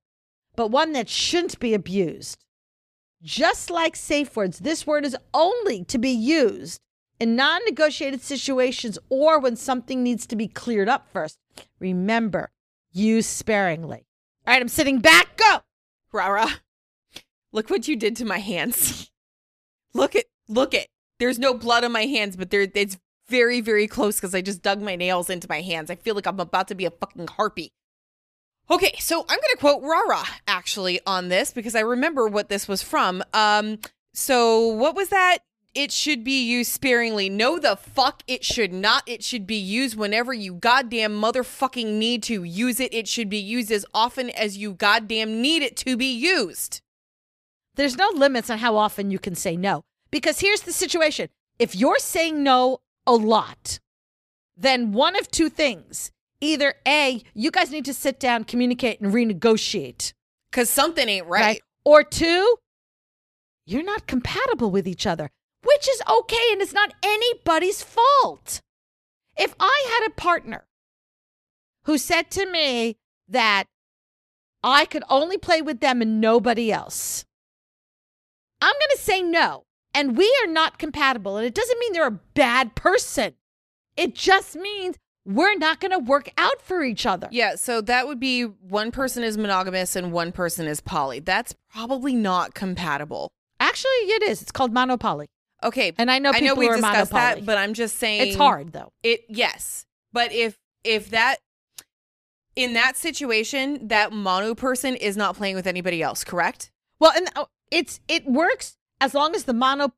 but 0.55 0.67
one 0.69 0.93
that 0.93 1.09
shouldn't 1.09 1.59
be 1.59 1.73
abused. 1.73 2.45
Just 3.23 3.71
like 3.71 3.95
safe 3.95 4.35
words, 4.35 4.59
this 4.59 4.85
word 4.85 5.03
is 5.03 5.17
only 5.33 5.83
to 5.85 5.97
be 5.97 6.11
used 6.11 6.79
in 7.23 7.37
non 7.37 7.61
negotiated 7.63 8.21
situations 8.21 8.99
or 9.09 9.39
when 9.39 9.55
something 9.55 10.03
needs 10.03 10.27
to 10.27 10.35
be 10.35 10.49
cleared 10.49 10.89
up 10.89 11.07
first. 11.07 11.39
Remember, 11.79 12.51
use 12.91 13.25
sparingly. 13.25 14.05
All 14.45 14.53
right, 14.53 14.61
I'm 14.61 14.67
sitting 14.67 14.99
back. 14.99 15.37
Go. 15.37 15.59
Rara. 16.11 16.47
Look 17.53 17.69
what 17.69 17.87
you 17.87 17.95
did 17.95 18.17
to 18.17 18.25
my 18.25 18.39
hands. 18.39 19.09
look 19.93 20.15
it. 20.15 20.25
Look 20.49 20.73
it. 20.73 20.89
There's 21.17 21.39
no 21.39 21.53
blood 21.53 21.85
on 21.85 21.93
my 21.93 22.07
hands, 22.07 22.35
but 22.35 22.49
there 22.51 22.67
it's 22.75 22.97
very, 23.29 23.61
very 23.61 23.87
close 23.87 24.17
because 24.17 24.35
I 24.35 24.41
just 24.41 24.61
dug 24.61 24.81
my 24.81 24.97
nails 24.97 25.29
into 25.29 25.47
my 25.47 25.61
hands. 25.61 25.89
I 25.89 25.95
feel 25.95 26.15
like 26.15 26.27
I'm 26.27 26.41
about 26.41 26.67
to 26.67 26.75
be 26.75 26.85
a 26.85 26.91
fucking 26.91 27.27
harpy. 27.27 27.71
Okay, 28.69 28.95
so 28.99 29.21
I'm 29.21 29.39
gonna 29.39 29.57
quote 29.59 29.81
Rara 29.81 30.23
actually 30.45 30.99
on 31.05 31.29
this 31.29 31.51
because 31.51 31.73
I 31.73 31.81
remember 31.81 32.27
what 32.27 32.49
this 32.49 32.67
was 32.67 32.83
from. 32.83 33.23
Um, 33.33 33.79
so 34.13 34.67
what 34.67 34.93
was 34.93 35.07
that? 35.07 35.37
It 35.73 35.91
should 35.91 36.23
be 36.23 36.43
used 36.43 36.71
sparingly. 36.71 37.29
No, 37.29 37.57
the 37.57 37.75
fuck 37.75 38.21
it 38.27 38.45
should 38.45 38.71
not. 38.71 39.03
It 39.07 39.23
should 39.23 39.47
be 39.47 39.55
used 39.55 39.97
whenever 39.97 40.31
you 40.31 40.53
goddamn 40.53 41.19
motherfucking 41.19 41.93
need 41.93 42.21
to 42.23 42.43
use 42.43 42.79
it. 42.79 42.93
It 42.93 43.07
should 43.07 43.29
be 43.29 43.39
used 43.39 43.71
as 43.71 43.85
often 43.93 44.29
as 44.29 44.57
you 44.57 44.73
goddamn 44.73 45.41
need 45.41 45.63
it 45.63 45.75
to 45.77 45.97
be 45.97 46.13
used. 46.13 46.81
There's 47.75 47.97
no 47.97 48.09
limits 48.13 48.51
on 48.51 48.59
how 48.59 48.75
often 48.75 49.09
you 49.09 49.17
can 49.17 49.33
say 49.33 49.57
no. 49.57 49.83
Because 50.11 50.39
here's 50.41 50.61
the 50.61 50.71
situation 50.71 51.29
if 51.57 51.75
you're 51.75 51.99
saying 51.99 52.43
no 52.43 52.81
a 53.07 53.13
lot, 53.13 53.79
then 54.55 54.91
one 54.91 55.15
of 55.15 55.31
two 55.31 55.49
things. 55.49 56.11
Either 56.39 56.75
A, 56.87 57.23
you 57.33 57.51
guys 57.51 57.71
need 57.71 57.85
to 57.85 57.93
sit 57.93 58.19
down, 58.19 58.43
communicate, 58.43 58.99
and 58.99 59.13
renegotiate. 59.13 60.13
Cause 60.51 60.69
something 60.69 61.07
ain't 61.07 61.25
right. 61.25 61.41
right? 61.41 61.61
Or 61.85 62.03
two, 62.03 62.57
you're 63.65 63.83
not 63.83 64.07
compatible 64.07 64.69
with 64.69 64.87
each 64.87 65.07
other, 65.07 65.31
which 65.63 65.89
is 65.89 66.01
okay 66.09 66.49
and 66.51 66.61
it's 66.61 66.73
not 66.73 66.93
anybody's 67.03 67.81
fault. 67.81 68.61
If 69.37 69.55
I 69.59 69.99
had 69.99 70.07
a 70.07 70.15
partner 70.15 70.65
who 71.85 71.97
said 71.97 72.29
to 72.31 72.45
me 72.45 72.97
that 73.27 73.65
I 74.63 74.85
could 74.85 75.03
only 75.09 75.37
play 75.37 75.61
with 75.61 75.79
them 75.79 76.01
and 76.01 76.21
nobody 76.21 76.71
else, 76.71 77.25
I'm 78.61 78.73
going 78.73 78.97
to 78.97 79.01
say 79.01 79.21
no. 79.21 79.63
And 79.93 80.17
we 80.17 80.33
are 80.43 80.47
not 80.47 80.79
compatible. 80.79 81.37
And 81.37 81.45
it 81.45 81.53
doesn't 81.53 81.79
mean 81.79 81.93
they're 81.93 82.07
a 82.07 82.11
bad 82.11 82.75
person, 82.75 83.33
it 83.95 84.15
just 84.15 84.55
means 84.55 84.97
we're 85.25 85.55
not 85.55 85.79
going 85.79 85.91
to 85.91 85.99
work 85.99 86.29
out 86.37 86.61
for 86.61 86.83
each 86.83 87.05
other. 87.05 87.29
Yeah, 87.31 87.55
so 87.55 87.79
that 87.81 88.07
would 88.07 88.19
be 88.19 88.43
one 88.43 88.91
person 88.91 89.23
is 89.23 89.37
monogamous 89.37 89.95
and 89.95 90.11
one 90.11 90.31
person 90.31 90.67
is 90.67 90.81
poly. 90.81 91.19
That's 91.19 91.55
probably 91.71 92.13
not 92.13 92.53
compatible. 92.53 93.31
Actually, 93.59 93.91
it 93.91 94.23
is. 94.23 94.41
It's 94.41 94.51
called 94.51 94.73
monopoly. 94.73 95.27
Okay, 95.63 95.93
And 95.97 96.11
I 96.11 96.19
know 96.19 96.31
I 96.33 96.39
know 96.41 96.55
we 96.55 96.67
discussed 96.67 97.11
monopoly. 97.11 97.41
that, 97.41 97.45
but 97.45 97.57
I'm 97.57 97.73
just 97.73 97.97
saying 97.97 98.27
it's 98.27 98.35
hard 98.37 98.73
though. 98.73 98.91
It 99.03 99.21
yes, 99.29 99.85
but 100.11 100.31
if 100.31 100.57
if 100.83 101.09
that 101.11 101.37
in 102.55 102.73
that 102.73 102.95
situation, 102.97 103.87
that 103.87 104.11
mono 104.11 104.53
person 104.53 104.95
is 104.95 105.17
not 105.17 105.35
playing 105.35 105.55
with 105.55 105.65
anybody 105.67 106.03
else, 106.03 106.23
correct? 106.23 106.71
Well, 106.99 107.11
and 107.15 107.27
uh, 107.35 107.45
it's 107.71 107.99
it 108.07 108.25
works 108.25 108.77
as 109.01 109.13
long 109.13 109.35
as 109.35 109.45
the 109.45 109.53
mono 109.53 109.93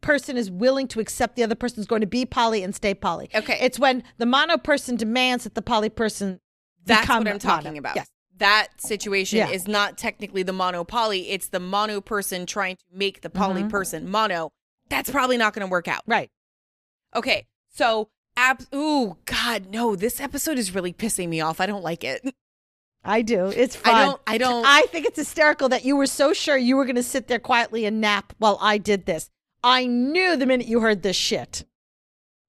person 0.00 0.36
is 0.36 0.50
willing 0.50 0.88
to 0.88 0.98
accept 1.00 1.36
the 1.36 1.44
other 1.44 1.54
person 1.54 1.78
is 1.80 1.86
going 1.86 2.00
to 2.00 2.06
be 2.08 2.26
poly 2.26 2.62
and 2.64 2.74
stay 2.74 2.92
poly. 2.92 3.30
Okay. 3.34 3.56
It's 3.60 3.78
when 3.78 4.02
the 4.18 4.26
mono 4.26 4.58
person 4.58 4.96
demands 4.96 5.44
that 5.44 5.54
the 5.54 5.62
poly 5.62 5.90
person 5.90 6.40
That's 6.84 7.08
what 7.08 7.28
I'm 7.28 7.38
talking 7.38 7.68
mono. 7.70 7.78
about. 7.78 7.94
Yes. 7.96 8.08
That 8.38 8.68
situation 8.80 9.38
Yeah. 9.38 9.50
is 9.50 9.68
not 9.68 9.96
technically 9.96 10.42
the 10.42 10.52
mono 10.52 10.82
poly. 10.82 11.30
It's 11.30 11.48
the 11.48 11.60
mono 11.60 12.00
person 12.00 12.46
trying 12.46 12.76
to 12.76 12.84
make 12.92 13.20
the 13.20 13.30
poly 13.30 13.62
Mhm. 13.62 13.70
person 13.70 14.10
mono. 14.10 14.50
That's 14.92 15.10
probably 15.10 15.38
not 15.38 15.54
going 15.54 15.66
to 15.66 15.70
work 15.70 15.88
out. 15.88 16.02
Right. 16.06 16.30
Okay, 17.16 17.46
so 17.70 18.10
ab- 18.36 18.66
ooh, 18.74 19.16
God, 19.24 19.66
no, 19.70 19.96
this 19.96 20.20
episode 20.20 20.58
is 20.58 20.74
really 20.74 20.92
pissing 20.92 21.30
me 21.30 21.40
off. 21.40 21.60
I 21.60 21.66
don't 21.66 21.82
like 21.82 22.04
it. 22.04 22.22
I 23.02 23.22
do. 23.22 23.46
It's 23.46 23.74
fun. 23.74 23.94
I 23.94 24.04
don't. 24.04 24.20
I 24.26 24.38
don't. 24.38 24.64
I 24.66 24.82
think 24.82 25.06
it's 25.06 25.18
hysterical 25.18 25.70
that 25.70 25.84
you 25.86 25.96
were 25.96 26.06
so 26.06 26.34
sure 26.34 26.58
you 26.58 26.76
were 26.76 26.84
going 26.84 26.96
to 26.96 27.02
sit 27.02 27.26
there 27.26 27.38
quietly 27.38 27.86
and 27.86 28.00
nap 28.02 28.34
while 28.38 28.58
I 28.60 28.76
did 28.76 29.06
this. 29.06 29.30
I 29.64 29.86
knew 29.86 30.36
the 30.36 30.44
minute 30.46 30.66
you 30.68 30.80
heard 30.80 31.02
this 31.02 31.16
shit. 31.16 31.64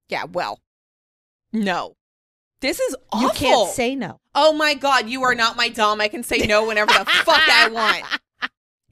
yeah. 0.10 0.26
Well, 0.26 0.60
no. 1.54 1.96
This 2.60 2.80
is 2.80 2.96
awful. 3.12 3.28
You 3.28 3.34
can't 3.34 3.70
say 3.70 3.96
no. 3.96 4.20
Oh 4.36 4.52
my 4.54 4.74
God, 4.74 5.08
you 5.10 5.24
are 5.24 5.36
not 5.36 5.56
my 5.58 5.70
dom. 5.70 6.02
I 6.02 6.08
can 6.08 6.24
say 6.24 6.39
no 6.39 6.68
whenever 6.68 6.91
the 6.91 7.06
fuck 7.06 7.41
I 7.50 7.70
want. 7.70 8.06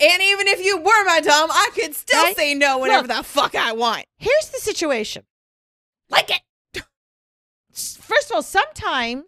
And 0.02 0.22
even 0.22 0.48
if 0.48 0.64
you 0.66 0.78
were 0.78 1.06
my 1.06 1.20
dom, 1.22 1.52
I 1.52 1.70
could 1.76 1.94
still 1.94 2.24
Right? 2.24 2.36
say 2.36 2.56
no 2.56 2.80
whenever 2.80 3.08
Look. 3.08 3.18
the 3.18 3.24
fuck 3.24 3.54
I 3.56 3.72
want. 3.74 4.06
Here's 4.18 4.50
the 4.52 4.58
situation. 4.60 5.24
Like 6.10 6.32
it. 6.32 6.84
First 7.72 8.30
of 8.32 8.36
all, 8.36 8.42
sometimes 8.44 9.24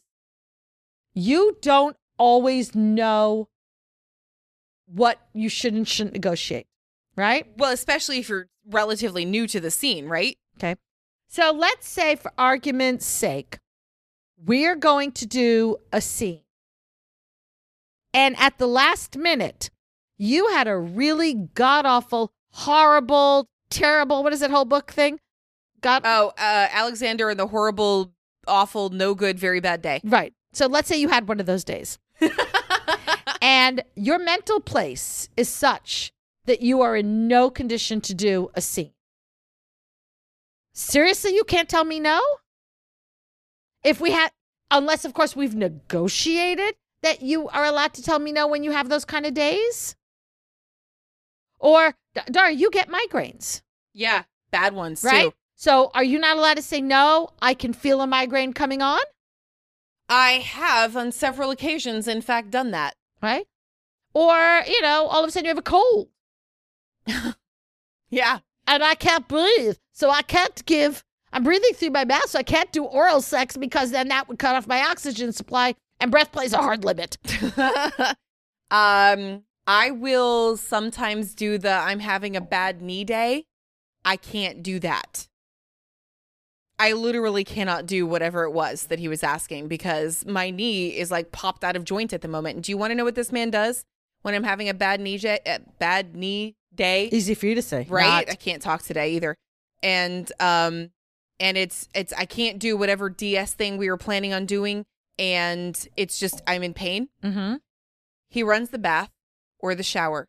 you 1.13 1.57
don't 1.61 1.95
always 2.17 2.73
know 2.75 3.49
what 4.87 5.19
you 5.33 5.47
should 5.47 5.73
and 5.73 5.87
shouldn't 5.87 6.13
negotiate, 6.13 6.67
right? 7.15 7.45
Well, 7.57 7.71
especially 7.71 8.17
if 8.19 8.29
you're 8.29 8.47
relatively 8.67 9.25
new 9.25 9.47
to 9.47 9.59
the 9.59 9.71
scene, 9.71 10.07
right? 10.07 10.37
Okay. 10.57 10.75
So 11.29 11.51
let's 11.51 11.87
say, 11.87 12.15
for 12.15 12.31
argument's 12.37 13.05
sake, 13.05 13.59
we're 14.37 14.75
going 14.75 15.11
to 15.13 15.25
do 15.25 15.77
a 15.91 16.01
scene. 16.01 16.41
And 18.13 18.35
at 18.37 18.57
the 18.57 18.67
last 18.67 19.17
minute, 19.17 19.69
you 20.23 20.47
had 20.49 20.69
a 20.69 20.77
really 20.77 21.33
god 21.33 21.85
awful, 21.85 22.31
horrible, 22.51 23.49
terrible, 23.69 24.23
what 24.23 24.31
is 24.31 24.39
that 24.39 24.51
whole 24.51 24.63
book 24.65 24.91
thing? 24.91 25.19
God. 25.81 26.03
Oh, 26.05 26.29
uh, 26.37 26.67
Alexander 26.71 27.29
and 27.29 27.37
the 27.37 27.47
horrible, 27.47 28.13
awful, 28.47 28.89
no 28.89 29.15
good, 29.15 29.37
very 29.37 29.59
bad 29.59 29.81
day. 29.81 29.99
right. 30.05 30.33
So 30.53 30.67
let's 30.67 30.87
say 30.87 30.97
you 30.97 31.09
had 31.09 31.27
one 31.27 31.39
of 31.39 31.45
those 31.45 31.63
days. 31.63 31.97
and 33.41 33.83
your 33.95 34.19
mental 34.19 34.61
place 34.61 35.27
is 35.35 35.49
such 35.49 36.13
that 36.45 36.61
you 36.61 36.81
are 36.81 36.95
in 36.95 37.27
no 37.27 37.49
condition 37.49 37.99
to 38.01 38.13
do 38.13 38.49
a 38.53 38.61
scene. 38.61 38.93
Seriously, 40.73 41.35
you 41.35 41.43
can't 41.43 41.67
tell 41.67 41.83
me 41.83 41.99
no? 41.99 42.21
If 43.83 43.99
we 43.99 44.11
had, 44.11 44.31
unless 44.71 45.03
of 45.05 45.13
course 45.13 45.35
we've 45.35 45.55
negotiated 45.55 46.75
that 47.01 47.21
you 47.21 47.49
are 47.49 47.65
allowed 47.65 47.93
to 47.95 48.03
tell 48.03 48.19
me 48.19 48.31
no 48.31 48.47
when 48.47 48.63
you 48.63 48.71
have 48.71 48.89
those 48.89 49.05
kind 49.05 49.25
of 49.25 49.33
days? 49.33 49.95
Or, 51.63 51.95
D- 52.13 52.21
Dara, 52.29 52.51
you 52.51 52.69
get 52.69 52.89
migraines, 52.89 53.61
Yeah, 53.93 54.23
bad 54.51 54.73
ones 54.75 55.03
right? 55.03 55.29
too. 55.31 55.33
So 55.55 55.89
are 55.95 56.03
you 56.03 56.19
not 56.19 56.35
allowed 56.37 56.57
to 56.57 56.61
say 56.61 56.81
no? 56.81 57.29
I 57.41 57.53
can 57.53 57.71
feel 57.73 58.01
a 58.01 58.05
migraine 58.07 58.51
coming 58.53 58.81
on? 58.81 58.99
I 60.09 60.31
have 60.33 60.97
on 60.97 61.11
several 61.13 61.51
occasions, 61.51 62.07
in 62.07 62.21
fact, 62.21 62.51
done 62.51 62.71
that. 62.71 62.95
right? 63.21 63.47
Or, 64.13 64.61
you 64.67 64.81
know, 64.81 65.05
all 65.07 65.23
of 65.23 65.29
a 65.29 65.31
sudden 65.31 65.45
you 65.45 65.49
have 65.49 65.57
a 65.57 65.61
cold 65.61 66.09
Yeah. 68.09 68.39
and 68.67 68.83
I 68.83 68.95
can't 68.95 69.27
breathe. 69.27 69.77
So 69.93 70.09
I 70.09 70.21
can't 70.21 70.63
give, 70.65 71.03
I'm 71.31 71.43
breathing 71.43 71.73
through 71.73 71.91
my 71.91 72.03
mouth, 72.05 72.29
so 72.29 72.39
I 72.39 72.43
can't 72.43 72.71
do 72.73 72.83
oral 72.83 73.21
sex 73.21 73.55
because 73.57 73.91
then 73.91 74.09
that 74.09 74.27
would 74.27 74.37
cut 74.39 74.55
off 74.55 74.67
my 74.67 74.81
oxygen 74.81 75.31
supply 75.31 75.75
and 75.99 76.11
breath 76.11 76.31
plays 76.33 76.51
a 76.53 76.57
hard 76.57 76.83
limit. 76.83 77.17
um, 78.71 79.43
I 79.65 79.91
will 79.91 80.57
sometimes 80.57 81.33
do 81.33 81.57
the 81.57 81.71
I'm 81.71 81.99
having 81.99 82.35
a 82.35 82.41
bad 82.41 82.81
knee 82.81 83.03
day. 83.03 83.45
I 84.03 84.17
can't 84.17 84.61
do 84.61 84.79
that. 84.79 85.27
I 86.79 86.91
literally 86.93 87.43
cannot 87.43 87.85
do 87.85 88.05
whatever 88.05 88.43
it 88.43 88.51
was 88.51 88.87
that 88.87 88.99
he 88.99 89.07
was 89.07 89.23
asking 89.23 89.67
because 89.67 90.25
my 90.25 90.49
knee 90.49 90.89
is 90.89 91.11
like 91.11 91.31
popped 91.31 91.63
out 91.63 91.75
of 91.75 91.85
joint 91.85 92.11
at 92.11 92.21
the 92.21 92.27
moment. 92.27 92.63
Do 92.63 92.71
you 92.71 92.77
want 92.77 92.91
to 92.91 92.95
know 92.95 93.03
what 93.05 93.15
this 93.15 93.31
man 93.31 93.51
does 93.51 93.85
when 94.23 94.33
I'm 94.33 94.43
having 94.43 94.67
a 94.67 94.73
bad 94.73 94.99
knee 94.99 95.17
j- 95.17 95.39
uh, 95.45 95.59
bad 95.79 96.15
knee 96.15 96.55
day? 96.75 97.09
Easy 97.11 97.35
for 97.35 97.45
you 97.45 97.55
to 97.55 97.61
say. 97.61 97.85
right? 97.89 98.27
Not. 98.27 98.31
I 98.33 98.35
can't 98.35 98.61
talk 98.61 98.81
today 98.81 99.11
either. 99.13 99.35
And 99.81 100.29
um 100.39 100.89
and 101.39 101.57
it's 101.57 101.87
it's 101.93 102.11
I 102.13 102.25
can't 102.25 102.59
do 102.59 102.75
whatever 102.75 103.09
DS 103.09 103.53
thing 103.53 103.77
we 103.77 103.89
were 103.89 103.97
planning 103.97 104.33
on 104.33 104.45
doing 104.45 104.83
and 105.17 105.87
it's 105.95 106.19
just 106.19 106.41
I'm 106.47 106.63
in 106.63 106.73
pain. 106.73 107.07
Mm-hmm. 107.23 107.55
He 108.29 108.43
runs 108.43 108.71
the 108.71 108.79
bath 108.79 109.09
or 109.63 109.73
the 109.73 109.81
shower 109.81 110.27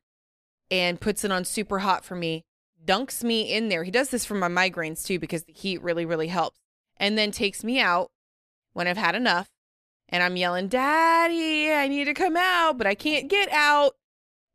and 0.71 1.01
puts 1.01 1.25
it 1.25 1.33
on 1.33 1.45
super 1.45 1.81
hot 1.81 2.05
for 2.05 2.15
me, 2.15 2.45
dunks 2.83 3.25
me 3.25 3.53
in 3.53 3.69
there. 3.69 3.85
He 3.85 3.91
does 3.91 4.09
this 4.11 4.25
for 4.25 4.35
my 4.35 4.49
migraines 4.49 5.05
too 5.05 5.19
because 5.19 5.45
the 5.45 5.53
heat 5.53 5.83
really, 5.83 6.07
really 6.07 6.29
helps. 6.29 6.61
And 6.97 7.19
then 7.19 7.33
takes 7.33 7.65
me 7.65 7.81
out 7.81 8.11
when 8.73 8.87
I've 8.87 8.97
had 8.97 9.15
enough 9.17 9.49
and 10.09 10.23
I'm 10.23 10.37
yelling, 10.37 10.69
Daddy, 10.69 11.73
I 11.73 11.89
need 11.89 12.05
to 12.05 12.15
come 12.15 12.37
out, 12.37 12.79
but 12.79 12.87
I 12.87 12.95
can't 12.95 13.29
get 13.29 13.51
out. 13.53 13.95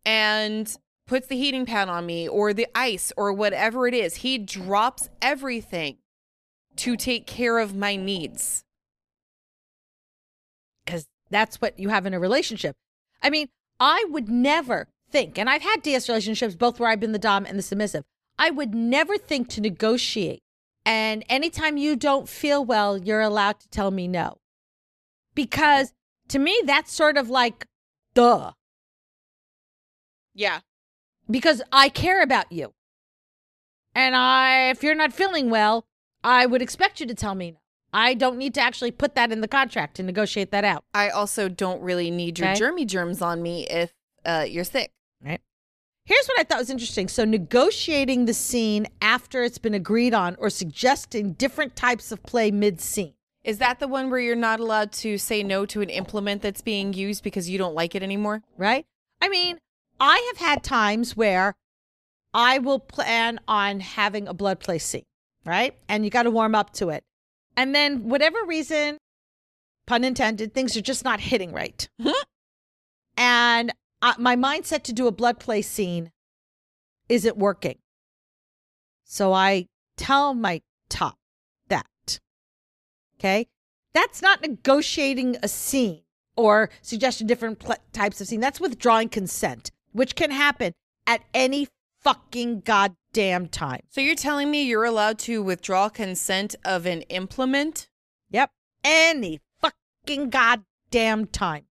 And 0.06 0.74
puts 1.06 1.28
the 1.28 1.36
heating 1.36 1.66
pad 1.66 1.90
on 1.90 2.06
me 2.06 2.28
or 2.28 2.54
the 2.54 2.68
ice 2.74 3.12
or 3.18 3.34
whatever 3.34 3.88
it 3.88 3.94
is. 3.94 4.16
He 4.18 4.38
drops 4.38 5.10
everything 5.22 5.98
to 6.78 6.96
take 6.96 7.28
care 7.28 7.58
of 7.58 7.76
my 7.76 7.96
needs. 7.98 8.64
because 10.86 11.08
that's 11.30 11.62
what 11.62 11.78
you 11.80 11.90
have 11.90 12.06
in 12.06 12.14
a 12.14 12.20
relationship. 12.20 12.76
I 13.22 13.30
mean, 13.30 13.48
I 13.80 14.06
would 14.10 14.30
never 14.30 14.88
think, 15.10 15.38
and 15.38 15.50
I've 15.50 15.62
had 15.62 15.82
DS 15.82 16.10
relationships 16.10 16.56
both 16.56 16.80
where 16.80 16.90
I've 16.90 17.00
been 17.00 17.12
the 17.14 17.20
dom 17.20 17.46
and 17.46 17.58
the 17.58 17.64
submissive. 17.64 18.04
I 18.38 18.50
would 18.52 18.74
never 18.76 19.18
think 19.18 19.50
to 19.50 19.62
negotiate. 19.62 20.42
And 20.86 21.24
anytime 21.30 21.78
you 21.78 21.96
don't 21.96 22.28
feel 22.30 22.64
well, 22.64 22.98
you're 22.98 23.22
allowed 23.22 23.60
to 23.62 23.70
tell 23.70 23.92
me 23.92 24.08
no. 24.08 24.38
Because 25.36 25.94
to 26.30 26.40
me, 26.40 26.62
that's 26.66 26.92
sort 26.94 27.18
of 27.18 27.30
like, 27.30 27.66
duh, 28.14 28.52
Yeah. 30.34 30.60
because 31.30 31.62
I 31.72 31.90
care 31.90 32.22
about 32.22 32.52
you. 32.52 32.74
And 33.96 34.16
I, 34.16 34.70
if 34.70 34.84
you're 34.84 34.96
not 34.96 35.14
feeling 35.14 35.50
well, 35.50 35.86
I 36.24 36.46
would 36.46 36.62
expect 36.62 37.00
you 37.00 37.06
to 37.08 37.16
tell 37.16 37.36
me 37.36 37.52
no. 37.52 37.58
I 37.94 38.14
don't 38.14 38.38
need 38.38 38.54
to 38.56 38.62
actually 38.62 38.92
put 38.92 39.16
that 39.16 39.32
in 39.32 39.42
the 39.42 39.48
contract 39.48 39.96
to 39.96 40.04
negotiate 40.04 40.52
that 40.52 40.64
out. 40.64 40.84
I 40.94 41.10
also 41.10 41.50
don't 41.50 41.82
really 41.82 42.12
need 42.12 42.38
your 42.40 42.50
Okay. 42.50 42.60
germy 42.60 42.86
germs 42.86 43.22
on 43.22 43.42
me 43.42 43.66
if 43.68 43.94
uh, 44.26 44.46
you're 44.48 44.64
sick. 44.64 44.92
Right. 45.24 45.42
Here's 46.06 46.26
what 46.28 46.40
I 46.40 46.44
thought 46.44 46.60
was 46.60 46.70
interesting. 46.70 47.08
So, 47.08 47.26
negotiating 47.26 48.26
the 48.26 48.34
scene 48.34 48.88
after 49.02 49.44
it's 49.44 49.58
been 49.58 49.74
agreed 49.74 50.14
on 50.14 50.36
or 50.40 50.50
suggesting 50.50 51.34
different 51.34 51.76
types 51.76 52.12
of 52.12 52.22
play 52.24 52.52
mid 52.52 52.80
scene. 52.82 53.14
Is 53.44 53.58
that 53.60 53.80
the 53.80 53.88
one 53.88 54.10
where 54.10 54.20
you're 54.20 54.36
not 54.36 54.60
allowed 54.60 54.92
to 54.94 55.18
say 55.18 55.44
no 55.44 55.66
to 55.68 55.82
an 55.82 55.90
implement 55.90 56.42
that's 56.42 56.62
being 56.62 56.94
used 56.94 57.24
because 57.24 57.50
you 57.50 57.58
don't 57.58 57.74
like 57.76 57.96
it 57.96 58.04
anymore? 58.04 58.44
right? 58.58 58.86
I 59.22 59.30
mean, 59.30 59.60
I 60.00 60.32
have 60.34 60.46
had 60.46 60.64
times 60.64 61.16
where 61.18 61.56
I 62.34 62.60
will 62.60 62.80
plan 62.80 63.40
on 63.48 63.80
having 63.80 64.28
a 64.28 64.34
blood 64.34 64.60
play 64.60 64.78
scene, 64.78 65.06
right? 65.46 65.76
And 65.88 66.04
you 66.06 66.12
got 66.12 66.24
to 66.24 66.32
warm 66.32 66.54
up 66.56 66.74
to 66.74 66.90
it. 66.90 67.04
And 67.60 67.76
then, 67.76 68.08
whatever 68.08 68.38
reason, 68.46 68.98
pun 69.86 70.06
intended, 70.06 70.54
things 70.54 70.78
are 70.78 70.82
just 70.82 71.04
not 71.04 71.20
hitting 71.20 71.52
right. 71.52 71.90
and 73.18 73.74
uh, 74.02 74.14
my 74.18 74.38
mindset 74.38 74.84
to 74.84 74.94
do 74.94 75.08
a 75.08 75.12
blood 75.12 75.42
play 75.42 75.62
scene 75.62 76.10
isn't 77.10 77.36
working. 77.36 77.78
So 79.04 79.34
I 79.34 79.66
tell 79.98 80.34
my 80.34 80.62
top 80.90 81.18
that. 81.68 82.20
Okay. 83.18 83.48
That's 83.94 84.22
not 84.22 84.42
negotiating 84.42 85.36
a 85.44 85.50
scene 85.50 86.04
or 86.38 86.70
suggesting 86.82 87.28
different 87.28 87.60
pl- 87.60 87.76
types 87.92 88.22
of 88.22 88.28
scene. 88.28 88.40
That's 88.40 88.62
withdrawing 88.62 89.10
consent, 89.10 89.72
which 89.92 90.16
can 90.16 90.32
happen 90.32 90.72
at 91.06 91.24
any 91.34 91.68
fucking 92.02 92.62
goddamn 92.62 93.48
time. 93.48 93.82
So 93.90 94.02
you're 94.02 94.16
telling 94.16 94.50
me 94.52 94.64
you're 94.64 94.86
allowed 94.86 95.20
to 95.20 95.42
withdraw 95.44 95.90
consent 95.90 96.56
of 96.66 96.86
an 96.86 97.02
implement? 97.04 97.88
Yep. 98.32 98.52
Any 98.84 99.40
fucking 99.62 100.30
goddamn 100.30 101.26
time. 101.28 101.66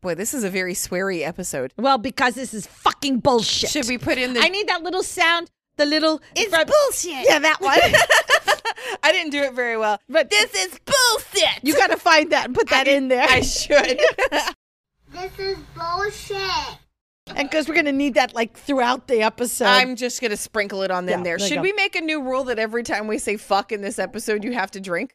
Boy, 0.00 0.14
this 0.14 0.32
is 0.34 0.44
a 0.44 0.50
very 0.50 0.74
sweary 0.74 1.26
episode. 1.26 1.72
Well, 1.76 1.98
because 1.98 2.34
this 2.34 2.54
is 2.54 2.66
fucking 2.66 3.18
bullshit. 3.20 3.70
Should 3.70 3.88
we 3.88 3.98
put 3.98 4.16
in 4.18 4.32
the 4.34 4.40
I 4.40 4.48
need 4.48 4.68
that 4.68 4.82
little 4.82 5.02
sound, 5.02 5.50
the 5.76 5.86
little. 5.86 6.20
It's 6.36 6.54
from- 6.54 6.66
bullshit. 6.66 7.26
Yeah, 7.28 7.40
that 7.40 7.60
one. 7.60 7.78
I 9.02 9.10
didn't 9.12 9.32
do 9.32 9.42
it 9.42 9.54
very 9.54 9.76
well. 9.76 9.98
but 10.08 10.30
This 10.30 10.54
is 10.54 10.78
bullshit. 10.84 11.64
you 11.64 11.74
got 11.74 11.90
to 11.90 11.96
find 11.96 12.30
that 12.32 12.44
and 12.46 12.54
put 12.54 12.68
that 12.68 12.86
in 12.86 13.08
there. 13.08 13.26
I 13.28 13.40
should. 13.40 14.00
This 15.10 15.38
is 15.38 15.58
bullshit. 15.74 16.78
And 17.36 17.48
because 17.48 17.68
we're 17.68 17.74
going 17.74 17.86
to 17.86 17.92
need 17.92 18.14
that 18.14 18.34
like 18.34 18.56
throughout 18.56 19.08
the 19.08 19.22
episode. 19.22 19.66
I'm 19.66 19.96
just 19.96 20.20
gonna 20.20 20.36
sprinkle 20.36 20.82
it 20.82 20.90
on 20.90 21.06
them 21.06 21.20
Yeah, 21.20 21.24
there. 21.24 21.38
there 21.38 21.48
Should 21.48 21.60
we 21.62 21.72
make 21.72 21.96
a 21.96 22.00
new 22.00 22.22
rule 22.22 22.44
that 22.44 22.58
every 22.58 22.82
time 22.82 23.06
we 23.06 23.18
say 23.18 23.36
fuck 23.36 23.72
in 23.72 23.80
this 23.80 23.98
episode, 23.98 24.44
you 24.44 24.52
have 24.52 24.70
to 24.72 24.80
drink? 24.80 25.14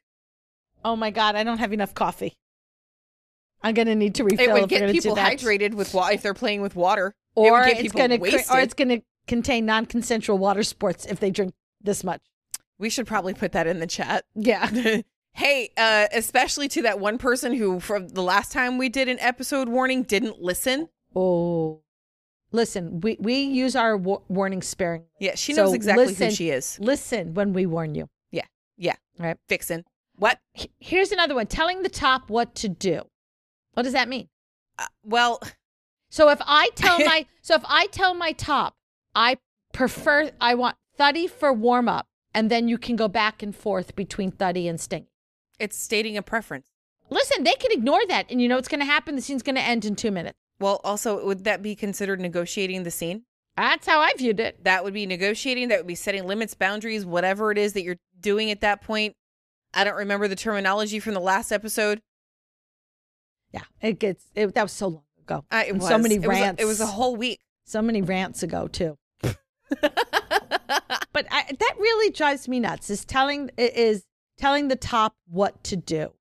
oh 0.86 0.96
my 0.98 1.12
God, 1.12 1.36
I 1.36 1.44
don't 1.46 1.60
have 1.60 1.72
enough 1.72 1.94
coffee. 1.94 2.34
I'm 3.62 3.74
going 3.74 3.88
to 3.88 3.96
need 3.96 4.16
to 4.16 4.26
refill 4.26 4.50
It 4.58 4.62
would 4.62 4.70
get 4.70 4.92
people 4.92 5.16
hydrated 5.16 5.74
with 5.74 5.94
water 5.94 6.14
if 6.14 6.22
they're 6.22 6.34
playing 6.34 6.62
with 6.62 6.76
water. 6.76 7.16
Or 7.36 7.64
get 7.64 7.80
it's 7.86 7.94
going 7.94 8.10
to 8.10 8.18
wasted. 8.18 8.52
or 8.52 8.60
it's 8.60 8.74
going 8.74 8.90
to 8.90 9.02
contain 9.26 9.66
non-consensual 9.66 10.38
water 10.38 10.62
sports 10.64 11.06
if 11.06 11.22
they 11.22 11.32
drink 11.32 11.54
this 11.80 12.04
much. 12.04 12.20
we 12.78 12.90
should 12.90 13.08
probably 13.08 13.34
put 13.34 13.54
that 13.54 13.66
in 13.66 13.80
the 13.80 13.88
chat. 13.88 14.26
Yeah. 14.36 14.70
hey, 15.32 15.70
uh, 15.78 16.08
especially 16.12 16.68
to 16.68 16.82
that 16.82 17.00
one 17.00 17.18
person 17.18 17.54
who, 17.54 17.80
from 17.80 18.10
the 18.10 18.22
last 18.22 18.52
time 18.52 18.78
we 18.78 18.90
did 18.90 19.08
an 19.08 19.20
episode 19.22 19.70
warning, 19.70 20.04
didn't 20.04 20.42
listen. 20.42 20.90
Oh. 21.16 21.83
Listen, 22.54 23.02
we, 23.02 23.18
we 23.20 23.42
use 23.42 23.76
our 23.76 23.98
wa- 23.98 24.22
warning 24.30 24.62
sparingly. 24.62 25.08
Yeah, 25.20 25.36
she 25.36 25.54
So 25.54 25.64
knows 25.66 25.74
exactly 25.74 26.06
listen- 26.06 26.30
who 26.30 26.36
she 26.36 26.50
is. 26.52 26.80
Listen 26.80 27.34
when 27.34 27.52
we 27.52 27.66
warn 27.66 27.96
you. 27.96 28.08
Yeah, 28.32 28.46
Yeah. 28.78 28.96
Right. 29.20 29.38
Vixen. 29.50 29.84
What? 30.18 30.40
Here's 30.80 31.12
another 31.12 31.34
one 31.36 31.48
telling 31.48 31.82
the 31.82 31.90
top 31.90 32.30
what 32.30 32.54
to 32.56 32.70
do. 32.70 33.02
What 33.74 33.84
does 33.84 33.94
that 33.94 34.08
mean? 34.08 34.30
Uh, 34.78 34.86
well, 35.04 35.42
So 36.10 36.30
if 36.30 36.40
I 36.46 36.70
tell 36.76 37.00
my 37.06 37.26
so 37.42 37.56
if 37.56 37.64
I 37.68 37.88
tell 37.88 38.14
my 38.14 38.32
top, 38.34 38.76
I 39.16 39.38
prefer 39.74 40.30
I 40.40 40.54
want 40.54 40.78
Thuddy 40.96 41.26
for 41.28 41.52
warm 41.52 41.90
up, 41.90 42.06
and 42.36 42.52
then 42.52 42.68
you 42.68 42.78
can 42.78 42.96
go 42.96 43.08
back 43.08 43.42
and 43.42 43.56
forth 43.56 43.96
between 43.96 44.30
Thuddy 44.30 44.68
and 44.68 44.80
Sting. 44.80 45.08
it's 45.60 45.76
stating 45.78 46.16
a 46.18 46.22
preference. 46.22 46.68
Listen, 47.10 47.44
they 47.44 47.54
can 47.54 47.72
ignore 47.72 48.06
that, 48.08 48.28
and 48.30 48.40
you 48.42 48.48
know 48.48 48.56
what's 48.56 48.68
going 48.68 48.80
to 48.80 48.86
happen. 48.86 49.16
The 49.16 49.22
scene's 49.24 49.42
going 49.44 49.56
to 49.56 49.62
end 49.62 49.86
in 49.86 49.96
two 49.96 50.12
minutes. 50.12 50.38
Well, 50.60 50.80
also, 50.84 51.26
would 51.26 51.44
that 51.46 51.62
be 51.62 51.76
considered 51.76 52.20
negotiating 52.20 52.84
the 52.84 52.92
scene? 52.92 53.24
That's 53.58 53.86
how 53.86 54.00
I 54.00 54.12
viewed 54.18 54.40
it. 54.40 54.64
That 54.64 54.84
would 54.84 54.94
be 54.94 55.06
negotiating. 55.06 55.68
That 55.68 55.80
would 55.80 55.88
be 55.88 55.96
setting 55.96 56.26
limits, 56.26 56.54
boundaries, 56.54 57.06
whatever 57.06 57.52
it 57.52 57.58
is 57.58 57.74
that 57.74 57.84
you're 57.84 57.98
doing 58.20 58.50
at 58.50 58.62
that 58.62 58.82
point. 58.82 59.16
I 59.74 59.84
don't 59.84 59.96
remember 59.96 60.28
the 60.28 60.36
terminology 60.36 61.00
from 61.00 61.14
the 61.14 61.20
last 61.20 61.52
episode. 61.52 62.02
Yeah, 63.52 63.64
it 63.82 64.00
gets 64.00 64.26
it, 64.36 64.54
that 64.56 64.64
was 64.64 64.72
so 64.72 64.88
long 64.88 65.04
ago. 65.24 65.46
I, 65.52 65.66
it 65.66 65.76
was. 65.76 65.88
so 65.88 65.98
many 65.98 66.16
it 66.16 66.20
was 66.20 66.26
a- 66.26 66.30
rants. 66.30 66.62
it 66.62 66.66
was 66.66 66.80
a 66.82 66.88
whole 66.88 67.16
week. 67.16 67.40
So 67.66 67.82
many 67.82 68.02
rants 68.02 68.44
ago 68.44 68.68
too. 68.68 68.98
But 71.14 71.28
I, 71.30 71.44
that 71.48 71.76
really 71.78 72.10
drives 72.12 72.48
me 72.48 72.60
nuts. 72.60 72.90
Is 72.90 73.06
telling 73.06 73.52
is 73.58 74.04
telling 74.40 74.68
the 74.68 74.76
top 74.76 75.16
what 75.28 75.64
to 75.66 75.76
do. 75.76 76.12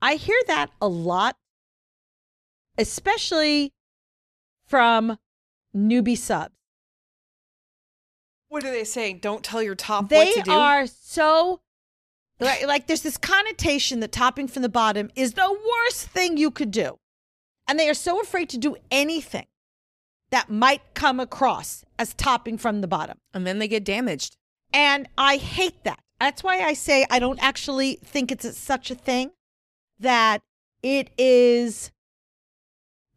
I 0.00 0.14
hear 0.14 0.40
that 0.46 0.70
a 0.80 0.86
lot, 0.86 1.36
especially 2.78 3.72
from 4.66 5.18
newbie 5.74 6.18
subs. 6.18 6.54
What 8.48 8.64
are 8.64 8.70
they 8.70 8.84
saying? 8.84 9.18
Don't 9.18 9.42
tell 9.44 9.62
your 9.62 9.74
top 9.74 10.08
They 10.08 10.16
what 10.26 10.34
to 10.34 10.42
do. 10.42 10.52
are 10.52 10.86
so 10.86 11.60
like, 12.38 12.66
like 12.66 12.86
there's 12.86 13.02
this 13.02 13.16
connotation 13.16 14.00
that 14.00 14.12
topping 14.12 14.46
from 14.48 14.62
the 14.62 14.68
bottom 14.68 15.10
is 15.16 15.32
the 15.32 15.50
worst 15.50 16.08
thing 16.08 16.36
you 16.36 16.50
could 16.50 16.70
do. 16.70 16.98
And 17.68 17.78
they 17.78 17.88
are 17.88 17.94
so 17.94 18.20
afraid 18.20 18.48
to 18.50 18.58
do 18.58 18.76
anything 18.90 19.46
that 20.30 20.50
might 20.50 20.82
come 20.94 21.18
across 21.18 21.84
as 21.98 22.14
topping 22.14 22.58
from 22.58 22.80
the 22.80 22.88
bottom. 22.88 23.18
and 23.34 23.46
then 23.46 23.58
they 23.58 23.68
get 23.68 23.84
damaged. 23.84 24.36
And 24.72 25.08
I 25.16 25.36
hate 25.36 25.84
that. 25.84 26.00
That's 26.20 26.42
why 26.42 26.60
I 26.60 26.74
say 26.74 27.06
I 27.10 27.18
don't 27.18 27.42
actually 27.42 27.98
think 28.04 28.30
it's 28.32 28.56
such 28.56 28.90
a 28.90 28.94
thing 28.94 29.32
that 29.98 30.42
It 30.82 31.10
is 31.18 31.90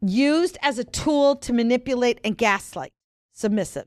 used 0.00 0.56
as 0.62 0.78
a 0.78 0.84
tool 0.84 1.36
to 1.36 1.52
manipulate 1.52 2.20
and 2.24 2.36
gaslight 2.36 2.92
submissives. 3.36 3.86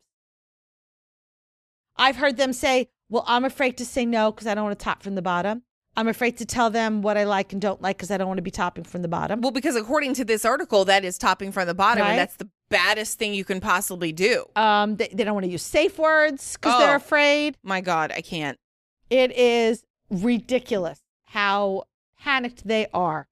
I've 1.96 2.16
heard 2.18 2.38
them 2.38 2.54
say, 2.54 2.90
Well, 3.10 3.24
I'm 3.28 3.46
afraid 3.46 3.78
to 3.78 3.86
say 3.86 4.06
no 4.06 4.32
because 4.32 4.48
I 4.48 4.56
don't 4.56 4.64
want 4.66 4.78
to 4.78 4.84
top 4.84 5.04
from 5.04 5.16
the 5.16 5.22
bottom. 5.22 5.64
I'm 5.96 6.08
afraid 6.08 6.38
to 6.38 6.46
tell 6.46 6.72
them 6.72 7.04
what 7.04 7.20
I 7.20 7.24
like 7.24 7.54
and 7.54 7.62
don't 7.62 7.80
like 7.80 7.98
because 7.98 8.10
I 8.10 8.18
don't 8.18 8.28
want 8.28 8.40
to 8.40 8.44
be 8.44 8.50
topping 8.50 8.84
from 8.84 9.04
the 9.04 9.08
bottom. 9.08 9.42
Well, 9.42 9.52
because 9.52 9.76
according 9.76 10.16
to 10.16 10.26
this 10.26 10.44
article, 10.44 10.86
that 10.86 11.06
is 11.06 11.20
topping 11.20 11.52
from 11.52 11.68
the 11.68 11.76
bottom, 11.76 12.02
Right. 12.02 12.10
and 12.12 12.18
that's 12.20 12.36
the 12.38 12.50
baddest 12.70 13.20
thing 13.20 13.36
you 13.36 13.46
can 13.46 13.60
possibly 13.62 14.12
do. 14.12 14.46
Um, 14.56 14.96
they, 14.96 15.10
they 15.14 15.24
don't 15.24 15.36
want 15.36 15.46
to 15.46 15.52
use 15.52 15.62
safe 15.62 16.00
words 16.00 16.58
because 16.58 16.80
they're 16.80 16.94
Oh. 16.94 16.96
afraid. 16.96 17.58
My 17.62 17.80
God, 17.80 18.12
I 18.12 18.22
can't. 18.22 18.58
It 19.12 19.32
is 19.38 19.84
ridiculous 20.10 21.00
how 21.26 21.84
panicked 22.20 22.66
they 22.68 22.88
are. 22.92 23.28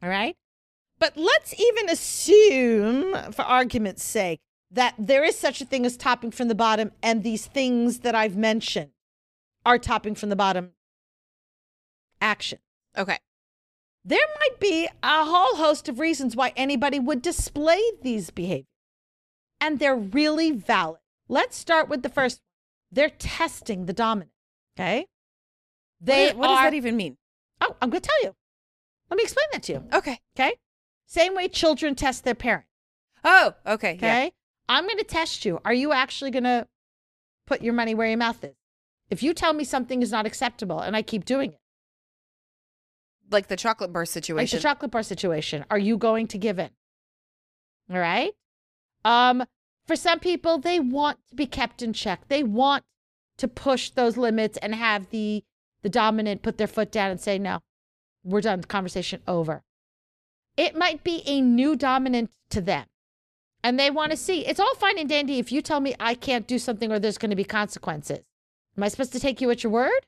All 0.00 0.08
right. 0.08 0.36
But 1.02 1.16
let's 1.16 1.52
even 1.58 1.90
assume, 1.90 3.32
for 3.32 3.42
argument's 3.42 4.04
sake, 4.04 4.38
that 4.70 4.94
there 4.96 5.24
is 5.24 5.36
such 5.36 5.60
a 5.60 5.64
thing 5.64 5.84
as 5.84 5.96
topping 5.96 6.30
from 6.30 6.46
the 6.46 6.54
bottom, 6.54 6.92
and 7.02 7.24
these 7.24 7.44
things 7.44 7.98
that 8.00 8.14
I've 8.14 8.36
mentioned 8.36 8.92
are 9.66 9.78
topping 9.78 10.14
from 10.14 10.28
the 10.28 10.36
bottom 10.36 10.74
action. 12.20 12.60
Okay. 12.96 13.18
There 14.04 14.24
might 14.38 14.60
be 14.60 14.86
a 15.02 15.24
whole 15.24 15.56
host 15.56 15.88
of 15.88 15.98
reasons 15.98 16.36
why 16.36 16.52
anybody 16.54 17.00
would 17.00 17.20
display 17.20 17.82
these 18.02 18.30
behaviors, 18.30 18.68
and 19.60 19.80
they're 19.80 19.96
really 19.96 20.52
valid. 20.52 21.00
Let's 21.28 21.56
start 21.56 21.88
with 21.88 22.04
the 22.04 22.10
first 22.10 22.38
one. 22.38 22.94
They're 22.94 23.10
testing 23.10 23.86
the 23.86 23.92
dominant. 23.92 24.30
Okay. 24.78 25.06
They 26.00 26.28
what, 26.28 26.36
what 26.36 26.50
are. 26.50 26.56
does 26.58 26.62
that 26.66 26.74
even 26.74 26.96
mean? 26.96 27.16
Oh, 27.60 27.74
I'm 27.82 27.90
going 27.90 28.02
to 28.02 28.08
tell 28.08 28.22
you. 28.22 28.36
Let 29.10 29.16
me 29.16 29.24
explain 29.24 29.46
that 29.50 29.64
to 29.64 29.72
you. 29.72 29.84
Okay. 29.92 30.20
Okay. 30.38 30.54
Same 31.12 31.34
way 31.34 31.46
children 31.46 31.94
test 31.94 32.24
their 32.24 32.34
parent. 32.34 32.64
Oh, 33.22 33.52
okay. 33.66 33.96
Okay. 33.96 34.24
Yeah. 34.24 34.30
I'm 34.70 34.86
going 34.86 34.96
to 34.96 35.04
test 35.04 35.44
you. 35.44 35.60
Are 35.62 35.74
you 35.74 35.92
actually 35.92 36.30
going 36.30 36.44
to 36.44 36.66
put 37.46 37.60
your 37.60 37.74
money 37.74 37.94
where 37.94 38.08
your 38.08 38.16
mouth 38.16 38.42
is? 38.42 38.54
If 39.10 39.22
you 39.22 39.34
tell 39.34 39.52
me 39.52 39.62
something 39.62 40.00
is 40.00 40.10
not 40.10 40.24
acceptable 40.24 40.80
and 40.80 40.96
I 40.96 41.02
keep 41.02 41.26
doing 41.26 41.52
it, 41.52 41.58
Like 43.30 43.48
the 43.48 43.58
chocolate 43.58 43.92
bar 43.92 44.06
situation. 44.06 44.38
like 44.38 44.50
the 44.50 44.58
chocolate 44.58 44.90
bar 44.90 45.02
situation, 45.02 45.66
are 45.70 45.78
you 45.78 45.98
going 45.98 46.28
to 46.28 46.38
give 46.38 46.58
in? 46.58 46.70
All 47.90 47.98
right. 47.98 48.32
Um, 49.04 49.44
for 49.86 49.96
some 49.96 50.18
people, 50.18 50.56
they 50.56 50.80
want 50.80 51.18
to 51.28 51.34
be 51.34 51.44
kept 51.44 51.82
in 51.82 51.92
check. 51.92 52.26
They 52.28 52.42
want 52.42 52.84
to 53.36 53.48
push 53.48 53.90
those 53.90 54.16
limits 54.16 54.56
and 54.62 54.74
have 54.74 55.10
the 55.10 55.44
the 55.82 55.90
dominant 55.90 56.40
put 56.40 56.56
their 56.56 56.66
foot 56.68 56.90
down 56.90 57.10
and 57.10 57.20
say, 57.20 57.38
"No, 57.38 57.58
we're 58.24 58.40
done. 58.40 58.62
Conversation 58.62 59.20
over." 59.28 59.62
It 60.56 60.76
might 60.76 61.02
be 61.02 61.22
a 61.26 61.40
new 61.40 61.76
dominant 61.76 62.30
to 62.50 62.60
them, 62.60 62.84
and 63.64 63.78
they 63.78 63.90
want 63.90 64.10
to 64.12 64.16
see. 64.16 64.46
It's 64.46 64.60
all 64.60 64.74
fine 64.74 64.98
and 64.98 65.08
dandy 65.08 65.38
if 65.38 65.50
you 65.50 65.62
tell 65.62 65.80
me 65.80 65.94
I 65.98 66.14
can't 66.14 66.46
do 66.46 66.58
something 66.58 66.92
or 66.92 66.98
there's 66.98 67.18
going 67.18 67.30
to 67.30 67.36
be 67.36 67.44
consequences. 67.44 68.20
Am 68.76 68.82
I 68.82 68.88
supposed 68.88 69.12
to 69.12 69.20
take 69.20 69.40
you 69.40 69.50
at 69.50 69.62
your 69.62 69.72
word, 69.72 70.06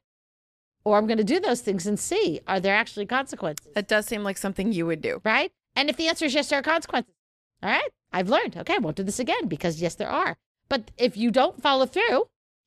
or 0.85 0.99
I'm 0.99 1.07
going 1.07 1.19
to 1.19 1.25
do 1.25 1.41
those 1.41 1.61
things 1.61 1.87
and 1.87 1.99
see 1.99 2.41
are 2.47 2.61
there 2.61 2.75
actually 2.77 3.07
consequences? 3.07 3.67
that 3.75 3.89
does 3.89 4.07
seem 4.07 4.23
like 4.23 4.37
something 4.37 4.73
you 4.73 4.87
would 4.87 5.01
do. 5.01 5.21
right? 5.25 5.51
And 5.77 5.91
if 5.91 5.97
the 5.97 6.09
answer 6.09 6.27
is 6.27 6.35
yes, 6.35 6.49
there 6.49 6.59
are 6.61 6.63
consequences. 6.63 7.15
All 7.63 7.71
right, 7.71 7.91
I've 8.13 8.29
learned. 8.29 8.57
Okay, 8.59 8.75
I 8.75 8.79
won't 8.79 8.97
do 8.97 9.03
this 9.03 9.19
again 9.19 9.49
because 9.49 9.81
yes, 9.81 9.95
there 9.95 10.11
are. 10.11 10.37
But 10.69 10.91
if 10.99 11.17
you 11.17 11.31
don't 11.31 11.61
follow 11.63 11.87
through, 11.87 12.25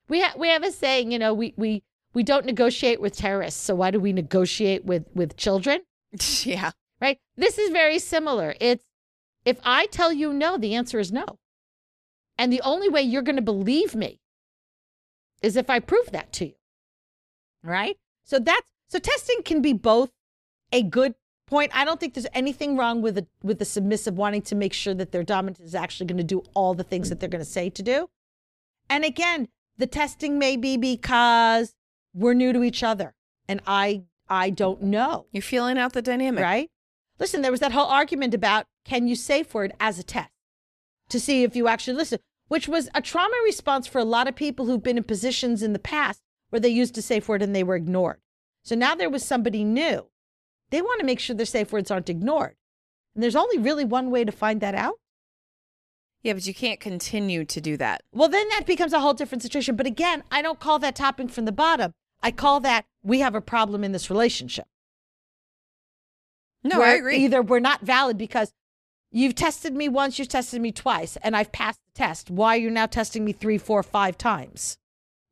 we 0.09 0.21
ha- 0.21 0.34
we 0.38 0.49
have 0.49 0.63
a 0.63 0.71
saying, 0.71 1.11
you 1.11 1.19
know, 1.19 1.34
we 1.34 1.53
we 1.57 1.84
we 2.13 2.23
don't 2.23 2.45
negotiate 2.45 2.99
with 2.99 3.15
terrorists. 3.15 3.61
So 3.61 3.75
why 3.75 3.91
do 3.91 3.99
we 3.99 4.13
negotiate 4.13 4.86
with 4.86 5.05
with 5.13 5.38
children? 5.38 5.82
yeah. 6.43 6.71
Right? 6.99 7.19
This 7.35 7.57
is 7.57 7.69
very 7.69 7.99
similar. 7.99 8.55
It's 8.59 8.85
if 9.45 9.59
I 9.63 9.85
tell 9.87 10.11
you 10.11 10.33
no, 10.33 10.57
the 10.57 10.75
answer 10.75 10.99
is 10.99 11.11
no, 11.11 11.37
and 12.37 12.51
the 12.51 12.61
only 12.61 12.89
way 12.89 13.01
you're 13.01 13.21
going 13.21 13.35
to 13.35 13.41
believe 13.41 13.95
me 13.95 14.19
is 15.41 15.55
if 15.55 15.69
I 15.69 15.79
prove 15.79 16.11
that 16.11 16.33
to 16.33 16.47
you. 16.47 16.53
Right? 17.63 17.97
So 18.23 18.39
that's 18.39 18.65
so 18.89 18.99
testing 18.99 19.41
can 19.43 19.61
be 19.61 19.73
both 19.73 20.11
a 20.71 20.81
good 20.81 21.15
point. 21.47 21.71
I 21.73 21.85
don't 21.85 21.99
think 21.99 22.13
there's 22.13 22.27
anything 22.33 22.77
wrong 22.77 23.01
with 23.01 23.17
a 23.17 23.27
with 23.43 23.59
the 23.59 23.65
submissive 23.65 24.17
wanting 24.17 24.41
to 24.43 24.55
make 24.55 24.73
sure 24.73 24.93
that 24.93 25.11
their 25.11 25.23
dominant 25.23 25.59
is 25.59 25.75
actually 25.75 26.07
going 26.07 26.17
to 26.17 26.23
do 26.23 26.43
all 26.53 26.73
the 26.73 26.83
things 26.83 27.09
that 27.09 27.19
they're 27.19 27.29
going 27.29 27.43
to 27.43 27.49
say 27.49 27.69
to 27.69 27.83
do. 27.83 28.09
And 28.89 29.03
again, 29.05 29.49
the 29.77 29.87
testing 29.87 30.39
may 30.39 30.57
be 30.57 30.77
because 30.77 31.75
we're 32.13 32.33
new 32.33 32.53
to 32.53 32.63
each 32.63 32.83
other 32.83 33.13
and 33.47 33.61
I 33.67 34.03
I 34.29 34.49
don't 34.49 34.81
know, 34.83 35.27
You're 35.31 35.41
feeling 35.41 35.77
out 35.77 35.93
the 35.93 36.01
dynamic. 36.01 36.43
right? 36.43 36.69
Listen, 37.20 37.41
there 37.41 37.51
was 37.51 37.59
that 37.59 37.72
whole 37.72 37.88
argument 37.88 38.34
about 38.34 38.65
can 38.86 39.07
you 39.07 39.15
safe 39.15 39.53
word 39.53 39.74
as 39.80 39.97
a 39.99 40.03
test 40.03 40.30
to 41.09 41.20
see 41.20 41.43
if 41.43 41.55
you 41.55 41.68
actually 41.68 41.95
listen, 41.95 42.20
which 42.47 42.68
was 42.68 42.89
a 42.93 43.01
trauma 43.01 43.36
response 43.43 43.88
for 43.88 43.99
a 43.99 44.05
lot 44.05 44.28
of 44.28 44.36
people 44.36 44.65
who've 44.65 44.84
been 44.84 44.97
in 44.97 45.03
positions 45.03 45.63
in 45.63 45.74
the 45.74 45.80
past 45.80 46.22
where 46.49 46.59
they 46.59 46.70
used 46.70 46.97
a 46.97 47.01
safe 47.01 47.28
word 47.28 47.41
and 47.41 47.55
they 47.55 47.63
were 47.63 47.76
ignored. 47.76 48.18
So 48.63 48.76
now 48.76 48.95
there 48.95 49.09
was 49.09 49.24
somebody 49.24 49.63
new. 49.63 50.07
They 50.70 50.82
want 50.82 50.99
to 50.99 51.05
make 51.05 51.20
sure 51.20 51.36
their 51.36 51.45
safe 51.45 51.72
words 51.72 51.89
aren't 51.89 52.09
ignored. 52.09 52.55
And 53.15 53.24
there's 53.24 53.36
only 53.36 53.57
really 53.57 53.86
one 53.86 54.11
way 54.11 54.24
to 54.24 54.32
find 54.32 54.61
that 54.61 54.76
out. 54.76 54.95
Yeah, 56.22 56.34
but 56.34 56.45
you 56.45 56.53
can't 56.53 56.80
continue 56.80 57.45
to 57.45 57.61
do 57.61 57.78
that. 57.78 58.01
Well, 58.11 58.28
then 58.28 58.47
that 58.49 58.65
becomes 58.65 58.91
a 58.91 58.99
whole 58.99 59.13
different 59.13 59.43
situation. 59.43 59.76
But 59.76 59.86
again, 59.86 60.24
I 60.30 60.41
don't 60.41 60.59
call 60.59 60.80
that 60.80 60.95
topping 60.95 61.30
from 61.30 61.45
the 61.45 61.51
bottom. 61.51 61.93
I 62.22 62.32
call 62.32 62.59
that 62.61 62.86
we 63.03 63.20
have 63.20 63.36
a 63.36 63.41
problem 63.41 63.84
in 63.84 63.91
this 63.91 64.09
relationship. 64.09 64.65
No, 66.63 66.81
I 66.81 66.93
agree. 66.93 67.17
Either 67.17 67.41
we're 67.41 67.59
not 67.59 67.81
valid 67.81 68.17
because 68.17 68.51
you've 69.11 69.35
tested 69.35 69.73
me 69.73 69.87
once, 69.89 70.19
you've 70.19 70.27
tested 70.27 70.61
me 70.61 70.71
twice, 70.71 71.17
and 71.23 71.35
I've 71.35 71.51
passed 71.51 71.79
the 71.85 71.97
test. 71.97 72.29
Why 72.29 72.55
are 72.55 72.59
you 72.59 72.69
now 72.69 72.85
testing 72.87 73.23
me 73.23 73.31
three, 73.31 73.57
four, 73.57 73.83
five 73.83 74.17
times? 74.17 74.77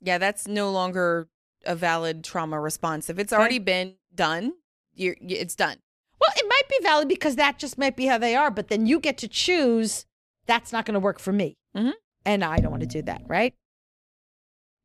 Yeah, 0.02 0.18
that's 0.18 0.48
no 0.48 0.72
longer 0.72 1.28
a 1.66 1.76
valid 1.76 2.24
trauma 2.24 2.60
response. 2.60 3.10
If 3.10 3.20
it's 3.20 3.34
already 3.34 3.60
been 3.60 3.96
done, 4.14 4.54
you're, 4.94 5.16
it's 5.20 5.56
done. 5.56 5.78
Well, 6.22 6.30
it 6.38 6.46
might 6.48 6.70
be 6.70 6.78
valid 6.84 7.08
because 7.10 7.36
that 7.36 7.58
just 7.60 7.78
might 7.78 7.96
be 7.96 8.06
how 8.06 8.18
they 8.18 8.36
are, 8.36 8.52
but 8.52 8.68
then 8.70 8.86
you 8.86 9.00
get 9.00 9.18
to 9.20 9.28
choose 9.28 10.06
that's 10.46 10.72
not 10.72 10.86
going 10.86 10.94
to 10.94 11.00
work 11.00 11.20
for 11.20 11.34
me. 11.34 11.58
Mhm. 11.76 11.94
And 12.24 12.44
I 12.44 12.58
don't 12.60 12.72
want 12.72 12.82
to 12.82 12.88
do 12.88 13.02
that, 13.02 13.24
right? 13.28 13.54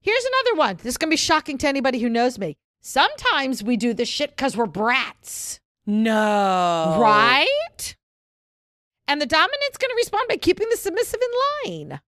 Here's 0.01 0.25
another 0.25 0.59
one. 0.59 0.77
This 0.77 0.87
is 0.95 0.97
going 0.99 1.09
to 1.11 1.13
be 1.13 1.17
shocking 1.19 1.59
to 1.59 1.69
anybody 1.69 1.99
who 1.99 2.09
knows 2.09 2.39
me. 2.39 2.57
Sometimes 2.81 3.63
we 3.63 3.77
do 3.77 3.93
this 3.93 4.09
shit 4.09 4.31
because 4.31 4.57
we're 4.57 4.67
brats. 4.67 5.61
No. 5.91 6.97
Right? 7.01 7.97
And 9.09 9.21
the 9.21 9.27
dominant's 9.27 9.77
going 9.77 9.91
to 9.91 9.97
respond 9.97 10.29
by 10.29 10.37
keeping 10.37 10.69
the 10.71 10.77
submissive 10.77 11.21
in 11.67 11.71
line. 11.73 12.01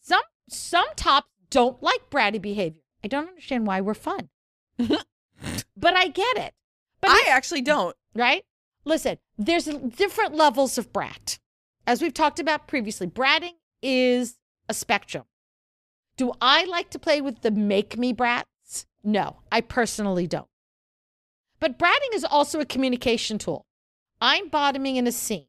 Some 0.00 0.22
some 0.48 0.86
tops 0.96 1.28
don't 1.50 1.82
like 1.82 2.08
bratty 2.10 2.40
behavior. 2.40 2.80
I 3.04 3.08
don't 3.08 3.28
understand 3.28 3.66
why 3.66 3.80
we're 3.82 3.94
fun. 3.94 4.30
but 4.78 5.94
I 5.94 6.08
get 6.08 6.38
it. 6.38 6.54
But 7.00 7.10
I 7.10 7.24
actually 7.28 7.62
don't. 7.62 7.94
right? 8.14 8.44
Listen, 8.84 9.18
there's 9.36 9.66
different 9.66 10.34
levels 10.34 10.78
of 10.78 10.92
brat. 10.92 11.38
As 11.86 12.00
we've 12.00 12.14
talked 12.14 12.38
about 12.38 12.66
previously, 12.66 13.06
bratting 13.06 13.54
is 13.82 14.38
a 14.68 14.74
spectrum. 14.74 15.24
Do 16.16 16.32
I 16.40 16.64
like 16.64 16.90
to 16.90 16.98
play 16.98 17.20
with 17.20 17.42
the 17.42 17.50
make 17.50 17.98
me 17.98 18.12
brats? 18.12 18.86
No, 19.02 19.40
I 19.52 19.60
personally 19.60 20.26
don't. 20.26 20.49
But 21.60 21.78
bratting 21.78 22.14
is 22.14 22.24
also 22.24 22.58
a 22.60 22.64
communication 22.64 23.38
tool. 23.38 23.66
I'm 24.20 24.48
bottoming 24.48 24.96
in 24.96 25.06
a 25.06 25.12
scene 25.12 25.46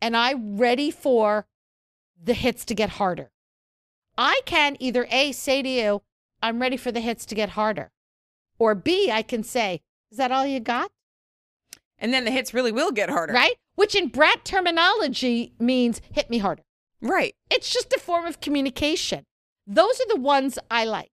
and 0.00 0.16
I'm 0.16 0.58
ready 0.58 0.90
for 0.90 1.46
the 2.22 2.34
hits 2.34 2.64
to 2.66 2.74
get 2.74 2.90
harder. 2.90 3.30
I 4.16 4.40
can 4.44 4.76
either 4.80 5.06
A, 5.10 5.32
say 5.32 5.62
to 5.62 5.68
you, 5.68 6.02
I'm 6.42 6.60
ready 6.60 6.76
for 6.76 6.92
the 6.92 7.00
hits 7.00 7.24
to 7.26 7.34
get 7.34 7.50
harder, 7.50 7.90
or 8.58 8.74
B, 8.74 9.10
I 9.10 9.22
can 9.22 9.42
say, 9.42 9.80
Is 10.10 10.18
that 10.18 10.32
all 10.32 10.46
you 10.46 10.60
got? 10.60 10.90
And 11.98 12.12
then 12.12 12.24
the 12.24 12.30
hits 12.30 12.54
really 12.54 12.72
will 12.72 12.92
get 12.92 13.10
harder. 13.10 13.32
Right? 13.32 13.54
Which 13.74 13.94
in 13.94 14.08
brat 14.08 14.44
terminology 14.44 15.52
means 15.58 16.00
hit 16.12 16.30
me 16.30 16.38
harder. 16.38 16.62
Right. 17.00 17.34
It's 17.50 17.72
just 17.72 17.92
a 17.92 17.98
form 17.98 18.26
of 18.26 18.40
communication. 18.40 19.24
Those 19.66 20.00
are 20.00 20.08
the 20.08 20.20
ones 20.20 20.58
I 20.70 20.84
like. 20.84 21.10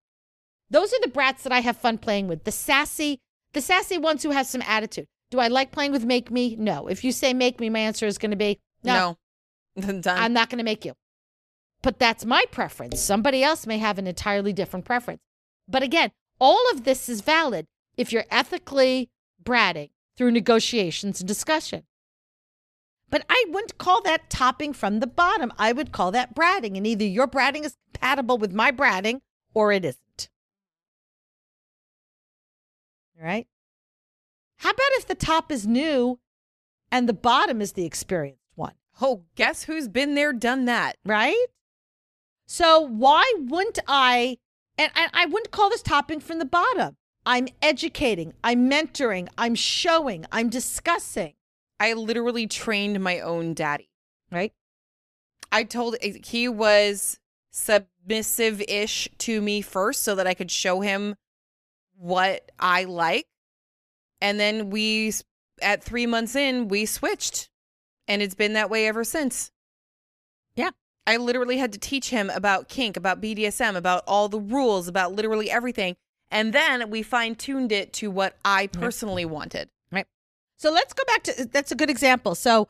Those 0.69 0.93
are 0.93 1.01
the 1.01 1.09
brats 1.09 1.43
that 1.43 1.51
I 1.51 1.59
have 1.59 1.77
fun 1.77 1.97
playing 1.99 2.27
with. 2.27 2.43
The 2.43 2.51
sassy, 2.51 3.19
the 3.55 3.61
sassy 3.61 3.97
ones 3.97 4.21
who 4.21 4.29
have 4.29 4.45
some 4.45 4.61
attitude. 4.61 5.07
Do 5.31 5.39
I 5.39 5.47
like 5.47 5.71
playing 5.71 5.91
with 5.91 6.05
make 6.05 6.29
me? 6.29 6.55
No. 6.55 6.87
If 6.87 7.03
you 7.03 7.11
say 7.11 7.33
make 7.33 7.59
me, 7.59 7.69
my 7.69 7.79
answer 7.79 8.05
is 8.05 8.19
going 8.19 8.31
to 8.31 8.37
be 8.37 8.59
no. 8.83 9.17
No. 9.75 10.01
I'm 10.05 10.33
not 10.33 10.49
going 10.49 10.59
to 10.59 10.63
make 10.63 10.85
you. 10.85 10.93
But 11.81 11.97
that's 11.97 12.25
my 12.25 12.45
preference. 12.51 13.01
Somebody 13.01 13.43
else 13.43 13.65
may 13.65 13.77
have 13.77 13.97
an 13.97 14.07
entirely 14.07 14.53
different 14.53 14.85
preference. 14.85 15.21
But 15.67 15.83
again, 15.83 16.11
all 16.39 16.59
of 16.71 16.83
this 16.83 17.09
is 17.09 17.21
valid 17.21 17.65
if 17.97 18.11
you're 18.11 18.25
ethically 18.29 19.09
bratting 19.43 19.89
through 20.17 20.31
negotiations 20.31 21.19
and 21.19 21.27
discussion. 21.27 21.83
But 23.09 23.25
I 23.29 23.45
wouldn't 23.49 23.77
call 23.77 24.01
that 24.01 24.29
topping 24.29 24.73
from 24.73 24.99
the 24.99 25.07
bottom. 25.07 25.53
I 25.57 25.71
would 25.71 25.91
call 25.91 26.11
that 26.11 26.35
bratting. 26.35 26.75
And 26.75 26.85
either 26.85 27.05
your 27.05 27.27
bratting 27.27 27.63
is 27.63 27.77
compatible 27.93 28.37
with 28.37 28.53
my 28.53 28.71
bratting 28.71 29.21
or 29.53 29.71
it 29.71 29.85
isn't. 29.85 29.99
Right? 33.21 33.47
How 34.57 34.69
about 34.71 34.85
if 34.93 35.07
the 35.07 35.15
top 35.15 35.51
is 35.51 35.67
new 35.67 36.19
and 36.91 37.09
the 37.09 37.13
bottom 37.13 37.61
is 37.61 37.73
the 37.73 37.85
experienced 37.85 38.41
one, 38.55 38.73
Oh, 39.01 39.23
guess 39.35 39.63
who's 39.63 39.87
been 39.87 40.15
there, 40.15 40.31
done 40.33 40.65
that? 40.65 40.97
right? 41.05 41.45
So 42.47 42.79
why 42.79 43.31
wouldn't 43.37 43.79
I? 43.87 44.37
And 44.77 44.91
I, 44.95 45.25
wouldn't 45.25 45.51
call 45.51 45.69
this 45.69 45.81
topping 45.81 46.19
from 46.19 46.39
the 46.39 46.45
bottom. 46.45 46.97
I'm 47.25 47.47
educating, 47.61 48.33
I'm 48.43 48.69
mentoring, 48.69 49.29
I'm 49.37 49.55
showing, 49.55 50.25
I'm 50.33 50.49
discussing, 50.49 51.33
I 51.79 51.93
literally 51.93 52.45
trained 52.45 53.01
my 53.01 53.19
own 53.21 53.53
daddy. 53.53 53.89
right? 54.31 54.51
I 55.51 55.63
told 55.63 55.95
eh, 56.01 56.13
he 56.25 56.49
was 56.49 57.19
submissive 57.51 58.61
ish 58.67 59.07
to 59.19 59.41
me 59.41 59.61
first 59.61 60.03
so 60.03 60.13
that 60.15 60.27
I 60.27 60.33
could 60.33 60.51
show 60.51 60.81
him 60.81 61.15
what 61.97 62.51
I 62.59 62.83
like. 62.85 63.27
And 64.21 64.39
then 64.39 64.69
we, 64.69 65.13
at 65.61 65.83
three 65.83 66.05
months 66.05 66.35
in, 66.35 66.67
we 66.67 66.85
switched. 66.85 67.49
And 68.07 68.21
it's 68.21 68.35
been 68.35 68.53
that 68.53 68.69
way 68.69 68.87
ever 68.87 69.03
since. 69.03 69.51
Yeah. 70.55 70.71
I 71.07 71.17
literally 71.17 71.57
had 71.57 71.71
to 71.73 71.79
teach 71.79 72.09
him 72.09 72.29
about 72.29 72.67
kink, 72.67 72.97
about 72.97 73.21
BDSM, 73.21 73.75
about 73.75 74.03
all 74.07 74.29
the 74.29 74.39
rules, 74.39 74.87
about 74.87 75.13
literally 75.13 75.51
everything. 75.51 75.95
And 76.31 76.53
then 76.53 76.89
we 76.89 77.03
fine 77.03 77.35
tuned 77.35 77.71
it 77.71 77.93
to 77.93 78.09
what 78.09 78.35
I 78.43 78.67
personally 78.67 79.25
wanted. 79.25 79.69
Right. 79.91 80.07
So 80.57 80.71
let's 80.71 80.93
go 80.93 81.03
back 81.05 81.23
to 81.23 81.45
that's 81.45 81.71
a 81.71 81.75
good 81.75 81.89
example. 81.89 82.33
So 82.35 82.67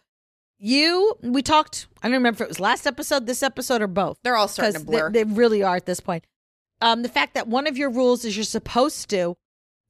you 0.59 1.17
we 1.21 1.41
talked, 1.41 1.87
I 2.01 2.07
don't 2.07 2.15
remember 2.15 2.37
if 2.37 2.41
it 2.41 2.49
was 2.49 2.59
last 2.59 2.85
episode, 2.85 3.25
this 3.25 3.43
episode, 3.43 3.81
or 3.81 3.87
both. 3.87 4.17
They're 4.23 4.35
all 4.35 4.47
starting 4.47 4.81
to 4.81 4.85
blur. 4.85 5.09
They, 5.11 5.23
they 5.23 5.31
really 5.31 5.63
are 5.63 5.77
at 5.77 5.85
this 5.85 5.99
point. 5.99 6.25
Um, 6.81 7.03
the 7.03 7.09
fact 7.09 7.33
that 7.35 7.47
one 7.47 7.67
of 7.67 7.77
your 7.77 7.89
rules 7.89 8.25
is 8.25 8.35
you're 8.35 8.43
supposed 8.43 9.09
to 9.11 9.35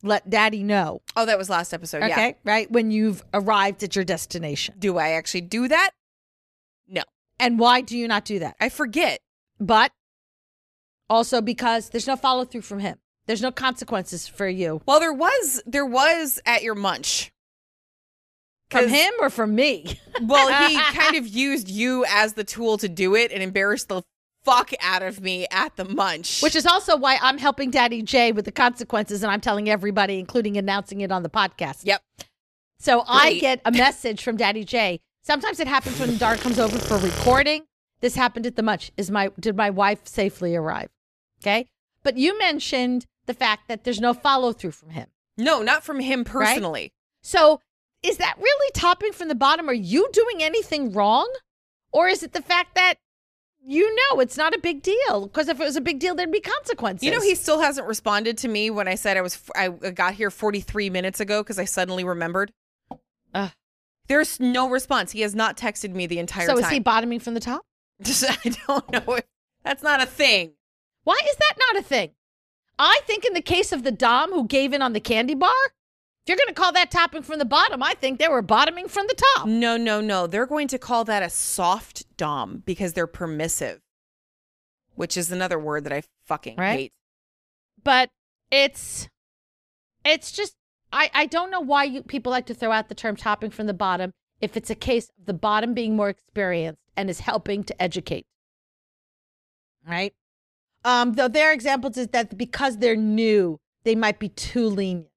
let 0.04 0.30
daddy 0.30 0.62
know. 0.64 1.02
oh, 1.16 1.26
that 1.26 1.38
was 1.38 1.50
last 1.50 1.74
episode. 1.74 2.00
Yeah. 2.00 2.12
Okay. 2.12 2.36
Right. 2.44 2.70
When 2.70 2.92
you've 2.92 3.24
arrived 3.34 3.82
at 3.84 3.96
your 3.96 4.06
destination. 4.06 4.76
Do 4.78 4.98
I 4.98 5.12
actually 5.12 5.42
do 5.42 5.68
that? 5.68 5.92
No. 6.88 7.02
And 7.40 7.58
why 7.60 7.82
do 7.82 7.98
you 7.98 8.08
not 8.08 8.24
do 8.26 8.40
that? 8.40 8.56
I 8.60 8.70
forget. 8.70 9.20
But 9.60 9.92
also 11.10 11.42
because 11.42 11.90
there's 11.90 12.08
no 12.08 12.16
follow 12.16 12.46
through 12.46 12.62
from 12.62 12.80
him. 12.80 12.98
There's 13.26 13.42
no 13.42 13.52
consequences 13.52 14.28
for 14.28 14.48
you. 14.48 14.82
Well, 14.86 15.00
there 15.00 15.14
was 15.14 15.62
there 15.66 15.86
was 15.86 16.40
at 16.46 16.62
your 16.62 16.76
munch. 16.76 17.32
From 18.70 18.88
him 18.90 19.14
or 19.20 19.30
from 19.30 19.56
me? 19.56 20.00
Well, 20.22 20.68
he 20.68 20.76
kind 20.98 21.16
of 21.16 21.28
used 21.28 21.70
you 21.70 22.04
as 22.10 22.34
the 22.34 22.44
tool 22.44 22.78
to 22.80 22.90
do 22.90 23.16
it 23.16 23.32
and 23.32 23.42
embarrassed 23.42 23.90
the 23.90 24.02
fuck 24.46 24.72
out 24.80 25.02
of 25.02 25.20
me 25.20 25.48
at 25.52 25.76
the 25.76 25.84
munch. 25.84 26.42
Which 26.42 26.56
is 26.56 26.66
also 26.66 26.96
why 26.96 27.18
I'm 27.22 27.38
helping 27.38 27.72
Daddy 27.72 28.02
Jay 28.02 28.32
with 28.32 28.46
the 28.46 28.52
consequences 28.52 29.24
and 29.24 29.32
I'm 29.32 29.42
telling 29.42 29.70
everybody, 29.70 30.20
including 30.20 30.56
announcing 30.56 31.02
it 31.02 31.12
on 31.12 31.24
the 31.24 31.30
podcast. 31.30 31.82
Yep. 31.84 32.02
So 32.80 33.04
I 33.08 33.40
get 33.40 33.62
a 33.66 33.72
message 33.72 34.24
from 34.24 34.38
Daddy 34.38 34.64
Jay. 34.64 35.02
Sometimes 35.24 35.60
it 35.60 35.68
happens 35.68 36.00
when 36.00 36.16
Dart 36.18 36.40
comes 36.40 36.60
over 36.60 36.78
for 36.78 36.98
recording. 36.98 37.64
This 38.02 38.16
happened 38.16 38.46
at 38.46 38.56
the 38.56 38.64
munch. 38.64 38.92
Is 38.96 39.10
my 39.10 39.32
did 39.40 39.56
my 39.56 39.72
wife 39.72 40.08
safely 40.08 40.56
arrive? 40.56 40.90
Okay. 41.42 41.66
But 42.04 42.18
you 42.18 42.38
mentioned 42.38 43.08
the 43.26 43.34
fact 43.34 43.68
that 43.68 43.84
there's 43.84 44.00
no 44.00 44.14
follow 44.14 44.54
through 44.54 44.72
from 44.72 44.92
him. 44.92 45.08
no, 45.38 45.64
not 45.64 45.84
from 45.84 46.00
him 46.00 46.24
personally. 46.24 46.94
So 47.24 47.60
is 48.04 48.18
that 48.18 48.36
really 48.38 48.72
topping 48.76 49.12
from 49.14 49.30
the 49.30 49.36
bottom? 49.36 49.68
Are 49.68 49.74
you 49.74 50.08
doing 50.14 50.44
anything 50.44 50.94
wrong? 50.94 51.28
Or 51.92 52.08
is 52.08 52.22
it 52.22 52.34
the 52.34 52.42
fact 52.42 52.76
that 52.76 52.96
you 53.66 53.96
know 53.96 54.20
it's 54.20 54.38
not 54.38 54.54
a 54.54 54.60
big 54.60 54.82
deal? 54.82 55.28
Because 55.28 55.48
if 55.48 55.60
it 55.60 55.64
was 55.64 55.76
a 55.76 55.82
big 55.82 56.00
deal, 56.00 56.16
there'd 56.16 56.32
be 56.32 56.40
consequences. 56.40 57.04
You 57.04 57.12
know, 57.12 57.22
he 57.22 57.36
still 57.36 57.60
hasn't 57.60 57.88
responded 57.88 58.38
to 58.40 58.48
me 58.48 58.70
when 58.70 58.88
I 58.88 58.96
said 58.96 59.18
I 59.18 59.22
was 59.22 59.42
I 59.56 59.70
got 59.70 60.14
here 60.14 60.32
43 60.32 60.90
minutes 60.90 61.20
ago 61.20 61.44
because 61.44 61.60
I 61.60 61.66
suddenly 61.66 62.04
remembered. 62.04 62.52
Ugh. 63.34 63.52
There's 64.08 64.40
no 64.40 64.70
response. 64.70 65.12
He 65.12 65.22
has 65.22 65.34
not 65.34 65.58
texted 65.58 65.94
me 65.94 66.06
the 66.06 66.20
entire 66.20 66.46
So 66.46 66.54
time. 66.54 66.62
So 66.62 66.68
is 66.68 66.72
he 66.74 66.80
bottoming 66.80 67.20
from 67.20 67.34
the 67.34 67.40
top? 67.40 67.66
I 68.06 68.56
don't 68.68 68.92
know 68.92 69.16
if 69.16 69.26
that's 69.64 69.82
not 69.82 70.02
a 70.02 70.06
thing. 70.06 70.54
Why 71.04 71.20
is 71.28 71.36
that 71.38 71.54
not 71.58 71.82
a 71.82 71.84
thing? 71.84 72.12
I 72.78 73.00
think 73.06 73.26
in 73.26 73.34
the 73.34 73.42
case 73.42 73.72
of 73.72 73.84
the 73.84 73.92
Dom 73.92 74.32
who 74.32 74.46
gave 74.46 74.74
in 74.74 74.82
on 74.82 74.94
the 74.94 75.00
candy 75.00 75.34
bar, 75.34 75.54
if 76.26 76.30
you're 76.30 76.38
going 76.38 76.48
to 76.48 76.60
call 76.60 76.72
that 76.72 76.90
topping 76.90 77.22
from 77.22 77.38
the 77.38 77.46
bottom, 77.46 77.84
I 77.84 77.94
think 77.94 78.18
they 78.18 78.28
were 78.28 78.42
bottoming 78.42 78.88
from 78.88 79.06
the 79.08 79.14
top. 79.36 79.46
No, 79.46 79.78
no, 79.78 80.02
no. 80.02 80.26
They're 80.26 80.48
going 80.48 80.68
to 80.70 80.80
call 80.80 81.04
that 81.06 81.22
a 81.22 81.30
soft 81.30 82.18
dom 82.18 82.64
because 82.66 82.94
they're 82.94 83.06
permissive, 83.06 83.80
which 84.96 85.18
is 85.18 85.32
another 85.32 85.60
word 85.60 85.84
that 85.84 85.94
I 85.94 86.02
fucking 86.26 86.56
Right. 86.58 86.80
hate. 86.80 86.94
But 87.84 88.10
it's 88.50 89.08
it's 90.04 90.32
just 90.32 90.56
I 90.92 91.12
I 91.14 91.26
don't 91.28 91.52
know 91.52 91.60
why 91.60 91.84
you 91.84 92.02
people 92.02 92.32
like 92.32 92.48
to 92.48 92.56
throw 92.56 92.72
out 92.72 92.90
the 92.90 92.96
term 92.96 93.16
topping 93.16 93.52
from 93.52 93.68
the 93.68 93.74
bottom 93.76 94.12
if 94.42 94.58
it's 94.58 94.72
a 94.72 94.76
case 94.76 95.10
of 95.20 95.28
the 95.28 95.34
bottom 95.34 95.76
being 95.76 95.96
more 95.96 96.10
experienced 96.10 96.82
and 96.98 97.08
is 97.08 97.20
helping 97.20 97.64
to 97.66 97.80
educate. 97.80 98.26
Right? 99.88 100.16
Um 100.84 101.14
though 101.14 101.28
their 101.28 101.52
examples 101.52 101.98
is 101.98 102.08
that 102.08 102.36
because 102.36 102.80
they're 102.80 102.96
new, 102.96 103.60
they 103.84 103.94
might 103.94 104.18
be 104.18 104.30
too 104.30 104.68
lenient 104.68 105.10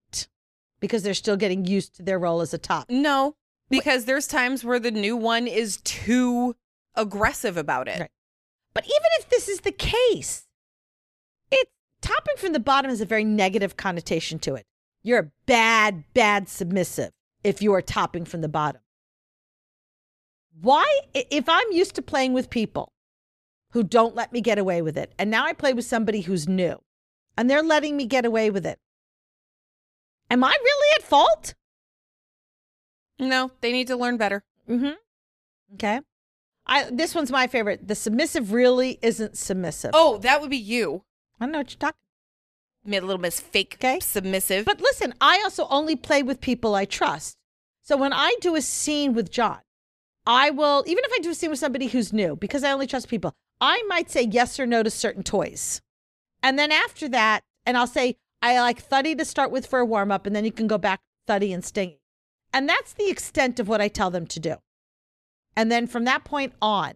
because 0.81 1.03
they're 1.03 1.15
still 1.15 1.37
getting 1.37 1.65
used 1.65 1.97
to 1.97 2.03
their 2.03 2.19
role 2.19 2.41
as 2.41 2.55
a 2.55 2.59
top. 2.59 2.89
No, 2.89 3.35
because 3.69 4.05
there's 4.05 4.27
times 4.27 4.65
where 4.65 4.79
the 4.79 4.91
new 4.91 5.17
one 5.17 5.47
is 5.47 5.79
too 5.79 6.57
aggressive 6.95 7.57
about 7.57 7.89
it. 7.89 8.01
Right. 8.01 8.11
But 8.75 8.85
even 8.85 9.09
if 9.19 9.29
this 9.29 9.49
is 9.49 9.61
the 9.61 9.73
case, 9.73 10.47
it 11.51 11.69
topping 12.01 12.37
from 12.37 12.53
the 12.53 12.61
bottom 12.61 12.91
has 12.91 13.01
a 13.01 13.07
very 13.07 13.25
negative 13.25 13.77
connotation 13.77 14.39
to 14.41 14.55
it. 14.55 14.67
You're 15.03 15.19
a 15.19 15.31
bad, 15.47 16.05
bad 16.15 16.49
submissive 16.49 17.13
if 17.45 17.63
you 17.63 17.73
are 17.75 17.83
topping 17.83 18.25
from 18.25 18.41
the 18.41 18.49
bottom. 18.49 18.81
Why, 20.61 20.87
if 21.15 21.49
I'm 21.49 21.73
used 21.73 21.95
to 21.95 22.03
playing 22.03 22.33
with 22.33 22.51
people 22.51 22.93
who 23.73 23.85
don't 23.85 24.17
let 24.17 24.33
me 24.33 24.41
get 24.41 24.59
away 24.59 24.83
with 24.83 24.99
it, 24.99 25.13
and 25.19 25.31
now 25.31 25.45
I 25.45 25.53
play 25.53 25.73
with 25.73 25.85
somebody 25.85 26.23
who's 26.23 26.49
new 26.49 26.81
and 27.37 27.49
they're 27.49 27.63
letting 27.63 27.97
me 27.97 28.07
get 28.07 28.25
away 28.25 28.51
with 28.51 28.67
it, 28.67 28.79
am 30.31 30.45
I 30.45 30.57
really 30.61 30.89
at 30.97 31.03
fault? 31.03 31.55
No, 33.19 33.51
they 33.61 33.73
need 33.73 33.89
to 33.89 33.97
learn 33.97 34.17
better. 34.17 34.45
Mm-hmm. 34.69 34.93
Okay. 35.75 36.01
I, 36.67 36.91
this 36.91 37.15
one's 37.15 37.31
my 37.31 37.47
favorite. 37.47 37.89
The 37.89 37.95
submissive 37.95 38.53
really 38.53 38.99
isn't 39.03 39.37
submissive. 39.37 39.91
Oh, 39.95 40.19
that 40.19 40.41
would 40.41 40.51
be 40.51 40.57
you. 40.57 41.03
I 41.41 41.45
don't 41.45 41.53
know 41.53 41.59
what 41.59 41.71
you're 41.71 41.79
talking 41.79 41.95
Made 42.85 43.03
a 43.03 43.07
little 43.07 43.21
miss 43.21 43.41
fake 43.41 43.77
Okay. 43.79 44.01
submissive. 44.01 44.65
But 44.65 44.81
listen, 44.81 45.15
I 45.21 45.41
also 45.43 45.67
only 45.69 45.97
play 45.97 46.23
with 46.23 46.41
people 46.41 46.75
I 46.75 46.85
trust. 46.85 47.37
So 47.83 47.97
when 47.97 48.13
I 48.13 48.35
do 48.41 48.55
a 48.55 48.63
scene 48.63 49.15
with 49.15 49.31
John, 49.31 49.59
I 50.27 50.51
will, 50.51 50.85
even 50.87 51.05
if 51.05 51.13
I 51.13 51.23
do 51.23 51.31
a 51.31 51.35
scene 51.35 51.51
with 51.51 51.59
somebody 51.59 51.89
who's 51.89 52.13
new, 52.13 52.37
because 52.37 52.63
I 52.63 52.73
only 52.73 52.87
trust 52.87 53.09
people, 53.09 53.33
I 53.61 53.83
might 53.89 54.11
say 54.11 54.23
yes 54.23 54.61
or 54.61 54.67
no 54.67 54.83
to 54.83 54.91
certain 54.91 55.23
toys. 55.23 55.81
And 56.43 56.59
then 56.59 56.71
after 56.71 57.09
that, 57.09 57.43
and 57.67 57.77
I'll 57.77 57.87
say, 57.87 58.17
I 58.41 58.61
like 58.61 58.81
Thuddy 58.81 59.15
to 59.17 59.25
start 59.25 59.51
with 59.51 59.67
for 59.67 59.81
a 59.81 59.85
warm 59.85 60.13
up, 60.13 60.27
and 60.27 60.35
then 60.35 60.45
you 60.45 60.53
can 60.53 60.67
go 60.67 60.79
back 60.79 61.01
Thuddy 61.27 61.53
and 61.53 61.65
Stingy. 61.65 62.01
And 62.53 62.69
that's 62.69 62.93
the 62.93 63.11
extent 63.11 63.61
of 63.61 63.69
what 63.69 63.81
I 63.81 63.89
tell 63.89 64.11
them 64.11 64.27
to 64.29 64.41
do. 64.41 64.57
And 65.57 65.71
then 65.73 65.87
from 65.87 66.05
that 66.05 66.25
point 66.25 66.53
on, 66.63 66.95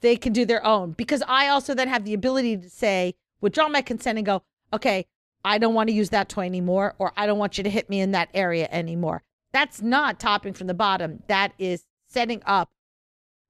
they 0.00 0.16
can 0.16 0.32
do 0.32 0.44
their 0.44 0.64
own 0.64 0.92
because 0.92 1.22
I 1.26 1.48
also 1.48 1.74
then 1.74 1.88
have 1.88 2.04
the 2.04 2.14
ability 2.14 2.56
to 2.58 2.70
say, 2.70 3.14
withdraw 3.40 3.68
my 3.68 3.82
consent 3.82 4.18
and 4.18 4.26
go, 4.26 4.42
okay, 4.72 5.06
I 5.44 5.58
don't 5.58 5.74
want 5.74 5.88
to 5.88 5.94
use 5.94 6.10
that 6.10 6.28
toy 6.28 6.44
anymore, 6.46 6.94
or 6.98 7.12
I 7.16 7.26
don't 7.26 7.38
want 7.38 7.58
you 7.58 7.64
to 7.64 7.70
hit 7.70 7.88
me 7.88 8.00
in 8.00 8.12
that 8.12 8.28
area 8.34 8.68
anymore. 8.70 9.22
That's 9.52 9.80
not 9.80 10.20
topping 10.20 10.52
from 10.52 10.66
the 10.66 10.74
bottom. 10.74 11.22
That 11.28 11.52
is 11.58 11.84
setting 12.08 12.42
up 12.46 12.70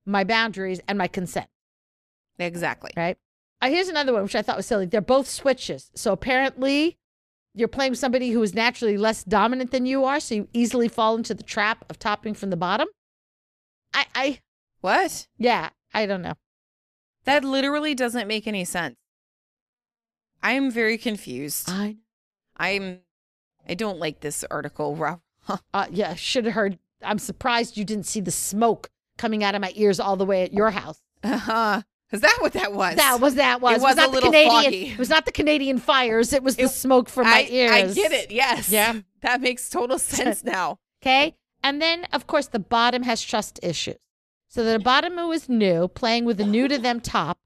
my 0.04 0.24
boundaries 0.24 0.80
and 0.86 0.98
my 0.98 1.08
consent, 1.08 1.48
exactly. 2.38 2.92
right? 2.96 3.18
Uh, 3.60 3.68
here's 3.68 3.88
another 3.88 4.12
one, 4.12 4.22
which 4.22 4.36
I 4.36 4.42
thought 4.42 4.56
was 4.56 4.66
silly. 4.66 4.86
They're 4.86 5.00
both 5.00 5.28
switches. 5.28 5.90
So 5.94 6.12
apparently, 6.12 6.98
you're 7.56 7.68
playing 7.68 7.94
somebody 7.94 8.30
who 8.30 8.42
is 8.42 8.54
naturally 8.54 8.96
less 8.96 9.24
dominant 9.24 9.70
than 9.72 9.86
you 9.86 10.04
are, 10.04 10.20
so 10.20 10.34
you 10.34 10.48
easily 10.52 10.88
fall 10.88 11.16
into 11.16 11.34
the 11.34 11.42
trap 11.42 11.84
of 11.90 11.98
topping 11.98 12.34
from 12.34 12.50
the 12.50 12.56
bottom. 12.56 12.86
I, 13.94 14.06
I, 14.14 14.40
What? 14.82 15.26
yeah, 15.38 15.70
I 15.94 16.06
don't 16.06 16.22
know. 16.22 16.34
That 17.24 17.42
literally 17.44 17.94
doesn't 17.94 18.28
make 18.28 18.46
any 18.46 18.64
sense. 18.64 18.96
I 20.42 20.52
am 20.52 20.70
very 20.70 20.98
confused. 20.98 21.68
I, 21.68 21.96
I'm. 22.56 23.00
I 23.68 23.74
don't 23.74 23.98
like 23.98 24.20
this 24.20 24.44
article. 24.50 25.20
Uh, 25.72 25.86
yeah, 25.92 26.14
should 26.16 26.44
have 26.44 26.54
heard. 26.54 26.76
I'm 27.02 27.20
surprised 27.20 27.76
you 27.76 27.84
didn't 27.84 28.06
see 28.06 28.20
the 28.20 28.32
smoke 28.32 28.90
coming 29.16 29.44
out 29.44 29.54
of 29.54 29.60
my 29.60 29.72
ears 29.76 30.00
all 30.00 30.16
the 30.16 30.24
way 30.24 30.42
at 30.42 30.52
your 30.52 30.70
house. 30.72 31.00
Uh-huh. 31.22 31.82
Is 32.12 32.20
that 32.20 32.38
what 32.40 32.52
that 32.52 32.72
was? 32.72 32.96
That 32.96 33.20
was 33.20 33.34
that 33.34 33.60
was. 33.60 33.78
It 33.78 33.82
was 33.82 33.96
not 33.96 34.08
a 34.08 34.12
little 34.12 34.30
the 34.30 34.36
Canadian. 34.38 34.62
foggy. 34.64 34.86
It 34.92 34.98
was 34.98 35.08
not 35.10 35.24
the 35.26 35.32
Canadian 35.32 35.78
fires. 35.78 36.32
It 36.32 36.42
was 36.42 36.56
the 36.56 36.64
It- 36.64 36.68
smoke 36.70 37.08
from 37.08 37.24
my 37.24 37.38
I, 37.40 37.48
ears. 37.50 37.70
I 37.72 37.94
get 37.94 38.12
it. 38.12 38.30
Yes. 38.30 38.68
Yeah. 38.70 39.00
That 39.22 39.40
makes 39.40 39.68
total 39.68 39.98
sense 40.14 40.44
now. 40.44 40.78
Okay. 41.02 41.34
And 41.64 41.82
then, 41.82 42.04
of 42.12 42.28
course, 42.28 42.46
the 42.46 42.60
bottom 42.60 43.02
has 43.02 43.20
trust 43.20 43.58
issues. 43.60 43.96
So 44.48 44.62
the 44.62 44.78
bottom 44.78 45.18
who 45.18 45.32
is 45.32 45.48
new, 45.48 45.88
playing 45.88 46.24
with 46.26 46.40
a 46.40 46.44
new 46.46 46.68
to 46.68 46.78
them 46.78 47.00
top, 47.00 47.38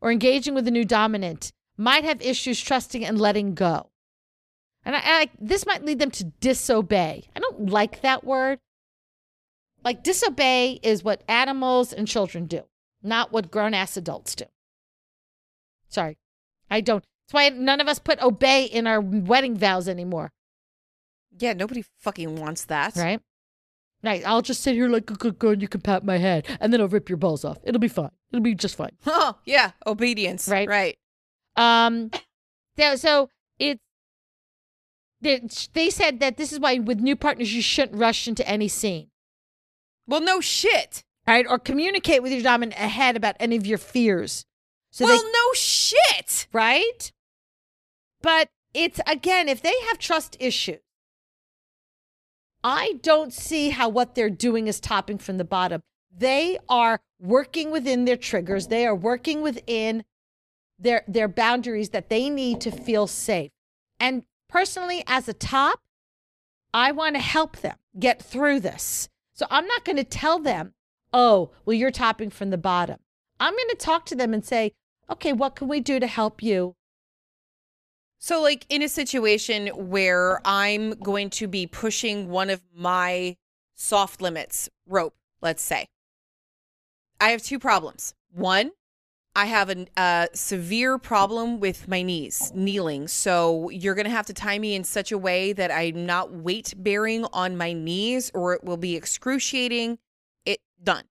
or 0.00 0.10
engaging 0.10 0.54
with 0.54 0.66
a 0.66 0.72
new 0.72 0.84
dominant, 0.84 1.52
might 1.76 2.02
have 2.02 2.20
issues 2.20 2.60
trusting 2.60 3.04
and 3.04 3.20
letting 3.20 3.54
go. 3.54 3.90
And 4.84 4.96
I, 4.96 5.00
I 5.04 5.30
this 5.38 5.64
might 5.66 5.84
lead 5.84 6.00
them 6.00 6.10
to 6.12 6.24
disobey. 6.24 7.28
I 7.36 7.38
don't 7.38 7.70
like 7.70 8.00
that 8.00 8.24
word. 8.24 8.58
Like 9.84 10.02
disobey 10.02 10.80
is 10.82 11.04
what 11.04 11.22
animals 11.28 11.92
and 11.92 12.08
children 12.08 12.46
do, 12.46 12.62
not 13.02 13.32
what 13.32 13.50
grown 13.50 13.74
ass 13.74 13.96
adults 13.96 14.34
do. 14.34 14.44
Sorry. 15.88 16.18
I 16.70 16.80
don't. 16.80 17.04
That's 17.26 17.32
why 17.34 17.48
none 17.50 17.80
of 17.80 17.88
us 17.88 17.98
put 17.98 18.20
obey 18.22 18.64
in 18.64 18.86
our 18.86 19.00
wedding 19.00 19.56
vows 19.56 19.88
anymore, 19.88 20.32
Yeah, 21.38 21.52
nobody 21.52 21.84
fucking 22.00 22.36
wants 22.36 22.64
that. 22.66 22.96
right? 22.96 23.20
Right. 24.02 24.22
I'll 24.26 24.42
just 24.42 24.62
sit 24.62 24.74
here 24.74 24.88
like 24.88 25.06
good, 25.06 25.18
good, 25.18 25.38
good. 25.38 25.62
You 25.62 25.68
can 25.68 25.80
pat 25.80 26.04
my 26.04 26.18
head, 26.18 26.46
and 26.60 26.72
then 26.72 26.80
I'll 26.80 26.88
rip 26.88 27.08
your 27.08 27.16
balls 27.18 27.44
off. 27.44 27.58
It'll 27.64 27.80
be 27.80 27.88
fine. 27.88 28.10
It'll 28.32 28.42
be 28.42 28.54
just 28.54 28.76
fine. 28.76 28.92
Oh, 29.06 29.36
yeah. 29.44 29.72
Obedience. 29.86 30.48
Right. 30.48 30.68
Right. 30.68 30.98
Um, 31.56 32.10
so, 32.78 32.96
so 32.96 33.28
it's 33.58 33.80
they, 35.20 35.42
they 35.72 35.90
said 35.90 36.20
that 36.20 36.36
this 36.36 36.52
is 36.52 36.60
why 36.60 36.78
with 36.78 37.00
new 37.00 37.16
partners 37.16 37.52
you 37.52 37.60
shouldn't 37.62 37.98
rush 37.98 38.28
into 38.28 38.46
any 38.48 38.68
scene, 38.68 39.08
Well, 40.06 40.20
no 40.20 40.40
shit. 40.40 41.02
Right? 41.28 41.46
Or 41.46 41.58
communicate 41.58 42.22
with 42.22 42.32
your 42.32 42.42
dominant 42.42 42.80
ahead 42.80 43.14
about 43.14 43.36
any 43.38 43.56
of 43.56 43.66
your 43.66 43.78
fears. 43.78 44.46
So 44.90 45.04
well, 45.04 45.16
they, 45.16 45.22
no 45.22 45.52
shit. 45.54 46.48
right? 46.52 47.12
But 48.22 48.48
it's 48.72 48.98
again, 49.06 49.48
if 49.48 49.60
they 49.60 49.74
have 49.88 49.98
trust 49.98 50.36
issues, 50.40 50.80
I 52.64 52.94
don't 53.02 53.32
see 53.32 53.70
how 53.70 53.88
what 53.88 54.14
they're 54.14 54.30
doing 54.30 54.66
is 54.66 54.80
topping 54.80 55.18
from 55.18 55.36
the 55.36 55.44
bottom. 55.44 55.82
They 56.10 56.58
are 56.68 57.00
working 57.20 57.70
within 57.70 58.06
their 58.06 58.16
triggers. 58.16 58.68
They 58.68 58.86
are 58.86 58.94
working 58.94 59.42
within 59.42 60.04
their 60.78 61.04
their 61.06 61.28
boundaries 61.28 61.90
that 61.90 62.08
they 62.08 62.30
need 62.30 62.60
to 62.62 62.70
feel 62.70 63.06
safe. 63.06 63.50
And 64.00 64.24
personally, 64.48 65.04
as 65.06 65.28
a 65.28 65.34
top, 65.34 65.80
I 66.72 66.90
want 66.92 67.16
to 67.16 67.20
help 67.20 67.58
them 67.58 67.76
get 67.98 68.22
through 68.22 68.60
this. 68.60 69.08
So 69.34 69.46
I'm 69.50 69.66
not 69.66 69.84
going 69.84 69.96
to 69.96 70.04
tell 70.04 70.38
them, 70.38 70.72
oh, 71.12 71.50
well, 71.64 71.74
you're 71.74 71.90
topping 71.90 72.30
from 72.30 72.50
the 72.50 72.58
bottom. 72.58 72.98
I'm 73.40 73.54
going 73.54 73.68
to 73.70 73.76
talk 73.76 74.06
to 74.06 74.16
them 74.16 74.34
and 74.34 74.44
say, 74.44 74.72
okay, 75.10 75.32
what 75.32 75.56
can 75.56 75.68
we 75.68 75.80
do 75.80 76.00
to 76.00 76.06
help 76.06 76.42
you? 76.42 76.74
So, 78.18 78.42
like 78.42 78.66
in 78.68 78.82
a 78.82 78.88
situation 78.88 79.68
where 79.68 80.40
I'm 80.44 80.90
going 80.94 81.30
to 81.30 81.46
be 81.46 81.66
pushing 81.66 82.28
one 82.28 82.50
of 82.50 82.62
my 82.74 83.36
soft 83.74 84.20
limits, 84.20 84.68
rope, 84.86 85.14
let's 85.40 85.62
say, 85.62 85.86
I 87.20 87.30
have 87.30 87.42
two 87.42 87.60
problems. 87.60 88.14
One, 88.32 88.72
I 89.36 89.46
have 89.46 89.72
a, 89.96 90.28
severe 90.34 90.98
problem 90.98 91.60
with 91.60 91.86
my 91.86 92.02
knees, 92.02 92.50
kneeling. 92.56 93.06
So, 93.06 93.70
you're 93.70 93.94
going 93.94 94.06
to 94.06 94.10
have 94.10 94.26
to 94.26 94.34
tie 94.34 94.58
me 94.58 94.74
in 94.74 94.82
such 94.82 95.12
a 95.12 95.18
way 95.18 95.52
that 95.52 95.70
I'm 95.70 96.04
not 96.04 96.32
weight 96.32 96.74
bearing 96.76 97.24
on 97.32 97.56
my 97.56 97.72
knees 97.72 98.32
or 98.34 98.52
it 98.54 98.64
will 98.64 98.76
be 98.76 98.96
excruciating. 98.96 99.98
Done. 100.82 101.04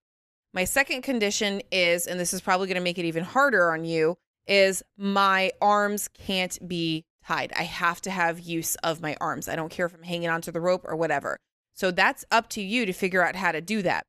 My 0.54 0.64
second 0.64 1.02
condition 1.04 1.62
is, 1.72 2.08
and 2.08 2.20
this 2.20 2.34
is 2.34 2.42
probably 2.42 2.68
going 2.68 2.76
to 2.76 2.82
make 2.82 2.98
it 2.98 3.06
even 3.06 3.24
harder 3.24 3.72
on 3.72 3.86
you, 3.86 4.18
is 4.48 4.82
my 4.98 5.52
arms 5.62 6.08
can't 6.08 6.58
be 6.68 7.06
tied. 7.26 7.52
I 7.56 7.64
have 7.64 8.02
to 8.04 8.12
have 8.12 8.40
use 8.40 8.76
of 8.78 9.02
my 9.02 9.16
arms. 9.20 9.50
I 9.50 9.56
don't 9.56 9.70
care 9.70 9.86
if 9.86 9.94
I'm 9.94 10.04
hanging 10.04 10.30
onto 10.30 10.52
the 10.52 10.62
rope 10.62 10.86
or 10.86 10.96
whatever. 10.96 11.38
So 11.74 11.92
that's 11.92 12.26
up 12.32 12.50
to 12.50 12.62
you 12.62 12.86
to 12.86 12.94
figure 12.94 13.24
out 13.26 13.36
how 13.36 13.52
to 13.52 13.62
do 13.62 13.82
that. 13.84 14.06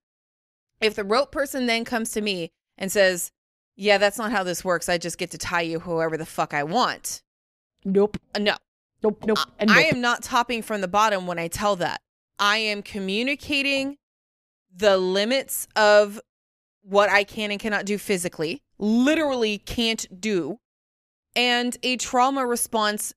If 0.81 0.95
the 0.95 1.05
rope 1.05 1.33
person 1.33 1.67
then 1.67 1.85
comes 1.85 2.13
to 2.13 2.21
me 2.21 2.51
and 2.79 2.91
says, 2.91 3.33
Yeah, 3.77 3.99
that's 3.99 4.19
not 4.19 4.31
how 4.31 4.45
this 4.45 4.65
works. 4.65 4.89
I 4.89 4.97
just 4.97 5.19
get 5.19 5.33
to 5.33 5.39
tie 5.39 5.63
you 5.63 5.81
whoever 5.81 6.17
the 6.17 6.25
fuck 6.25 6.55
I 6.55 6.63
want. 6.63 7.23
Nope. 7.85 8.17
Uh, 8.35 8.39
no, 8.39 8.57
Nope. 9.03 9.25
Nope. 9.27 9.39
And 9.59 9.71
I 9.71 9.83
nope. 9.83 9.93
am 9.95 10.01
not 10.01 10.23
topping 10.23 10.63
from 10.63 10.81
the 10.81 10.89
bottom 10.89 11.27
when 11.27 11.39
I 11.39 11.49
tell 11.49 11.77
that. 11.77 12.01
I 12.39 12.59
am 12.59 12.83
communicating 12.83 13.97
the 14.79 14.97
limits 14.97 15.67
of 15.77 16.21
what 16.83 17.11
I 17.11 17.25
can 17.25 17.51
and 17.51 17.61
cannot 17.61 17.85
do 17.85 17.99
physically, 17.99 18.63
literally 18.79 19.59
can't 19.59 20.21
do, 20.21 20.59
and 21.37 21.77
a 21.83 21.97
trauma 21.97 22.47
response 22.47 23.13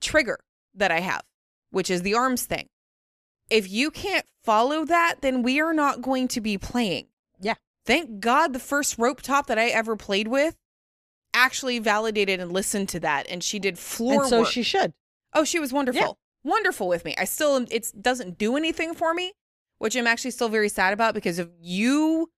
trigger 0.00 0.38
that 0.74 0.90
I 0.90 1.00
have, 1.00 1.22
which 1.70 1.88
is 1.88 2.02
the 2.02 2.14
arms 2.14 2.44
thing. 2.44 2.68
If 3.48 3.70
you 3.70 3.90
can't 3.90 4.26
follow 4.42 4.84
that, 4.84 5.16
then 5.20 5.42
we 5.42 5.60
are 5.60 5.72
not 5.72 6.02
going 6.02 6.28
to 6.28 6.40
be 6.40 6.58
playing. 6.58 7.06
Yeah. 7.40 7.54
Thank 7.86 8.20
God 8.20 8.52
the 8.52 8.58
first 8.58 8.98
rope 8.98 9.22
top 9.22 9.46
that 9.46 9.58
I 9.58 9.68
ever 9.68 9.96
played 9.96 10.28
with 10.28 10.56
actually 11.34 11.78
validated 11.78 12.40
and 12.40 12.52
listened 12.52 12.88
to 12.88 13.00
that 13.00 13.26
and 13.28 13.42
she 13.42 13.58
did 13.58 13.78
floor 13.78 14.22
and 14.22 14.30
so 14.30 14.40
work. 14.40 14.48
she 14.48 14.62
should. 14.62 14.92
Oh, 15.34 15.44
she 15.44 15.58
was 15.58 15.72
wonderful. 15.72 16.16
Wonderful 16.44 16.88
with 16.88 17.04
me. 17.04 17.14
I 17.18 17.24
still 17.24 17.56
it 17.70 17.92
doesn't 18.00 18.38
do 18.38 18.56
anything 18.56 18.94
for 18.94 19.14
me, 19.14 19.32
which 19.84 19.94
I'm 19.96 20.06
actually 20.06 20.30
still 20.30 20.48
very 20.48 20.70
sad 20.70 20.94
about 20.94 21.12
because 21.12 21.38
of 21.38 21.50
you 21.60 22.30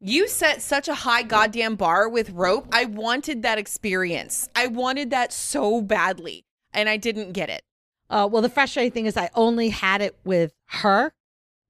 you 0.00 0.26
set 0.26 0.60
such 0.60 0.88
a 0.88 0.94
high 0.94 1.22
goddamn 1.22 1.76
bar 1.76 2.08
with 2.08 2.30
rope. 2.30 2.66
I 2.72 2.86
wanted 2.86 3.42
that 3.42 3.58
experience. 3.58 4.48
I 4.56 4.66
wanted 4.66 5.10
that 5.10 5.32
so 5.32 5.80
badly 5.80 6.44
and 6.72 6.88
I 6.88 6.96
didn't 6.96 7.30
get 7.30 7.48
it. 7.48 7.62
Uh, 8.10 8.28
well, 8.30 8.42
the 8.42 8.48
frustrating 8.48 8.90
thing 8.90 9.06
is 9.06 9.16
I 9.16 9.30
only 9.36 9.68
had 9.68 10.02
it 10.02 10.18
with 10.24 10.52
her, 10.66 11.12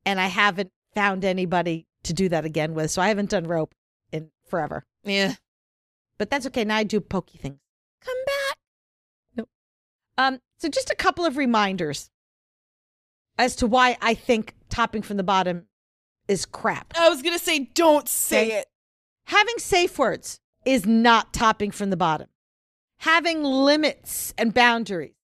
and 0.06 0.18
I 0.18 0.28
haven't 0.28 0.70
found 0.94 1.22
anybody 1.22 1.86
to 2.04 2.14
do 2.14 2.30
that 2.30 2.46
again 2.46 2.72
with. 2.72 2.90
So 2.90 3.02
I 3.02 3.08
haven't 3.08 3.28
done 3.28 3.44
rope 3.44 3.74
in 4.10 4.30
forever. 4.48 4.86
Yeah. 5.04 5.34
But 6.16 6.30
that's 6.30 6.46
okay. 6.46 6.64
Now 6.64 6.76
I 6.76 6.84
do 6.84 7.02
pokey 7.02 7.36
things. 7.36 7.60
Come 8.00 8.16
back. 8.24 8.56
Nope. 9.36 9.48
Um, 10.16 10.38
so 10.56 10.70
just 10.70 10.88
a 10.88 10.96
couple 10.96 11.26
of 11.26 11.36
reminders 11.36 12.08
as 13.36 13.54
to 13.56 13.66
why 13.66 13.96
I 14.00 14.14
think 14.14 14.54
topping 14.74 15.02
from 15.02 15.16
the 15.16 15.22
bottom 15.22 15.66
is 16.28 16.44
crap. 16.46 16.92
I 16.98 17.08
was 17.08 17.22
going 17.22 17.36
to 17.38 17.42
say 17.44 17.70
don't 17.74 18.08
say 18.08 18.46
Okay. 18.46 18.58
it. 18.58 18.66
Having 19.26 19.58
safe 19.58 19.98
words 19.98 20.40
is 20.66 20.84
not 20.84 21.32
topping 21.32 21.70
from 21.70 21.90
the 21.90 21.96
bottom. 21.96 22.28
Having 22.98 23.42
limits 23.42 24.34
and 24.36 24.52
boundaries 24.52 25.14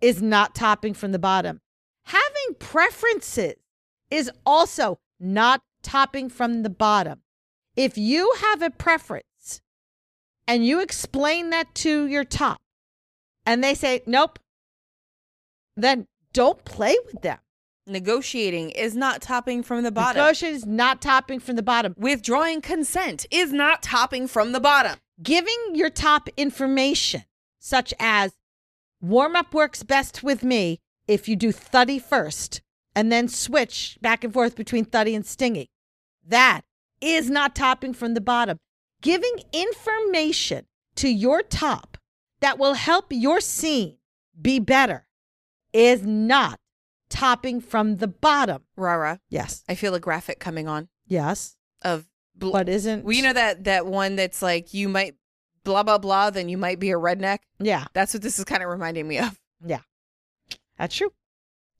is 0.00 0.20
not 0.22 0.54
topping 0.54 0.94
from 0.94 1.12
the 1.12 1.18
bottom. 1.18 1.60
Having 2.04 2.56
preferences 2.58 3.54
is 4.10 4.30
also 4.44 4.98
not 5.20 5.62
topping 5.82 6.28
from 6.28 6.62
the 6.62 6.70
bottom. 6.70 7.20
If 7.76 7.96
you 7.96 8.32
have 8.40 8.62
a 8.62 8.70
preference 8.70 9.60
and 10.46 10.66
you 10.66 10.80
explain 10.80 11.50
that 11.50 11.74
to 11.76 12.06
your 12.06 12.24
top 12.24 12.58
and 13.46 13.62
they 13.62 13.74
say, 13.74 14.02
nope, 14.06 14.38
then 15.76 16.06
don't 16.32 16.64
play 16.64 16.96
with 17.06 17.22
them. 17.22 17.38
Negotiating 17.88 18.70
is 18.70 18.94
not 18.94 19.22
topping 19.22 19.62
from 19.62 19.82
the 19.82 19.90
bottom. 19.90 20.20
Negotiation 20.20 20.56
is 20.56 20.66
not 20.66 21.00
topping 21.00 21.40
from 21.40 21.56
the 21.56 21.62
bottom. 21.62 21.94
Withdrawing 21.96 22.60
consent 22.60 23.24
is 23.30 23.52
not 23.52 23.82
topping 23.82 24.28
from 24.28 24.52
the 24.52 24.60
bottom. 24.60 24.98
giving 25.22 25.74
your 25.74 25.90
top 25.90 26.28
information, 26.36 27.24
such 27.58 27.92
as 27.98 28.32
warm 29.00 29.34
up 29.34 29.54
works 29.54 29.82
best 29.82 30.22
with 30.22 30.42
me 30.44 30.78
if 31.06 31.28
you 31.28 31.34
do 31.34 31.50
thuddy 31.50 31.98
first 31.98 32.60
and 32.94 33.10
then 33.10 33.26
switch 33.28 33.98
back 34.00 34.22
and 34.22 34.32
forth 34.32 34.54
between 34.54 34.84
thuddy 34.84 35.14
and 35.14 35.26
stingy. 35.26 35.70
That 36.26 36.62
is 37.00 37.30
not 37.30 37.54
topping 37.56 37.94
from 37.94 38.14
the 38.14 38.20
bottom. 38.20 38.58
Giving 39.00 39.42
information 39.52 40.66
to 40.96 41.08
your 41.08 41.42
top 41.42 41.96
that 42.40 42.58
will 42.58 42.74
help 42.74 43.06
your 43.10 43.40
scene 43.40 43.96
be 44.40 44.58
better 44.58 45.06
is 45.72 46.04
not 46.04 46.60
topping 47.10 47.60
from 47.60 47.96
the 47.96 48.08
bottom. 48.08 48.62
Rara, 48.76 49.20
Yes. 49.28 49.64
I 49.68 49.74
feel 49.74 49.94
a 49.94 50.00
graphic 50.00 50.38
coming 50.40 50.68
on 50.68 50.88
Yes. 51.06 51.56
of 51.82 52.08
bl- 52.34 52.52
But 52.52 52.68
isn't. 52.68 53.04
Well, 53.04 53.14
you 53.14 53.22
know 53.22 53.32
that 53.32 53.64
that 53.64 53.86
one 53.86 54.16
that's 54.16 54.42
like 54.42 54.74
you 54.74 54.88
might 54.88 55.16
blah 55.64 55.82
blah 55.82 55.98
blah, 55.98 56.30
then 56.30 56.48
you 56.48 56.56
might 56.58 56.78
be 56.78 56.90
a 56.90 56.96
redneck. 56.96 57.38
Yeah. 57.58 57.86
That's 57.92 58.14
what 58.14 58.22
this 58.22 58.38
is 58.38 58.44
kind 58.44 58.62
of 58.62 58.68
reminding 58.68 59.06
me 59.08 59.18
of. 59.18 59.38
Yeah. 59.64 59.80
That's 60.78 60.94
true. 60.94 61.12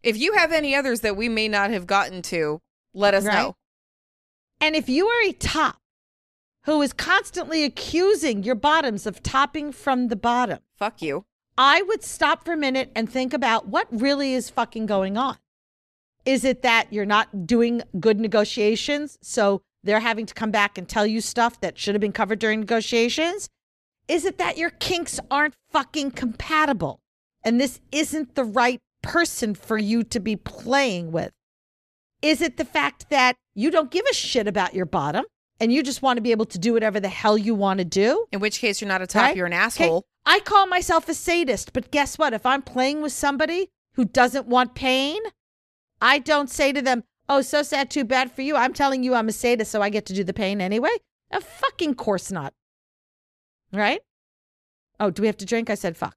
If 0.02 0.16
you 0.16 0.34
have 0.34 0.52
any 0.52 0.74
others 0.74 1.00
that 1.00 1.16
we 1.16 1.28
may 1.28 1.48
not 1.48 1.70
have 1.70 1.86
gotten 1.86 2.22
to, 2.22 2.60
let 2.94 3.14
us 3.14 3.24
Right. 3.24 3.34
know. 3.34 3.56
And 4.60 4.74
if 4.74 4.88
you 4.88 5.06
are 5.08 5.22
a 5.28 5.32
top 5.32 5.80
who 6.64 6.82
is 6.82 6.92
constantly 6.92 7.62
accusing 7.64 8.42
your 8.42 8.54
bottoms 8.56 9.06
of 9.06 9.22
topping 9.22 9.72
from 9.72 10.08
the 10.08 10.16
bottom, 10.16 10.58
Fuck 10.76 11.02
you. 11.02 11.26
I 11.58 11.82
would 11.82 12.04
stop 12.04 12.44
for 12.44 12.52
a 12.52 12.56
minute 12.56 12.92
and 12.94 13.10
think 13.10 13.34
about 13.34 13.66
what 13.66 13.88
really 13.90 14.32
is 14.32 14.48
fucking 14.48 14.86
going 14.86 15.16
on. 15.16 15.36
Is 16.24 16.44
it 16.44 16.62
that 16.62 16.92
you're 16.92 17.04
not 17.04 17.46
doing 17.46 17.82
good 17.98 18.20
negotiations? 18.20 19.18
So 19.22 19.62
they're 19.82 19.98
having 19.98 20.24
to 20.26 20.34
come 20.34 20.52
back 20.52 20.78
and 20.78 20.88
tell 20.88 21.04
you 21.04 21.20
stuff 21.20 21.60
that 21.60 21.76
should 21.76 21.96
have 21.96 22.00
been 22.00 22.12
covered 22.12 22.38
during 22.38 22.60
negotiations? 22.60 23.48
Is 24.06 24.24
it 24.24 24.38
that 24.38 24.56
your 24.56 24.70
kinks 24.70 25.18
aren't 25.32 25.54
fucking 25.72 26.12
compatible 26.12 27.00
and 27.42 27.60
this 27.60 27.80
isn't 27.90 28.36
the 28.36 28.44
right 28.44 28.78
person 29.02 29.54
for 29.54 29.78
you 29.78 30.04
to 30.04 30.20
be 30.20 30.36
playing 30.36 31.10
with? 31.10 31.32
Is 32.22 32.40
it 32.40 32.56
the 32.56 32.64
fact 32.64 33.10
that 33.10 33.34
you 33.54 33.72
don't 33.72 33.90
give 33.90 34.04
a 34.08 34.14
shit 34.14 34.46
about 34.46 34.74
your 34.74 34.86
bottom 34.86 35.24
and 35.60 35.72
you 35.72 35.82
just 35.82 36.02
want 36.02 36.16
to 36.16 36.20
be 36.20 36.30
able 36.30 36.46
to 36.46 36.58
do 36.58 36.72
whatever 36.72 37.00
the 37.00 37.08
hell 37.08 37.36
you 37.36 37.54
want 37.54 37.78
to 37.78 37.84
do. 37.84 38.26
In 38.32 38.40
which 38.40 38.60
case, 38.60 38.80
you're 38.80 38.88
not 38.88 39.02
a 39.02 39.06
top, 39.06 39.34
you're 39.36 39.46
an 39.46 39.52
Okay, 39.52 39.62
asshole. 39.62 40.06
I 40.24 40.40
call 40.40 40.66
myself 40.66 41.08
a 41.08 41.14
sadist, 41.14 41.72
but 41.72 41.90
guess 41.90 42.18
what? 42.18 42.32
If 42.32 42.44
I'm 42.46 42.62
playing 42.62 43.02
with 43.02 43.12
somebody 43.12 43.70
who 43.94 44.04
doesn't 44.04 44.46
want 44.46 44.74
pain, 44.74 45.20
I 46.00 46.18
don't 46.18 46.50
say 46.50 46.72
to 46.72 46.82
them, 46.82 47.04
Oh, 47.30 47.42
so 47.42 47.62
sad, 47.62 47.90
too 47.90 48.04
bad 48.04 48.32
for 48.32 48.40
you. 48.40 48.56
I'm 48.56 48.72
telling 48.72 49.02
you 49.02 49.14
I'm 49.14 49.28
a 49.28 49.32
sadist, 49.32 49.70
so 49.70 49.82
I 49.82 49.90
get 49.90 50.06
to 50.06 50.14
do 50.14 50.24
the 50.24 50.32
pain 50.32 50.60
anyway. 50.62 50.90
A 51.30 51.40
fucking 51.42 51.94
course 51.94 52.30
not. 52.32 52.54
Right? 53.70 54.00
Oh, 54.98 55.10
do 55.10 55.20
we 55.22 55.26
have 55.26 55.36
to 55.38 55.44
drink? 55.44 55.68
I 55.68 55.74
said 55.74 55.96
fuck. 55.96 56.14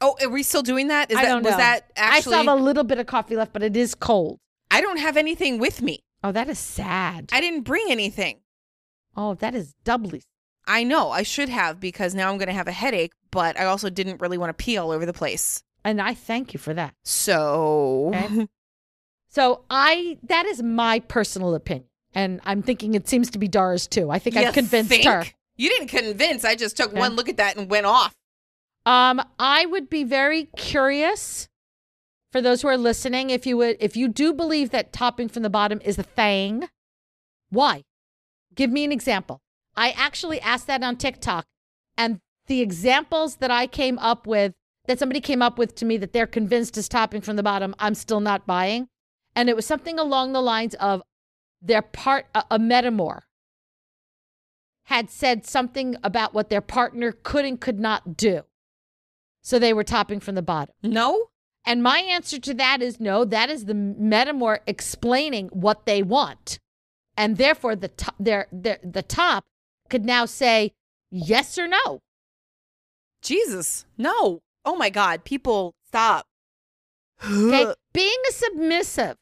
Oh, 0.00 0.16
are 0.22 0.30
we 0.30 0.42
still 0.42 0.62
doing 0.62 0.88
that? 0.88 1.10
Is 1.10 1.18
I 1.18 1.26
that 1.26 1.42
was 1.42 1.50
know. 1.52 1.56
that 1.58 1.80
I 1.96 2.00
actually? 2.00 2.20
still 2.22 2.32
have 2.44 2.48
a 2.48 2.54
little 2.54 2.84
bit 2.84 2.98
of 2.98 3.06
coffee 3.06 3.36
left, 3.36 3.52
but 3.52 3.62
it 3.62 3.76
is 3.76 3.94
cold. 3.94 4.38
I 4.70 4.80
don't 4.80 4.98
have 4.98 5.18
anything 5.18 5.58
with 5.58 5.82
me. 5.82 6.00
Oh, 6.22 6.32
that 6.32 6.48
is 6.48 6.58
sad. 6.58 7.30
I 7.32 7.40
didn't 7.40 7.62
bring 7.62 7.86
anything. 7.88 8.40
oh, 9.16 9.34
that 9.34 9.54
is 9.54 9.74
doubly. 9.84 10.22
I 10.66 10.84
know 10.84 11.10
I 11.10 11.22
should 11.22 11.48
have 11.48 11.80
because 11.80 12.14
now 12.14 12.30
I'm 12.30 12.38
going 12.38 12.48
to 12.48 12.54
have 12.54 12.68
a 12.68 12.72
headache, 12.72 13.12
but 13.30 13.58
I 13.58 13.64
also 13.64 13.90
didn't 13.90 14.20
really 14.20 14.38
want 14.38 14.50
to 14.56 14.62
pee 14.64 14.76
all 14.76 14.90
over 14.90 15.04
the 15.06 15.12
place. 15.12 15.62
And 15.84 16.00
I 16.00 16.14
thank 16.14 16.52
you 16.52 16.58
for 16.60 16.74
that. 16.74 16.94
So, 17.04 18.12
Okay. 18.14 18.46
So 19.32 19.64
I 19.70 20.18
that 20.24 20.44
is 20.46 20.60
my 20.62 20.98
personal 21.00 21.54
opinion. 21.54 21.86
And 22.14 22.40
I'm 22.44 22.62
thinking 22.62 22.94
it 22.94 23.08
seems 23.08 23.30
to 23.30 23.38
be 23.38 23.46
Dara's 23.46 23.86
too. 23.86 24.10
I 24.10 24.18
think 24.18 24.34
You 24.34 24.42
I've 24.46 24.54
convinced 24.54 24.88
think? 24.90 25.04
her. 25.04 25.24
You 25.56 25.68
didn't 25.70 25.86
convince. 25.88 26.44
I 26.44 26.56
just 26.56 26.76
took 26.76 26.90
Okay. 26.90 26.98
one 26.98 27.14
look 27.14 27.28
at 27.28 27.36
that 27.36 27.56
and 27.56 27.70
went 27.70 27.86
off. 27.86 28.12
Um, 28.86 29.22
I 29.38 29.66
would 29.66 29.88
be 29.88 30.02
very 30.02 30.46
curious 30.56 31.48
for 32.32 32.40
those 32.40 32.62
who 32.62 32.68
are 32.68 32.76
listening, 32.76 33.30
if 33.30 33.46
you 33.46 33.56
would 33.56 33.76
if 33.80 33.96
you 33.96 34.08
do 34.08 34.32
believe 34.32 34.70
that 34.70 34.92
topping 34.92 35.28
from 35.28 35.42
the 35.42 35.50
bottom 35.50 35.80
is 35.84 35.98
a 35.98 36.02
thing, 36.02 36.68
why? 37.50 37.84
Give 38.54 38.70
me 38.70 38.84
an 38.84 38.92
example. 38.92 39.40
I 39.76 39.90
actually 39.90 40.40
asked 40.40 40.66
that 40.66 40.82
on 40.82 40.96
TikTok, 40.96 41.46
and 41.96 42.20
the 42.46 42.60
examples 42.60 43.36
that 43.36 43.50
I 43.50 43.66
came 43.66 43.98
up 43.98 44.26
with, 44.26 44.52
that 44.86 44.98
somebody 44.98 45.20
came 45.20 45.42
up 45.42 45.58
with 45.58 45.74
to 45.76 45.84
me 45.84 45.96
that 45.98 46.12
they're 46.12 46.26
convinced 46.26 46.76
is 46.76 46.88
topping 46.88 47.20
from 47.20 47.36
the 47.36 47.42
bottom, 47.42 47.74
I'm 47.78 47.94
still 47.94 48.20
not 48.20 48.46
buying. 48.46 48.88
And 49.36 49.48
it 49.48 49.54
was 49.54 49.66
something 49.66 49.98
along 49.98 50.32
the 50.32 50.42
lines 50.42 50.74
of 50.74 51.02
their 51.62 51.82
part, 51.82 52.26
a, 52.34 52.44
a 52.50 52.58
metamor 52.58 53.20
had 54.84 55.08
said 55.08 55.46
something 55.46 55.96
about 56.02 56.34
what 56.34 56.48
their 56.48 56.60
partner 56.60 57.12
could 57.12 57.44
and 57.44 57.60
could 57.60 57.78
not 57.78 58.16
do. 58.16 58.42
So 59.42 59.58
they 59.58 59.72
were 59.72 59.84
topping 59.84 60.18
from 60.18 60.34
the 60.34 60.42
bottom. 60.42 60.74
No? 60.82 61.29
And 61.64 61.82
my 61.82 61.98
answer 61.98 62.38
to 62.38 62.54
that 62.54 62.82
is 62.82 63.00
no, 63.00 63.24
that 63.24 63.50
is 63.50 63.66
the 63.66 63.74
metamor 63.74 64.60
explaining 64.66 65.48
what 65.48 65.86
they 65.86 66.02
want. 66.02 66.58
And 67.16 67.36
therefore 67.36 67.76
the 67.76 67.88
top, 67.88 68.14
their, 68.18 68.46
their, 68.50 68.78
the 68.82 69.02
top 69.02 69.44
could 69.88 70.04
now 70.04 70.24
say 70.24 70.72
yes 71.10 71.58
or 71.58 71.68
no. 71.68 72.00
Jesus. 73.22 73.84
No. 73.98 74.40
Oh 74.64 74.76
my 74.76 74.90
God. 74.90 75.24
People, 75.24 75.74
stop. 75.86 76.26
Okay? 77.24 77.74
being 77.92 78.18
a 78.28 78.32
submissive, 78.32 79.16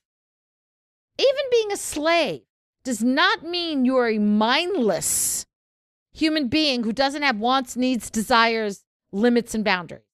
even 1.18 1.44
being 1.50 1.72
a 1.72 1.76
slave, 1.76 2.42
does 2.84 3.02
not 3.02 3.42
mean 3.42 3.84
you're 3.84 4.08
a 4.08 4.18
mindless 4.18 5.44
human 6.12 6.48
being 6.48 6.84
who 6.84 6.92
doesn't 6.92 7.22
have 7.22 7.38
wants, 7.38 7.76
needs, 7.76 8.10
desires, 8.10 8.84
limits, 9.12 9.54
and 9.54 9.64
boundaries. 9.64 10.07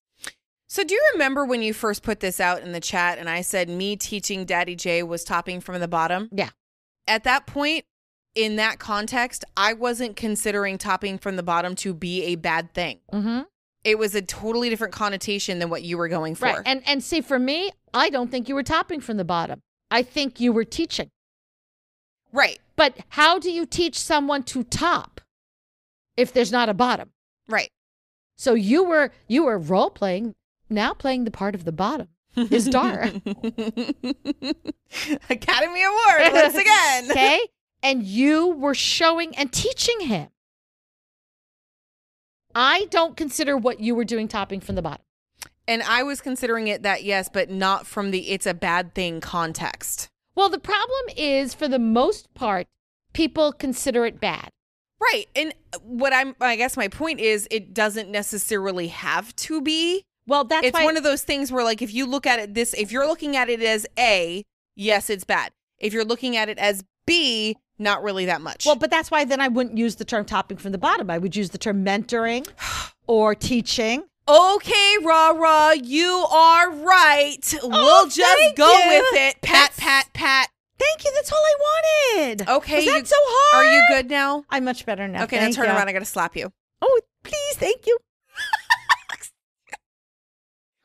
So, 0.74 0.82
do 0.82 0.92
you 0.92 1.10
remember 1.12 1.44
when 1.44 1.62
you 1.62 1.72
first 1.72 2.02
put 2.02 2.18
this 2.18 2.40
out 2.40 2.62
in 2.62 2.72
the 2.72 2.80
chat 2.80 3.18
and 3.18 3.30
I 3.30 3.42
said 3.42 3.68
me 3.68 3.94
teaching 3.94 4.44
Daddy 4.44 4.74
J 4.74 5.04
was 5.04 5.22
topping 5.22 5.60
from 5.60 5.78
the 5.78 5.86
bottom? 5.86 6.28
Yeah. 6.32 6.50
At 7.06 7.22
that 7.22 7.46
point, 7.46 7.84
in 8.34 8.56
that 8.56 8.80
context, 8.80 9.44
I 9.56 9.74
wasn't 9.74 10.16
considering 10.16 10.76
topping 10.76 11.18
from 11.18 11.36
the 11.36 11.44
bottom 11.44 11.76
to 11.76 11.94
be 11.94 12.24
a 12.24 12.34
bad 12.34 12.74
thing. 12.74 12.98
Mm-hmm. 13.12 13.42
It 13.84 14.00
was 14.00 14.16
a 14.16 14.22
totally 14.22 14.68
different 14.68 14.92
connotation 14.92 15.60
than 15.60 15.70
what 15.70 15.84
you 15.84 15.96
were 15.96 16.08
going 16.08 16.34
for. 16.34 16.46
Right. 16.46 16.62
And 16.66 16.82
and 16.88 17.04
see, 17.04 17.20
for 17.20 17.38
me, 17.38 17.70
I 17.94 18.10
don't 18.10 18.32
think 18.32 18.48
you 18.48 18.56
were 18.56 18.64
topping 18.64 19.00
from 19.00 19.16
the 19.16 19.24
bottom. 19.24 19.60
I 19.92 20.02
think 20.02 20.40
you 20.40 20.52
were 20.52 20.64
teaching. 20.64 21.12
right. 22.32 22.58
But 22.74 22.98
how 23.10 23.38
do 23.38 23.52
you 23.52 23.64
teach 23.64 23.96
someone 23.96 24.42
to 24.42 24.64
top 24.64 25.20
if 26.16 26.32
there's 26.32 26.50
not 26.50 26.68
a 26.68 26.74
bottom? 26.74 27.10
Right. 27.48 27.70
So 28.36 28.54
you 28.54 28.82
were 28.82 29.12
you 29.28 29.44
were 29.44 29.56
role 29.56 29.90
playing, 29.90 30.34
now 30.68 30.94
playing 30.94 31.24
the 31.24 31.30
part 31.30 31.54
of 31.54 31.64
the 31.64 31.72
bottom 31.72 32.08
is 32.36 32.68
Dara. 32.68 33.06
Academy 35.30 35.82
Award 35.82 36.32
once 36.32 36.54
again. 36.54 37.10
okay? 37.10 37.40
And 37.82 38.02
you 38.02 38.48
were 38.48 38.74
showing 38.74 39.36
and 39.36 39.52
teaching 39.52 40.00
him. 40.00 40.28
I 42.54 42.86
don't 42.90 43.16
consider 43.16 43.56
what 43.56 43.80
you 43.80 43.94
were 43.94 44.04
doing 44.04 44.28
topping 44.28 44.60
from 44.60 44.74
the 44.76 44.82
bottom. 44.82 45.04
And 45.66 45.82
I 45.82 46.02
was 46.02 46.20
considering 46.20 46.68
it 46.68 46.82
that 46.82 47.04
yes, 47.04 47.28
but 47.32 47.50
not 47.50 47.86
from 47.86 48.10
the 48.10 48.30
it's 48.30 48.46
a 48.46 48.54
bad 48.54 48.94
thing 48.94 49.20
context. 49.20 50.08
Well, 50.34 50.48
the 50.48 50.58
problem 50.58 51.16
is 51.16 51.54
for 51.54 51.68
the 51.68 51.78
most 51.78 52.32
part, 52.34 52.66
people 53.12 53.52
consider 53.52 54.04
it 54.04 54.20
bad. 54.20 54.50
Right. 55.00 55.26
And 55.34 55.54
what 55.82 56.12
I'm 56.12 56.34
I 56.40 56.56
guess 56.56 56.76
my 56.76 56.88
point 56.88 57.20
is 57.20 57.48
it 57.50 57.74
doesn't 57.74 58.10
necessarily 58.10 58.88
have 58.88 59.34
to 59.36 59.60
be. 59.60 60.04
Well, 60.26 60.44
that's 60.44 60.66
it's 60.66 60.74
why 60.74 60.84
one 60.84 60.96
of 60.96 61.02
those 61.02 61.22
things 61.22 61.52
where 61.52 61.64
like 61.64 61.82
if 61.82 61.92
you 61.92 62.06
look 62.06 62.26
at 62.26 62.38
it 62.38 62.54
this 62.54 62.72
if 62.74 62.90
you're 62.92 63.06
looking 63.06 63.36
at 63.36 63.48
it 63.50 63.60
as 63.62 63.86
A, 63.98 64.44
yes, 64.74 65.10
it's 65.10 65.24
bad. 65.24 65.52
If 65.78 65.92
you're 65.92 66.04
looking 66.04 66.36
at 66.36 66.48
it 66.48 66.58
as 66.58 66.82
B, 67.06 67.56
not 67.78 68.02
really 68.02 68.24
that 68.26 68.40
much. 68.40 68.64
Well, 68.64 68.76
but 68.76 68.90
that's 68.90 69.10
why 69.10 69.24
then 69.24 69.40
I 69.40 69.48
wouldn't 69.48 69.76
use 69.76 69.96
the 69.96 70.04
term 70.04 70.24
topping 70.24 70.56
from 70.56 70.72
the 70.72 70.78
bottom. 70.78 71.10
I 71.10 71.18
would 71.18 71.36
use 71.36 71.50
the 71.50 71.58
term 71.58 71.84
mentoring 71.84 72.48
or 73.06 73.34
teaching. 73.34 74.04
okay, 74.26 74.94
rah 75.02 75.30
rah, 75.30 75.72
you 75.72 76.24
are 76.30 76.70
right. 76.70 77.54
Oh, 77.62 77.68
we'll 77.68 78.06
just 78.08 78.20
Oh, 78.22 78.52
go 78.56 78.70
you. 78.72 78.88
with 78.88 79.20
it. 79.20 79.42
Pat, 79.42 79.72
That's- 79.72 79.78
pat, 79.78 80.12
pat. 80.14 80.48
Thank 80.78 81.04
you. 81.04 81.12
That's 81.14 81.30
all 81.30 81.38
I 81.38 81.54
wanted. 82.18 82.48
Okay, 82.48 82.76
Was 82.76 82.84
that 82.86 82.98
you- 83.00 83.04
so 83.04 83.16
hard? 83.18 83.66
Are 83.66 83.72
you 83.72 83.84
good 83.88 84.10
now? 84.10 84.44
I'm 84.50 84.64
much 84.64 84.86
better 84.86 85.06
now. 85.06 85.24
okay, 85.24 85.36
now 85.36 85.42
Thank 85.42 85.56
turn 85.56 85.66
you. 85.66 85.72
around. 85.72 85.88
I 85.88 85.92
gotta 85.92 86.04
slap 86.04 86.34
you. 86.36 86.50
Oh, 86.82 87.00
please. 87.22 87.54
Thank 87.56 87.86
you. 87.86 87.98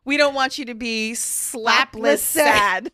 We 0.10 0.18
don't 0.18 0.34
want 0.34 0.58
you 0.58 0.66
to 0.66 0.74
be 0.74 1.12
slapless 1.12 1.94
Slapless 1.94 2.18
sad. 2.18 2.92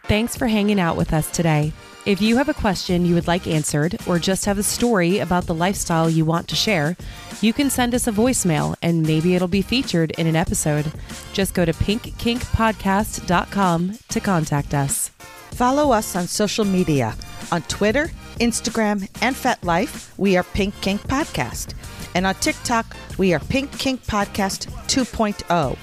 Thanks 0.04 0.34
for 0.34 0.46
hanging 0.46 0.80
out 0.80 0.96
with 0.96 1.12
us 1.12 1.30
today. 1.30 1.74
If 2.06 2.22
you 2.22 2.38
have 2.38 2.48
a 2.48 2.54
question 2.54 3.04
you 3.04 3.14
would 3.14 3.26
like 3.26 3.46
answered 3.46 3.98
or 4.06 4.18
just 4.18 4.46
have 4.46 4.56
a 4.56 4.62
story 4.62 5.18
about 5.18 5.44
the 5.44 5.52
lifestyle 5.52 6.08
you 6.08 6.24
want 6.24 6.48
to 6.48 6.56
share, 6.56 6.96
you 7.42 7.52
can 7.52 7.68
send 7.68 7.94
us 7.94 8.06
a 8.06 8.12
voicemail 8.12 8.76
and 8.80 9.06
maybe 9.06 9.34
it'll 9.34 9.46
be 9.46 9.60
featured 9.60 10.12
in 10.12 10.26
an 10.26 10.36
episode. 10.36 10.90
Just 11.34 11.52
go 11.52 11.66
to 11.66 11.74
pinkkinkpodcast.com 11.74 13.98
to 14.08 14.20
contact 14.20 14.72
us. 14.72 15.10
Follow 15.50 15.92
us 15.92 16.16
on 16.16 16.26
social 16.26 16.64
media. 16.64 17.14
On 17.52 17.60
Twitter, 17.62 18.10
Instagram, 18.40 19.08
and 19.20 19.36
FetLife, 19.36 20.16
we 20.18 20.36
are 20.36 20.42
Pink 20.42 20.74
Kink 20.80 21.02
Podcast. 21.02 21.74
And 22.14 22.26
on 22.26 22.34
TikTok, 22.36 22.96
we 23.18 23.34
are 23.34 23.38
Pink 23.38 23.78
Kink 23.78 24.02
Podcast 24.04 24.66
2.0. 24.88 25.78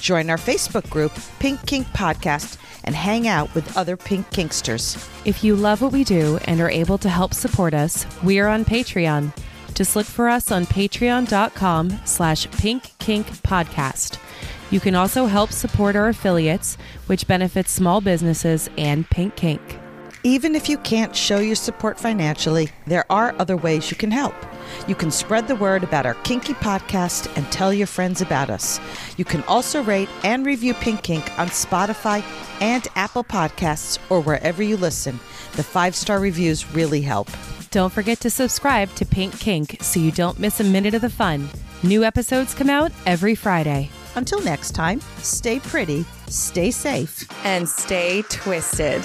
Join 0.00 0.28
our 0.28 0.36
Facebook 0.36 0.88
group, 0.90 1.12
Pink 1.38 1.64
Kink 1.66 1.86
Podcast, 1.88 2.58
and 2.84 2.94
hang 2.94 3.26
out 3.26 3.52
with 3.54 3.76
other 3.76 3.96
Pink 3.96 4.28
Kinksters. 4.30 5.08
If 5.24 5.42
you 5.42 5.56
love 5.56 5.80
what 5.80 5.92
we 5.92 6.04
do 6.04 6.38
and 6.44 6.60
are 6.60 6.70
able 6.70 6.98
to 6.98 7.08
help 7.08 7.32
support 7.32 7.72
us, 7.72 8.06
we 8.22 8.38
are 8.38 8.48
on 8.48 8.66
Patreon. 8.66 9.34
Just 9.74 9.96
look 9.96 10.06
for 10.06 10.28
us 10.28 10.52
on 10.52 10.66
patreon.com 10.66 12.00
slash 12.04 12.46
pinkkinkpodcast. 12.48 14.18
You 14.70 14.80
can 14.80 14.94
also 14.94 15.26
help 15.26 15.52
support 15.52 15.96
our 15.96 16.08
affiliates, 16.08 16.76
which 17.06 17.26
benefits 17.26 17.72
small 17.72 18.00
businesses 18.00 18.68
and 18.76 19.08
Pink 19.08 19.36
Kink. 19.36 19.80
Even 20.26 20.54
if 20.54 20.70
you 20.70 20.78
can't 20.78 21.14
show 21.14 21.38
your 21.38 21.54
support 21.54 22.00
financially, 22.00 22.70
there 22.86 23.04
are 23.10 23.34
other 23.38 23.58
ways 23.58 23.90
you 23.90 23.96
can 23.98 24.10
help. 24.10 24.34
You 24.88 24.94
can 24.94 25.10
spread 25.10 25.46
the 25.46 25.54
word 25.54 25.84
about 25.84 26.06
our 26.06 26.14
Kinky 26.14 26.54
podcast 26.54 27.30
and 27.36 27.52
tell 27.52 27.74
your 27.74 27.86
friends 27.86 28.22
about 28.22 28.48
us. 28.48 28.80
You 29.18 29.26
can 29.26 29.42
also 29.42 29.82
rate 29.82 30.08
and 30.22 30.46
review 30.46 30.72
Pink 30.72 31.02
Kink 31.02 31.38
on 31.38 31.48
Spotify 31.48 32.24
and 32.62 32.88
Apple 32.94 33.22
Podcasts 33.22 33.98
or 34.08 34.22
wherever 34.22 34.62
you 34.62 34.78
listen. 34.78 35.20
The 35.56 35.62
five 35.62 35.94
star 35.94 36.18
reviews 36.20 36.72
really 36.72 37.02
help. 37.02 37.28
Don't 37.70 37.92
forget 37.92 38.18
to 38.20 38.30
subscribe 38.30 38.94
to 38.94 39.04
Pink 39.04 39.38
Kink 39.38 39.76
so 39.82 40.00
you 40.00 40.10
don't 40.10 40.38
miss 40.38 40.58
a 40.58 40.64
minute 40.64 40.94
of 40.94 41.02
the 41.02 41.10
fun. 41.10 41.50
New 41.82 42.02
episodes 42.02 42.54
come 42.54 42.70
out 42.70 42.92
every 43.04 43.34
Friday. 43.34 43.90
Until 44.14 44.40
next 44.40 44.70
time, 44.70 45.02
stay 45.18 45.60
pretty, 45.60 46.06
stay 46.28 46.70
safe. 46.70 47.28
And 47.44 47.68
stay 47.68 48.22
twisted. 48.30 49.02